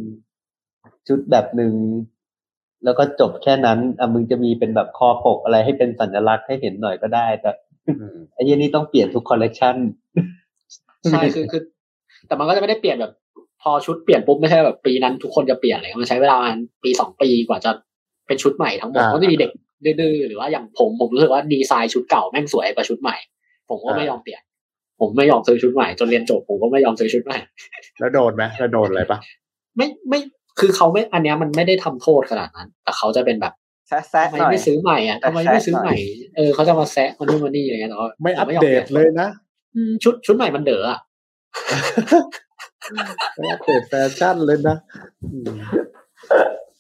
[1.08, 1.74] ชุดแบบหนึ่ง
[2.86, 7.52] แล้วก็จบแค่นั้นอะมึงจะมีเป็นแบบคอปกอะไรให้เป็นสัญลักษณ์ให้เห็นหน่อยก็ได้ แต่
[8.00, 9.76] อืมไอ้เหี้ยนี่ต้องเปลี่ยนทุกคอลเลกชัน
[11.12, 11.62] ใช่คือคือ
[12.28, 13.14] แต่มันก็จะไม่ได้เปลี่ยนแบบ
[13.62, 17.72] พอชุดเปลี่ยนปุ๊บไม่ใช่แบบปีนั้นทุกคนจะเปลี่ยนเลยมันใช้เวลาประมาณปีสองปีกว่าจะ
[18.30, 19.52] เป็นชุดใหม่ทั้งหมดอ่าก็จะมีเด็ก
[20.02, 23.16] ดื้อๆหรือว่าอย่างผมผมรู้สึกว่าดีไซน์ชุดเก่าแม่งสวยกว่าชุดใหม่
[23.70, 24.42] ผมก็ไม่อ่ายอมเปลี่ยน
[25.00, 27.38] ผมไม่ยอมซื้อชุดใหม่จนเรียนจบผมก็ไม่ยอมซื้อชุดใหม่
[28.00, 29.18] แล้วโดนไหมแล้วโดนอะไรปะ
[29.78, 30.20] ไม่ไม่
[30.60, 33.54] คือเขาไม่อันเนี้ยมันไม่ได้ทำโทษขนาดนั้น แต่เขาจะเป็นแบบ
[33.88, 35.96] แซะแซะทำไมหน่อยไม่ซื้อใหม่อะทำไมไม่ซื้อใหม่
[36.36, 39.30] เออเขาจะมาแซะมันนู่นมันนี่อะไรเงี้ยแต่ว่าไม่อัปผยมเดตเลยนะ
[39.76, 41.00] อืมชุดชุดใหม่มันเด๋ออะ
[43.36, 44.78] ไม่อัปเดตแฟชั่นเลยนะ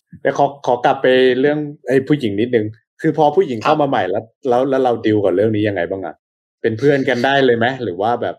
[0.09, 1.07] อืมเดี๋ยวขอขอกลับไป
[1.39, 2.65] เรื่องไอ้ผู้หญิงนิดนึง
[3.01, 6.15] คือพอผู้หญิงเข้ามาใหม่แล้ว แล้วแล้วเราดิวกับเรื่องนี้ยังไงบ้างอะ
[6.61, 8.35] เป็นเพื่อนกันได้เลยไหมหรือว่าแบบ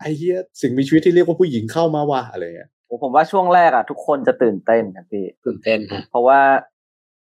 [0.00, 2.70] ไอ้เหี้ยสิ่งมีชีวิตที่เรียกว่าผู้หญิงเข้ามาว่ะอะไรเงี้ย
[3.02, 6.40] ผมว่าช่วงแรกอะทุกคนจะตื่นเต้นครับพี่ตื่นเต้นฮะเพราะว่า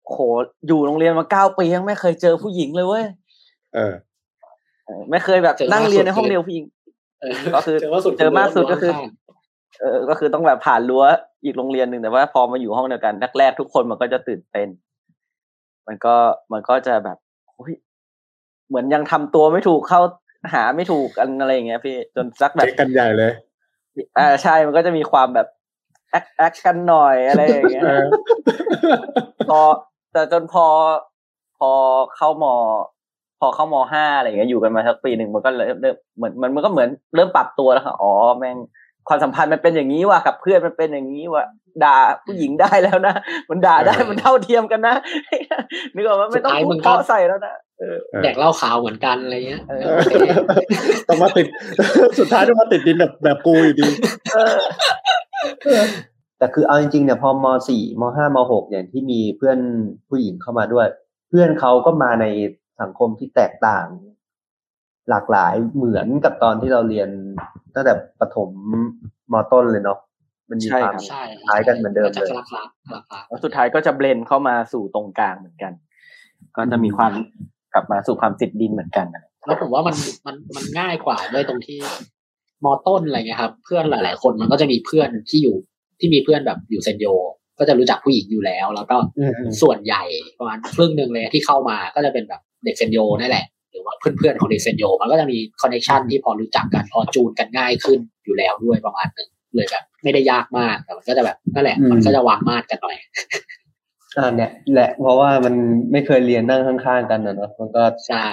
[0.06, 0.18] โห
[0.66, 3.04] อยู่โรงเรียนมาเก้าปียังไม่เคยเจอผู้หญิงเลยเว้ย
[3.74, 3.94] เออ
[4.86, 6.64] เออไม่เคยแบบนั่งเรียนในห้องเดียวผู้หญิง
[7.20, 9.06] เออก็คือเจอว่าสุดเจอมากสุดก็คือข้าง
[9.80, 11.04] เออก็คือต้องแบบผ่านรั้ว
[11.44, 14.68] อีกโรงเรียนหนึ่งแต่ว่าพอมาอยู่ห้องเดียวกันแรกๆทุกคนมันก็จะตื่นเต้น
[15.86, 16.14] มันก็
[16.52, 17.18] มันก็จะแบบ
[17.54, 17.74] เฮ้ย
[18.68, 20.00] เหมือนยังทำตัวไม่ถูกเข้า
[20.52, 23.32] หาไม่ถูกกันอะไรอย่างเงี้ยพี่จนสักแบบเช็คกันใหญ่เลย
[24.18, 25.46] อ่าใช่มันก็จะมีความแบบ
[26.10, 28.06] แอคแอคกันหน่อยอะไรอย่างเงี้ยเออ
[29.48, 29.60] พอ
[30.12, 30.66] แต่จนพอ
[31.58, 31.70] พอ
[32.16, 32.46] เข้าม
[33.40, 38.56] พอเข้าม.ห้าอะไรอย่างเงี้ยอยู่กันมาสักปีหนึ่งมันก็เริ่มเริ่มเหมือนมันมันก็เหมือนเริ่มปรับตัวแล้วค่ะอ๋อแม่ง
[39.08, 41.44] ความสัมพันธ์มันเป็นอย่างนี้ว่ะกับเพื่อนมันเป็นอย่างนี้ว่ะ
[41.84, 43.14] ด่าผู้หญิงได้แล้วนะ
[43.50, 44.94] มันด่าได้เออมันเท่าเทียมกันนะ
[45.94, 50.14] นึกออกว่าไม่ต้องสุดท้ายพูมึดงก็เพราะใส่แล้วนะเออแดกเหล้าขาวเหมือนกันอะไรเงี้ยเออโอเค
[51.08, 51.46] ต้องมาติด
[52.18, 53.88] สุดท้ายต้องมาติดดินแบบแบบกูอยู่ดี
[54.34, 54.54] เออ
[56.38, 59.58] แต่คือเอาจริงๆเนี่ยพอมสี่มห้ามหกอย่างที่มีเพื่อน
[60.08, 60.86] ผู้หญิงเข้ามาด้วย
[61.28, 62.26] เพื่อนเขาก็มาใน
[62.80, 63.86] สังคมที่แตกต่าง
[65.10, 67.08] หลากหลายเหมือนกับตอนที่เราเรียน
[67.74, 68.50] ตั้งแต่ประถม
[69.32, 69.98] มต้นเลยเนาะ
[70.50, 75.72] มันมีใช่ความครับใช่คล้ายกันเหมือนเดิมเลยจะคลักคลักคลักคลักแล้วสุดท้ายก็จะเบลนเข้ามาสู่ตรงกลางเหมือนกัน
[76.56, 77.12] ก็จะมีความ
[77.74, 79.96] กลับมาสู่ความติดดินเหมือนกันนะแล้วผมว่ามัน
[80.26, 81.78] มันมันง่ายกว่าด้วยตรงที่
[82.64, 85.56] มอต้นอะไรเงี้ยครับ เพื่อนหลาย ๆ คนมันก็จะมีเพื่อนที่อยู่
[86.00, 87.06] ที่มีเพื่อนแบบอยู่เซนโย
[87.58, 90.02] ก็จะรู้จักผู้หญิงอยู่แล้ว แล้วก็อืมอืมส่วนใหญ่
[90.38, 93.44] ประมาณครึ่งหนึ่งเลยที่เข้ามาก็จะเป็นแบบเด็กเซนโยนั่นแหละ
[93.74, 102.96] หรือว่าเพื่อนๆของเด็กเซนโยมันก็จะมี connection ที่พอรู้จักกันพอจูนกันง่ายขึ้นอยู่แล้วด้วยประมาณหนึ่งเลยแบบไม่ได้ยากมากแต่มันก็จะแบบนั่นแหละมันก็จะวางมาดกันหน่อย
[104.16, 105.54] อ่าเนี่ยแหละเพราะว่ามัน
[105.92, 108.26] ไม่เคยเรียนนั่งข้างๆกันนะเนาะมันก็ใช่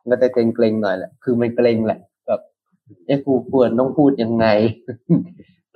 [0.00, 2.40] มันก็จะเกรงๆหน่อยแหละคือมันเกรงแหละแบบ
[3.06, 4.46] เอ๊ะกูควรต้องพูดยังไง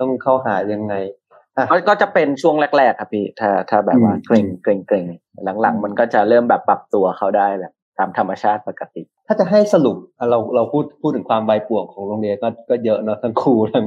[0.00, 0.94] ต้องเข้าหายังไง
[1.70, 5.04] ก็ก็จะเป็นช่วงแรกๆครับพี่ถ้าถ้าแบบว่าอืมเกรงเกรงเกรง
[5.62, 13.86] หลังๆ มันก็จะเริ่มแบบปรับตัวเขาได้แบบ ตามธรรมชาติปกติ ถ้าจะให้สรุปอะเราเราพูดพูดถึงความใบป่วงของโรงเรียนก็ก็เยอะเนาะทั้งครูทั้ง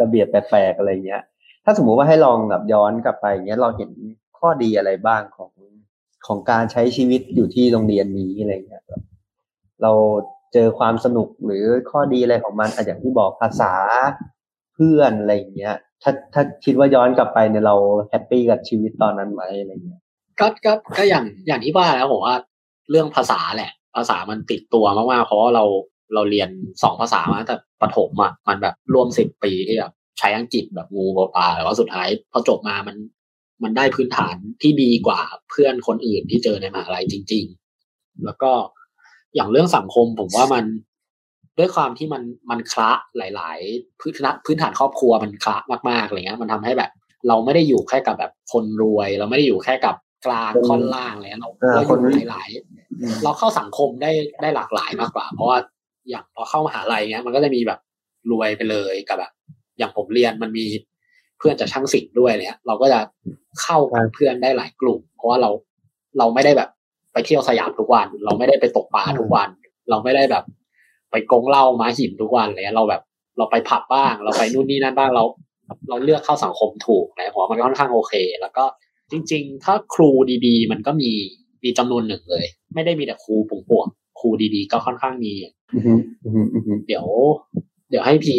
[0.00, 1.22] ระเบียบแปลกๆอะไรเงี้ย
[1.64, 3.90] ถ้าสมมุติว่าให้ลองแบบย้อนกลับไปอย่างเงี้ยเราเห็น
[4.38, 5.52] ข้อดีอะไรบ้างของ
[6.26, 9.02] ของการใช้ชีวิตอยู่ที่โรงเรียนนี้อะไรเงี้ยแบบ
[9.82, 9.92] เรา
[10.52, 13.74] เจอความสนุกหรือข้อดีอะไรของมันอะอย่างที่บอกภาษา
[14.74, 17.76] เพื่อนอะไรเงี้ย ถ้าถ้าคิดว่าย้อนกลับไปเนี่ยเรา
[18.08, 20.00] happy กับชีวิตตอนนั้นไหมอะไรเงี้ย
[20.40, 22.34] ก็ก็ก็อย่างอย่างที่ว่าแล้วผมว่า
[22.90, 25.64] เรื่องภาษาแหละ ภาษามันติดตัวมากๆเพราะว่าเรา
[26.14, 26.50] เราเรียน
[26.82, 32.96] สองภาษามาแต่ประถมอะมันแบบรวมสิบปีที่แบบใช้อังกฤษแบบงูๆปลาๆแต่ว่าสุดท้ายพอจบมามัน
[33.62, 35.20] มันได้พื้นฐานที่ดีกว่า
[35.50, 37.44] เพื่อนคนอื่นที่เจอในมหาลัยจริง
[37.84, 38.50] ๆ แล้วก็
[39.34, 40.64] อย่างเรื่องสังคมผมว่ามัน
[41.58, 45.56] ด้วยความที่มันมันคละหลาย ๆ พื้นฐานพื้นฐานครอบครัวมันคละ
[45.90, 46.90] มากๆอะไรเงี้ย มันทำให้แบบ
[47.28, 49.96] เราไม่ได้อยู่แค่กับแบบคนรวย เราไม่ได้อยู่แค่กับ
[50.26, 54.10] กลางคนค่อนล่างอะไรเลยเราเออเราอคนยู่หลายๆเราเข้าสังคมได้
[54.42, 55.58] ได้หลากหลายมากกว่า เพราะว่า
[56.08, 57.78] อย่างพอเข้ามหาลัยเงี้ย มันก็จะมีแบบ
[58.30, 59.32] รวยไปเลยกับแบบ
[59.78, 60.66] อย่างผมเรียนมันมี
[61.38, 63.00] เพื่อนจากช่างศิลป์ด้วยเนี่ยเราก็จะ
[63.62, 65.50] เข้ากับเพื่อนได้หลายกลุ่ม เพราะว่าเรา
[66.18, 66.68] เราไม่ได้แบบ
[67.12, 69.48] ไปเที่ยวสยามทุกวัน เราไม่ได้ไปตกปลาทุกวัน
[69.90, 70.44] เราไม่ได้แบบ
[71.10, 73.02] ไปกงเหล้าม้าหินทุกวันอะไรเลยเราแบบ
[73.38, 75.24] เราไปผับบ้าง เราไปนู่นนี่นั่นบ้างเรา
[75.88, 78.64] เราเลือกเข้าสังคมถูกนะผมว่ามันค่อนข้างโอเค แล้วก็
[79.12, 80.10] จริง ๆ ถ้าครู
[80.46, 81.10] ดีๆมันก็มี
[81.64, 82.44] มีจำนวนหนึ่งเลย
[82.74, 85.32] ไม่ได้มีแต่ครูป่วงๆครูดีๆก็ค่อนข้างมี
[85.74, 85.92] อือฮึ
[86.24, 87.06] อือฮึอือฮึเดี๋ยว
[87.90, 88.36] เดี๋ยวให้พี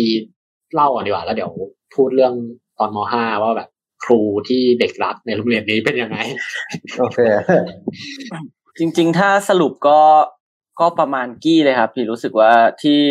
[0.74, 1.52] เล่าก่อนดีกว่าแล้วเดี๋ยว
[1.96, 2.34] พูดเรื่อง
[2.80, 3.70] ตอนมห้าว่าแบบ
[4.04, 6.18] ครูที่เด็กรักในโรงเรียนนี้เป็นยังไง
[7.00, 7.20] โอเค
[8.80, 10.02] จริง ๆ ถ้าสรุปก็
[10.80, 12.52] ก็ประมาณกี้เลยครับ พี่รู้สึกว่า
[12.82, 13.02] ที่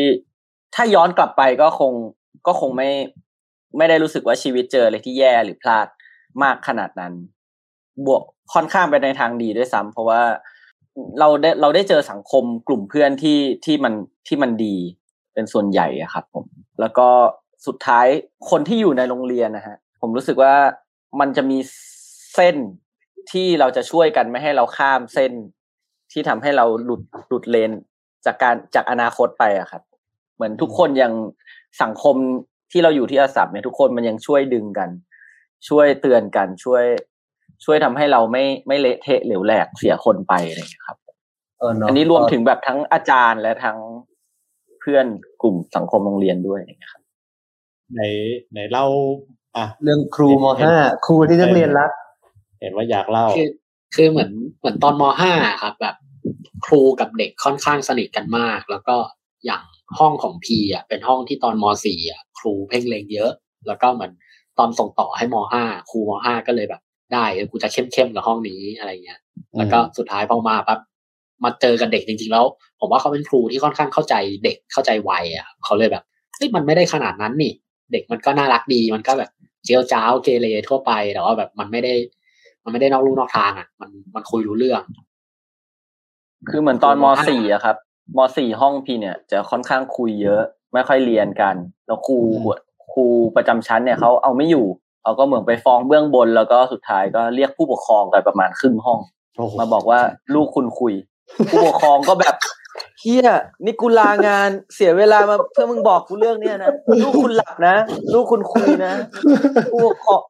[0.75, 1.93] ถ้าย้อนกลับไปก็คง
[2.47, 2.91] ก็คงไม่
[3.77, 5.87] ไม่ได้รู้สึกว่าชีวิตเจออะไรที่แย่หรือพลาด
[6.43, 7.13] มากขนาดนั้น
[8.07, 8.23] บวก
[8.55, 10.23] ค่อนข้างไปในทางดีด้วยซ้ำเพราะว่า
[11.19, 13.95] เราได้เราได้เจอสังคมกลุ่มเพื่อนที่ที่มัน
[14.27, 14.77] ที่มันดี
[15.35, 16.45] เป็นส่วนใหญ่ครับ ผม
[16.81, 17.09] แล้วก็
[17.67, 18.07] สุดท้าย
[18.51, 20.55] คนที่อยู่ในโรงเรียนนะฮะผมรู้สึกว่า
[21.21, 21.59] มันจะมี
[22.35, 22.57] เส้น
[23.33, 25.33] ที่เราจะช่วยกันไม่ให้เราข้ามเส้น
[26.13, 27.71] ที่ทำให้เราหลุดหลุดเลน
[28.27, 29.83] จากการจากอนาคตไปอะครับ
[30.35, 31.13] เหมือนทุกคนยัง
[31.83, 32.17] สังคม
[32.73, 34.91] ที่เราอยู่ที่อาสัมเนี่ยทุกคนมันยังช่วยดึงกัน
[35.69, 36.85] ช่วยเตือนกันช่วย
[37.65, 40.99] ช่วยทำให้เราไม่ไม่เละเทะเหลวแหลกเสียคนไปอะไรอย่างเงี้ยครับ
[41.59, 43.79] เออเนาะอันนี้รวมถึงแบบทั้งอาจารย์และทั้ง
[44.81, 45.07] เพื่อน
[45.43, 47.03] กลุ่มสังคมโรงเรียนด้วยนะครับ
[47.95, 48.03] ไหน
[48.53, 48.87] ไหนเล่า
[49.57, 50.75] อะเรื่องครูมห้า
[51.07, 51.91] ครูที่นักเรียนรัก
[52.61, 53.49] เห็นว่าอยากเล่าคือ
[53.95, 55.97] คือเหมือนเหมือนตอนมห้าครับ แบบ
[56.67, 58.97] ครูกับเด็กค่อนข้างสนิทกันมาก แล้วก็
[59.47, 59.63] อย่าง
[59.99, 63.33] ห้องของพีอะเป็นห้องที่ตอนมสี่อะครูเพ่งเลงเยอะ
[63.67, 64.13] แล้วก็เหมือน
[64.59, 69.21] ตอนส่งต่อให้มห้าครูมห้าก็เลยแบบ ได้เออกูจะเข้มเข้มๆกับห้องนี้อะไรเงี้ย
[69.57, 70.79] แล้วก็สุดท้ายพอมาปั๊บ
[71.45, 72.45] มาเจอกับเด็กจริงๆแล้ว
[72.81, 74.15] ผมว่าเขาเป็นครูที่ค่อนข้างเข้าใจ
[74.45, 76.05] เด็กเข้าใจวัยอะเขาเลยแบบ
[76.37, 77.53] เฮ้ยมันไม่ได้ขนาดนั้นนี่
[77.93, 79.31] เด็กมันก็น่ารักดี มันก็แบบ
[79.65, 81.95] เจียวจ้าวเกเรทั่วไปแต่ว่าแบบมันไม่ได้
[82.65, 84.83] มันไม่ได้นอกลู่นอกทางอะ มันมันคุยรู้เรื่อง
[86.51, 87.77] คือเหมือนตอนมสี่อะครับ
[88.17, 90.43] มสี่ห้องพี่เนี่ย จะค่อนข้างคุยเยอะ
[90.73, 91.55] ไม่ค่อยเรียนกัน
[91.87, 92.19] แล้วครู
[92.93, 93.05] ครู
[93.37, 94.67] ประจำชั้นเนี่ยเขาเอาไม่อยู่
[95.07, 98.99] เขาก็เหมือนไปฟ้องเบื้องบน แล้วก็สุดท้ายก็เรียกผู้ปกครองกันประมาณครึ่งห้อง
[99.37, 100.01] โอ้โหมาบอกว่า
[100.35, 100.95] ลูกคุณคุย
[101.51, 102.35] ผู้ปกครองก็แบบ
[103.01, 103.29] เฮีย
[103.65, 106.71] นี่กูลางานเสียเวลามาเพื่อมึงบอกกูเรื่องเนี้ยนะ
[107.03, 107.77] ลูกคุณหลับนะ
[108.13, 108.93] ลูกคุณคุยนะ
[109.73, 110.23] ผู้ปกครอง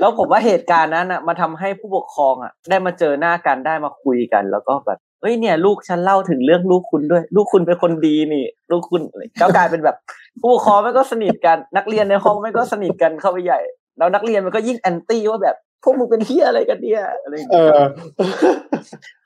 [0.00, 9.96] แล้วผมว่าเหตุการณ์นั้นอะมาทำให้ผู้ปกครองอะ ได้มาเจอหน้ากันได้มาคุยกัน แล้วก็แบบเฮ้ยเนี่ย ลูกฉันเล่าถึงเรื่องลูกคุณด้วย ลูกคุณเป็นคนดีนี่ ลูกคุณอะไรก็กลายเป็นแบบ
[10.40, 13.60] ผู้ปกครองไม่ก็สนิทกัน นักเรียนในห้องไม่ก็สนิทกันเข้าไปใหญ่
[13.98, 18.20] แล้วนักเรียนมันก็ยิ่งแอนตี้ว่าแบบพวกมึงเป็นเฮียอะไรกันเนี่ยอะไรอย่างเอเงี้ยอ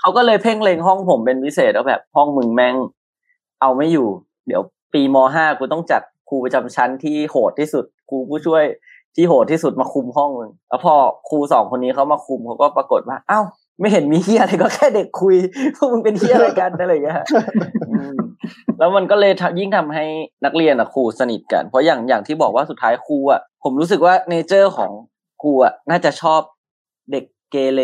[0.00, 2.74] เขาก็เลยเพ่งเล็งห้องผมเป็นพิเศษแล้วแบบ ห้องมึงแม่ง
[3.60, 4.08] เอาไม่อยู่
[4.46, 4.62] เดี๋ยว
[4.92, 8.64] ปีมห้ากูต้องจัดครูประจำชั้นที่โหดที่สุดครูผู้ช่วย
[9.14, 10.94] ที่โหดที่สุดมาคุมห้องมึงแล้วพอ
[11.28, 13.40] ครูสองคนนี้เขามาคุมเขาก็ปรากฏว่า เอ้า
[13.80, 15.36] ไม่เห็นมีเฮียอะไรก็แค่เด็กคุย
[15.76, 17.16] พวกมึงเป็นเฮียอะไรกันอะไรอย่างเงี้ย
[17.88, 18.16] อืม
[18.78, 20.04] แล้วมันก็เลยทำยิ่งทำให้
[20.44, 24.90] นักเรียนอะครูสนิทกัน เพราะอย่างอย่างที่บอกว่าสุดท้ายครูอะผมรู้สึกว่าเนเจอร์ของ
[25.42, 26.40] ครูอะน่าจะชอบ
[27.12, 27.80] เด็กเกเร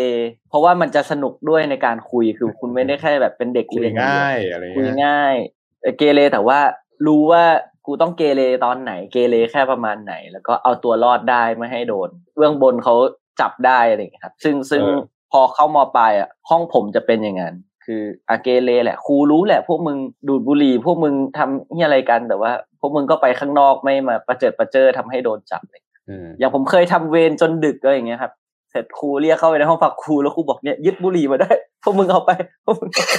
[0.49, 5.35] เพราะว่ามันจะสนุกด้วยในการคุยคือคุณไม่ได้แค่แบบเป็นเด็กคุยเรีนองเดีวง่ายอะไรคุยเงี้ยง่าย
[5.81, 6.59] แต่เกเรแต่ว่า
[7.07, 7.43] รู้ว่า
[7.85, 12.95] กูต้องเกเรตอนไหนเกเรแค่ประมาณไหน แล้วก็เอาตัวรอดได้ไม่ให้โดนเบื้องบนเขา
[13.41, 14.83] จับได้อะไรอย่างเงี้ยครับ ซึ่งซึ่ง
[15.31, 17.55] พอเข้ามปลายอะห้องผมจะเป็นอย่างนั้น
[17.91, 19.97] คืออาเกเรแหละครูรู้แหละ พวกมึง
[20.27, 28.31] ดูดบุหรี่พวกมึงทำนี่อะไรกันแต่ว่า พวกมึงก็ไปข้างนอกไม่มาประเจิดประเจอทำให้โดนจับเลยอืมอย่างผมเคยทำเวรจนดึกก็อย่างเงี้ยครับ
[28.71, 31.51] เสร็จครูเรียกเข้าไปในห้องพักครูแล้วครูบอกเนี่ยยึดบุหรี่มาได้
[31.83, 32.31] พวกมึงเอาไป
[32.65, 33.13] พวกมึงเอาไป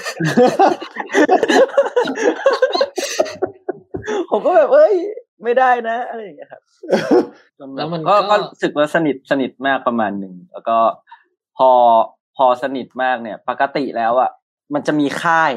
[4.30, 4.94] ผมก็แบบเอ้ย
[5.44, 6.62] ไม่ได้นะอะไรอย่างเงี้ยครับ
[7.58, 10.78] จนบบแล้วมันก็ก็ก็รู้สึกว่าสนิทสนิทมากประมาณหนึ่งแล้วก็
[11.58, 11.70] พอ
[12.36, 14.30] พอสนิทมากเนี่ย ปกติแล้วอะ
[14.74, 15.52] มันจะมีค่าย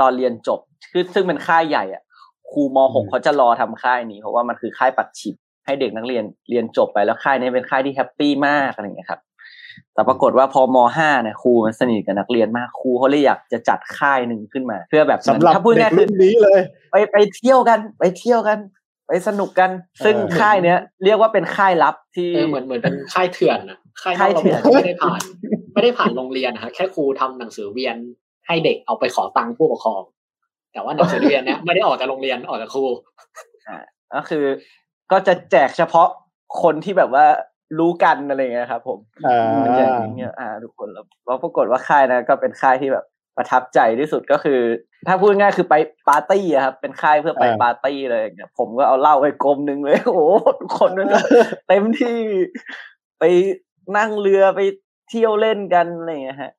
[0.00, 0.60] ตอนเรียนจบ
[0.92, 2.02] คือซึ่งเป็นค่ายใหญ่อะ
[2.50, 5.34] ครูมหกอืมเขาจะรอทำค่ายนี้เพราะว่ามันคือค่ายปัดฉิบ
[5.66, 9.20] ให้เด็กนักเรียนเรียนจบไปแล้วค่ายนี้เป็นค่ายที่แฮปปี้มากอะไรอย่างเงี้ยครับ
[9.94, 16.60] แต่ปรากฏว่าพอมห้าเนี่ยครูมันสนิทกับนักเรียนมากครูเขาเลยอยากจะจัดค่ายหนึ่งขึ้นมา เพื่อแบบสำหรับถ้าพูดเด็ง่ากยๆคืรุ่อนนี้เลย
[16.90, 18.58] ไปไปเที่ยวกันไปเที่ยวกัน
[19.08, 19.70] ไปสนุกกัน
[20.04, 25.20] ซึ่งเออค่ายเนี้ยเรียกว่าเป็นค่ายลับที่เออเหมือนเหมือนเป็นค่ายเถื่อนนะค่ายนค่าอยกระเถื่บอนบที่ไม่ได้ผ่าน
[25.74, 27.96] ไม่ได้ผ่านโรงเรียนนะฮะแค่ครูทำหนังสือเวียน
[28.46, 30.02] ให้เด็กเอาไปขอตังค์ผู้ปกครอง
[30.72, 32.84] แต่ว่าหนังสือเวียนเนี้ยไม่ได้ออกจากโรงเรียนออกจากครู
[34.14, 34.44] ก็คือ
[35.12, 36.08] ก็จะแจกเฉพาะ
[36.62, 37.24] คนที่แบบว่า
[37.78, 43.04] รู้กันอะไรเงี้ยครับ ผมอ่ามันจะอย่างเงี้ยอ่าทุกคนแล้วแล้วปรากฏว่าค่ายนะก็เป็นค่ายที่แบบ
[43.36, 44.60] ประทับใจที่สุดก็คือ
[45.08, 45.74] ถ้าพูดง่ายคือไป
[46.08, 50.22] ปาร์ตี้อะครับ เป็นค่ายเพื่อไปอ่าปาร์ตี้เลยอย่างเงี้ยผมก็เอาเหล้าไปกลมหนึ่งเลย โอ้โห
[50.60, 51.20] ทุกคนมันก็
[51.68, 52.18] เต็มที่
[53.18, 53.24] ไป
[53.96, 54.60] นั่งเรือไป
[55.10, 56.52] เที่ยวเล่นกันอะไรอย่างเงี้ยฮะ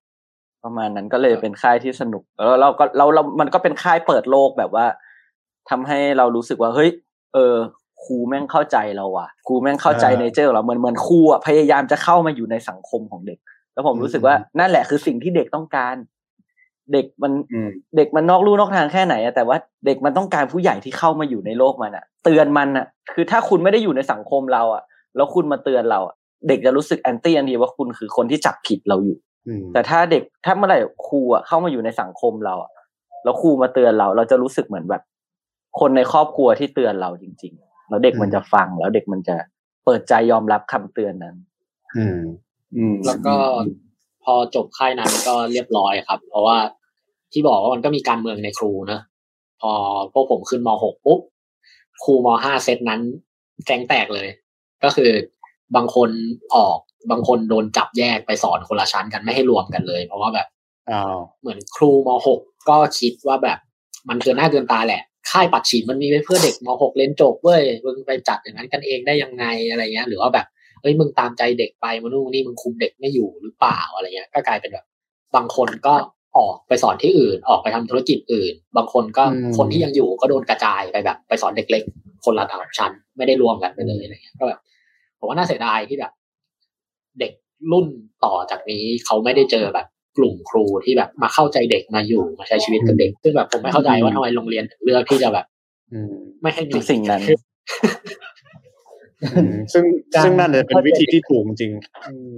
[0.63, 4.85] ประมาณนั้นก็เลยเป็นค่ายที่สนุก แล้วเราก็เราเรามันก็เป็นค่ายเปิดโลกแบบว่า
[5.69, 6.89] ทำให้เรารู้สึกว่าเฮ้ย
[7.33, 7.55] เออ
[8.03, 13.39] ครูแม่งเข้าใจเราว่ะครูแม่งเข้าใจอ่าในเจอร์เราเหมือนเหมือนครูอะพยายามจะเข้ามาอยู่ในสังคมของเด็ก
[13.73, 15.95] แล้วผมรู้สึกว่าอืมนั่นแหละคือสิ่งที่เด็กต้องการ
[16.93, 24.83] เด็กมันอืมเด็กมันนอกลู่นอกทางแค่ไหนอะแต่ว่าเด็กมันต้องการผู้ใหญ่ที่เข้ามาอยู่ในโลกมันอะเตือนมันอะคือถ้าคุณไม่ได้อยู่ในสังคมเราอะ
[25.15, 26.15] แล้วคุณมาเตือนเราอะ
[26.47, 29.30] เด็กจะรู้สึกแอนตี้อันทีว่าคุณคือคนที่จับผิดเราอยู่อืม
[29.73, 32.71] แต่ถ้าเด็กถ้าเมื่อไหร่ครูอะเข้ามาอยู่ในสังคมเราอะ
[33.23, 35.01] แล้วครูมาเตือนเรา เราจะรู้สึกเหมือนแบบ
[35.79, 39.35] คนในครอบครัวที่เตือนเราจริง ๆ แล้วเด็กมันจะฟังแล้วเด็กมันจะ
[39.85, 41.35] เปิดใจยอมรับคำเตือนนั้น
[41.97, 42.19] อืม
[42.75, 43.35] อืม แล้วก็
[44.23, 46.57] พอจบค่ายนั้นก็เรียบร้อยครับ เพราะว่า
[47.31, 48.99] ที่บอกว่ามันก็มีการเมืองในครูนะ
[49.61, 49.71] พอ
[50.13, 51.19] พวกผมขึ้นมหกปุ๊บ
[52.03, 53.01] ครูมห้าเซตนั้น
[53.65, 54.27] แก๊งแตกเลย
[54.83, 55.11] ก็คือ
[55.75, 56.09] บางคน
[56.55, 56.77] ออก
[57.11, 60.47] บางคนโดนจับแยกไปสอนคนละชั้นกันไม่ให้รวมกันเลย เพราะว่าแบบ
[60.91, 62.39] อ้าวเหมือนครูมหก
[62.69, 63.59] ก็คิดว่าแบบ
[64.09, 70.45] มันเกินหน้าเกินตาแหละ ค่ายปัดฉีดมันมีไว้เพื่อเด็กมหกเรียนจบเว้ยมึงไปจัดอย่างนั้นกันเองได้ยังไงอะไรเงี้ย หรือว่าแบบ
[70.81, 74.85] เอ้ยมึงตามใจเด็กไปมานู่นนี่มึงคุมเด็กไม่อยู่หรือเปล่าอะไรเงี้ย ก็กลายเป็นแบบ
[75.35, 75.93] บางคนก็
[76.37, 79.23] ออกไปสอนที่อื่น ออกไปทำธุรกิจอื่น บางคนก็
[79.57, 81.83] คนที่ยังอยู่ก็โดนกระจายไปแบบ ไปสอนเด็กเล็ก
[82.25, 84.59] คนละระดับชั้นไม่ได้รวมกันไปเลยอะไรเงี้ยก็แบบ
[85.21, 86.11] ผมว่าน่าเสียดายที่แบบ
[87.19, 87.31] เด็ก
[87.71, 87.87] รุ่น
[88.25, 89.87] ต่อจากนี้เขาไม่ได้เจอแบบ
[90.17, 95.45] กลุ่มครูที่แบบมาเข้าใจเด็กมาอยู่มาใช้ชีวิตกับเด็ก ซึ่งแบบผมไม่เข้าใจว่าทำไมโรงเรียนถึงเลือกที่จะแบบ
[95.91, 97.21] อืมไม่ให้มีสิ่งนั้น
[99.23, 99.83] อืมซึ่ง
[100.23, 101.71] ซึ่งนั่นจะเป็นวิธีที่ถูกจริง
[102.07, 102.37] อืม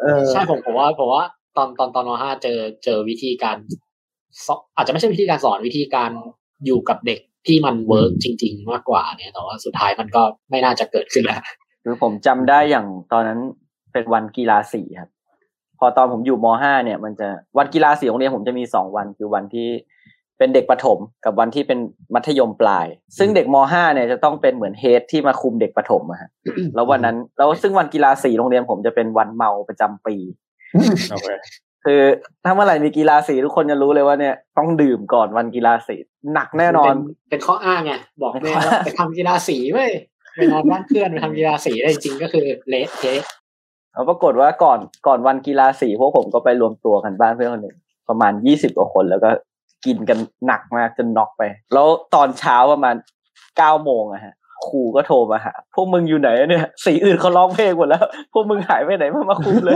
[0.00, 1.24] เออใช่ผมผมว่าผมว่า
[1.56, 3.56] ตอนตอนตอนมห้าเจอเจอวิธีการ
[4.46, 6.10] สอนอาจจะไม่ใช่วิธีการสอนวิธีการ
[6.66, 11.40] อยู่กับเด็กที่มัน work จริง ๆ มากกว่าเนี่ยแต่ว่าสุดท้ายมันก็ไม่น่าจะเกิดขึ้นแล้ว
[11.84, 13.40] คือผมจำได้อย่างตอนนั้น
[13.92, 15.10] เป็นวันกีฬาสีครับ
[15.78, 17.28] พอตอนผมอยู่มห้าเนี่ย มันจะ
[17.58, 19.68] วันกีฬาสีโรงเรียนผมจะมีสองวันคือวันที่
[20.38, 21.78] เป็นเด็กประถมกับวันที่เป็น
[22.14, 22.86] มัธยมปลาย
[23.18, 26.30] ซึ่งเด็กม .5 เนี่ยจะต้องเป็นเหมือน head ที่มาคุมเด็กประถมอะฮะ
[26.74, 30.16] แล้ววันนั้นแล้วซึ่งวันกีฬาสีโรงเรียนผมจะเป็นวันเมาประจำปี
[31.84, 32.02] คือ
[32.44, 35.96] ถ้าเมื่อไหร่มีกีฬาสีทุกคนจะรู้เลยว่าเนี่ยต้องดื่มก่อนวันกีฬาสี
[36.32, 36.94] หนักแน่นอน
[37.30, 37.92] เป็เป็นข้ออ้างไง
[38.22, 39.90] บอกแม่ว่าไปทำกีฬาสีเว้ย
[40.34, 43.22] ไปนอนบ้านเพื่อนไปทำกีฬาสีได้จริงๆก็คือเละเทะ
[43.92, 47.76] แล้วปรากฏว่าก่อนก่อนวันกีฬาสีพวกผมก็ไปรวมตัวกันบ้านเพื่อนคนหนึ่ง
[48.08, 49.30] ประมาณยี่สิบกว่าคนแล้วก็
[49.84, 51.42] กินกันหนักมากจนน็อกไป
[51.74, 52.94] แล้วตอนเช้าประมาณ
[53.56, 54.34] เก้าโมงอะฮะ
[54.66, 59.74] ครูก็โทรมาหา พวกมึงอยู่ไหนเนี่ยสีอื่นเขาร้องเพลงหมดแล้ว พวกมึงหายไปไหนมามาคุมเลย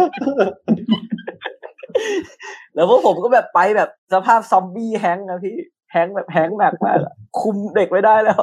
[2.75, 5.57] แล้วพวกผมก็แบบไปแบบสภาพซอมบี้แฮงก์นะพี่
[5.93, 8.41] แฮงก์แบบแฮงก์หนักมากอะคุมเด็กไม่ได้แล้ว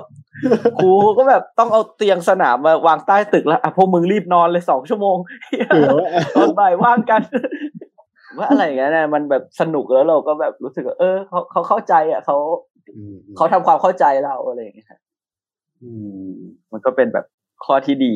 [0.80, 5.18] ครูก็แบบต้องเอาเตียงสนามมาวางใต้ตึกแล้วอะพวกมึงรีบนอนเลยสองชั่วโมง
[6.36, 7.22] ตอนบ่ายว่างกัน
[8.38, 12.38] ว่าอะไรอย่างเงี้ยนะมันแบบสนุกแล้วเราก็แบบรู้สึกว่าเออเขาเขาเข้าใจอะเขา
[12.96, 15.00] อืมเขาทำความเข้าใจเราอะไรอย่างเงี้ยครับ
[15.84, 15.92] อื
[16.28, 16.30] ม
[16.72, 17.26] มันก็เป็นแบบ
[17.66, 18.16] ข้อที่ดี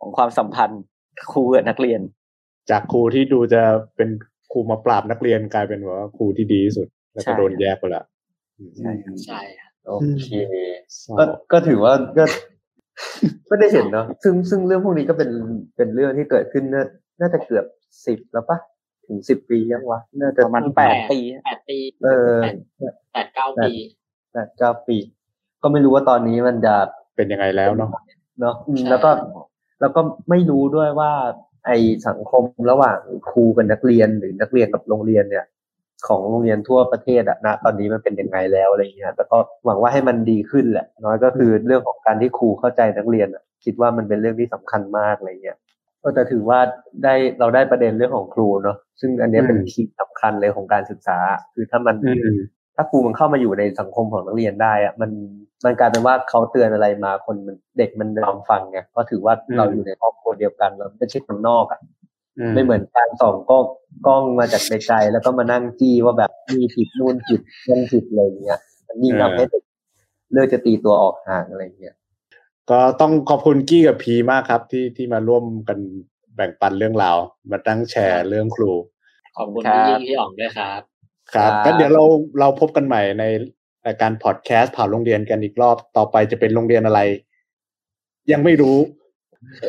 [0.00, 0.82] ของความสัมพันธ์
[1.32, 2.00] ครูกับนักเรียน
[2.70, 3.62] จากครูที่ดูจะ
[3.96, 4.08] เป็น
[4.52, 8.04] ครูมาปราบนักเรียนกลายเป็นว่าครูที่ดีที่สุด แล้วก็ใช่โดนแยกไปละ
[8.78, 10.28] ใช่ครับใช่ครับโอเค
[11.00, 12.24] เศร้าก็ก็ถือว่าก็
[13.48, 15.30] ก็ได้เห็นเนาะซึ่งซึ่งเรื่องพวกนี้ก็เป็น
[15.76, 16.84] เป็นเรื่องที่เกิดขึ้นน่า
[17.20, 17.64] น่าจะเกือบ
[18.06, 18.58] สิบแล้วปะ
[19.06, 22.38] ถึงสิบปียังวะน่าจะประมาณแปดปีแปดปี เออ
[23.12, 23.72] แปดเก้าปี
[24.32, 24.96] แปดเก้าปี
[25.62, 26.74] ก็ไม่รู้ว่าตอนนี้มันจะ
[27.16, 27.90] เป็นยังไงแล้วเนาะ
[28.40, 29.10] เนาะอืมใช่แล้วก็
[29.80, 31.12] แล้วก็ไม่รู้ด้วยว่า
[31.66, 31.70] ไอ
[32.08, 32.98] สังคมระหว่าง
[33.30, 35.46] ครูกับนักเรียนหรือนักเรียนกับโรงเรียนเนี่ย
[36.06, 45.58] ของโรงเรียนทั่วประเทศอะนะตอนนี้มันเป็นยังไงแล้วอะไรเงี้ยแล้วก็หวังว่าให้มันดีขึ้นแหละ น้อยก็คือเรื่องของการที่ครูเข้าใจนักเรียนอะคิดว่ามันเป็นเรื่องที่สำคัญมากอะไรเงี้ย
[46.02, 46.58] ก็แต่ถือว่า
[47.04, 51.18] ได้เราได้ประเด็นเรื่องของครูเนาะซึ่งอันเนี้ยเป็นคีย์สำคัญเลยของการศึกษา
[51.54, 52.38] คือถ้ามันอืม
[52.76, 55.10] ถ้าครูมันเข้ามาอยู่ในสังคมของนักเรียนได้อะมัน
[55.64, 61.97] มันกลายเป็นว่าเขาเตือนอะไรมาคนมันเด็กมันยอมฟังไงเพราะถือว่าอืมเราอยู่ในครอบครัวเดียวกันเราไม่ใช่คนนอกอะอื
[62.54, 63.64] ไม่เหมือนการส่องกล้อง
[64.06, 69.62] กล้องมาจากไกลๆแล้วก็มานั่งจี้ว่าแบบนี่ผิดนู่นผิดนั่นผิดอะไรอย่างเงี้ยมันยิ่งทำให้เด็ก
[70.32, 71.94] เลือกจะตีตัวออกห่างอะไรอย่างเงี้ย
[72.70, 75.78] ก็ต้องขอบคุณกี้กับพีมากครับ ที่ที่มาร่วมกัน
[76.36, 77.16] แบ่งปันเรื่องราว
[77.50, 78.72] มาตั้งแชร์เรื่องครู
[79.36, 80.80] ขอบคุณครับพี่ยิ่งพี่อ๋องด้วยครับ
[81.34, 82.04] ครับ ครับก็เดี๋ยวเรา
[82.40, 83.24] เราพบกันใหม่ใน
[83.86, 87.00] รายการพอดแคสต์ผ่านโรงเรียนกันอีกรอบต่อไปจะเป็นโรงเรียนอะไร
[88.32, 88.76] ยังไม่รู้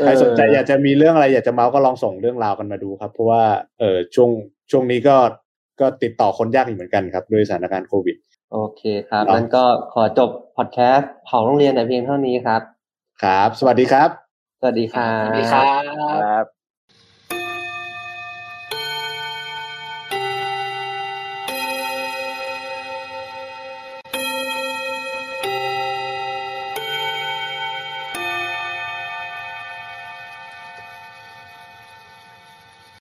[0.04, 3.44] ใครสนใจอยากจะมีเรื่องอะไรอยากจะเมาส์ก็ลองส่งเรื่องราวกันมาดูครับ เพราะว่า
[3.80, 4.30] เออช่วง
[4.72, 5.18] ช่วงนี้ก็
[5.82, 8.16] ก็ติดต่อคนยากอยู่เหมือนกันครับด้วยสถานการณ์โควิด
[8.54, 9.64] โอเคครับครับงั้นก็
[9.94, 12.62] ขอจบพอดแคสต์ของโรงเรียนแต่เพียงเท่านี้ครับ
[13.24, 14.10] ครับ สวัสดีครับ
[14.60, 15.66] สวัสดีครัสบวัสดีครับ
[16.22, 16.59] ครับ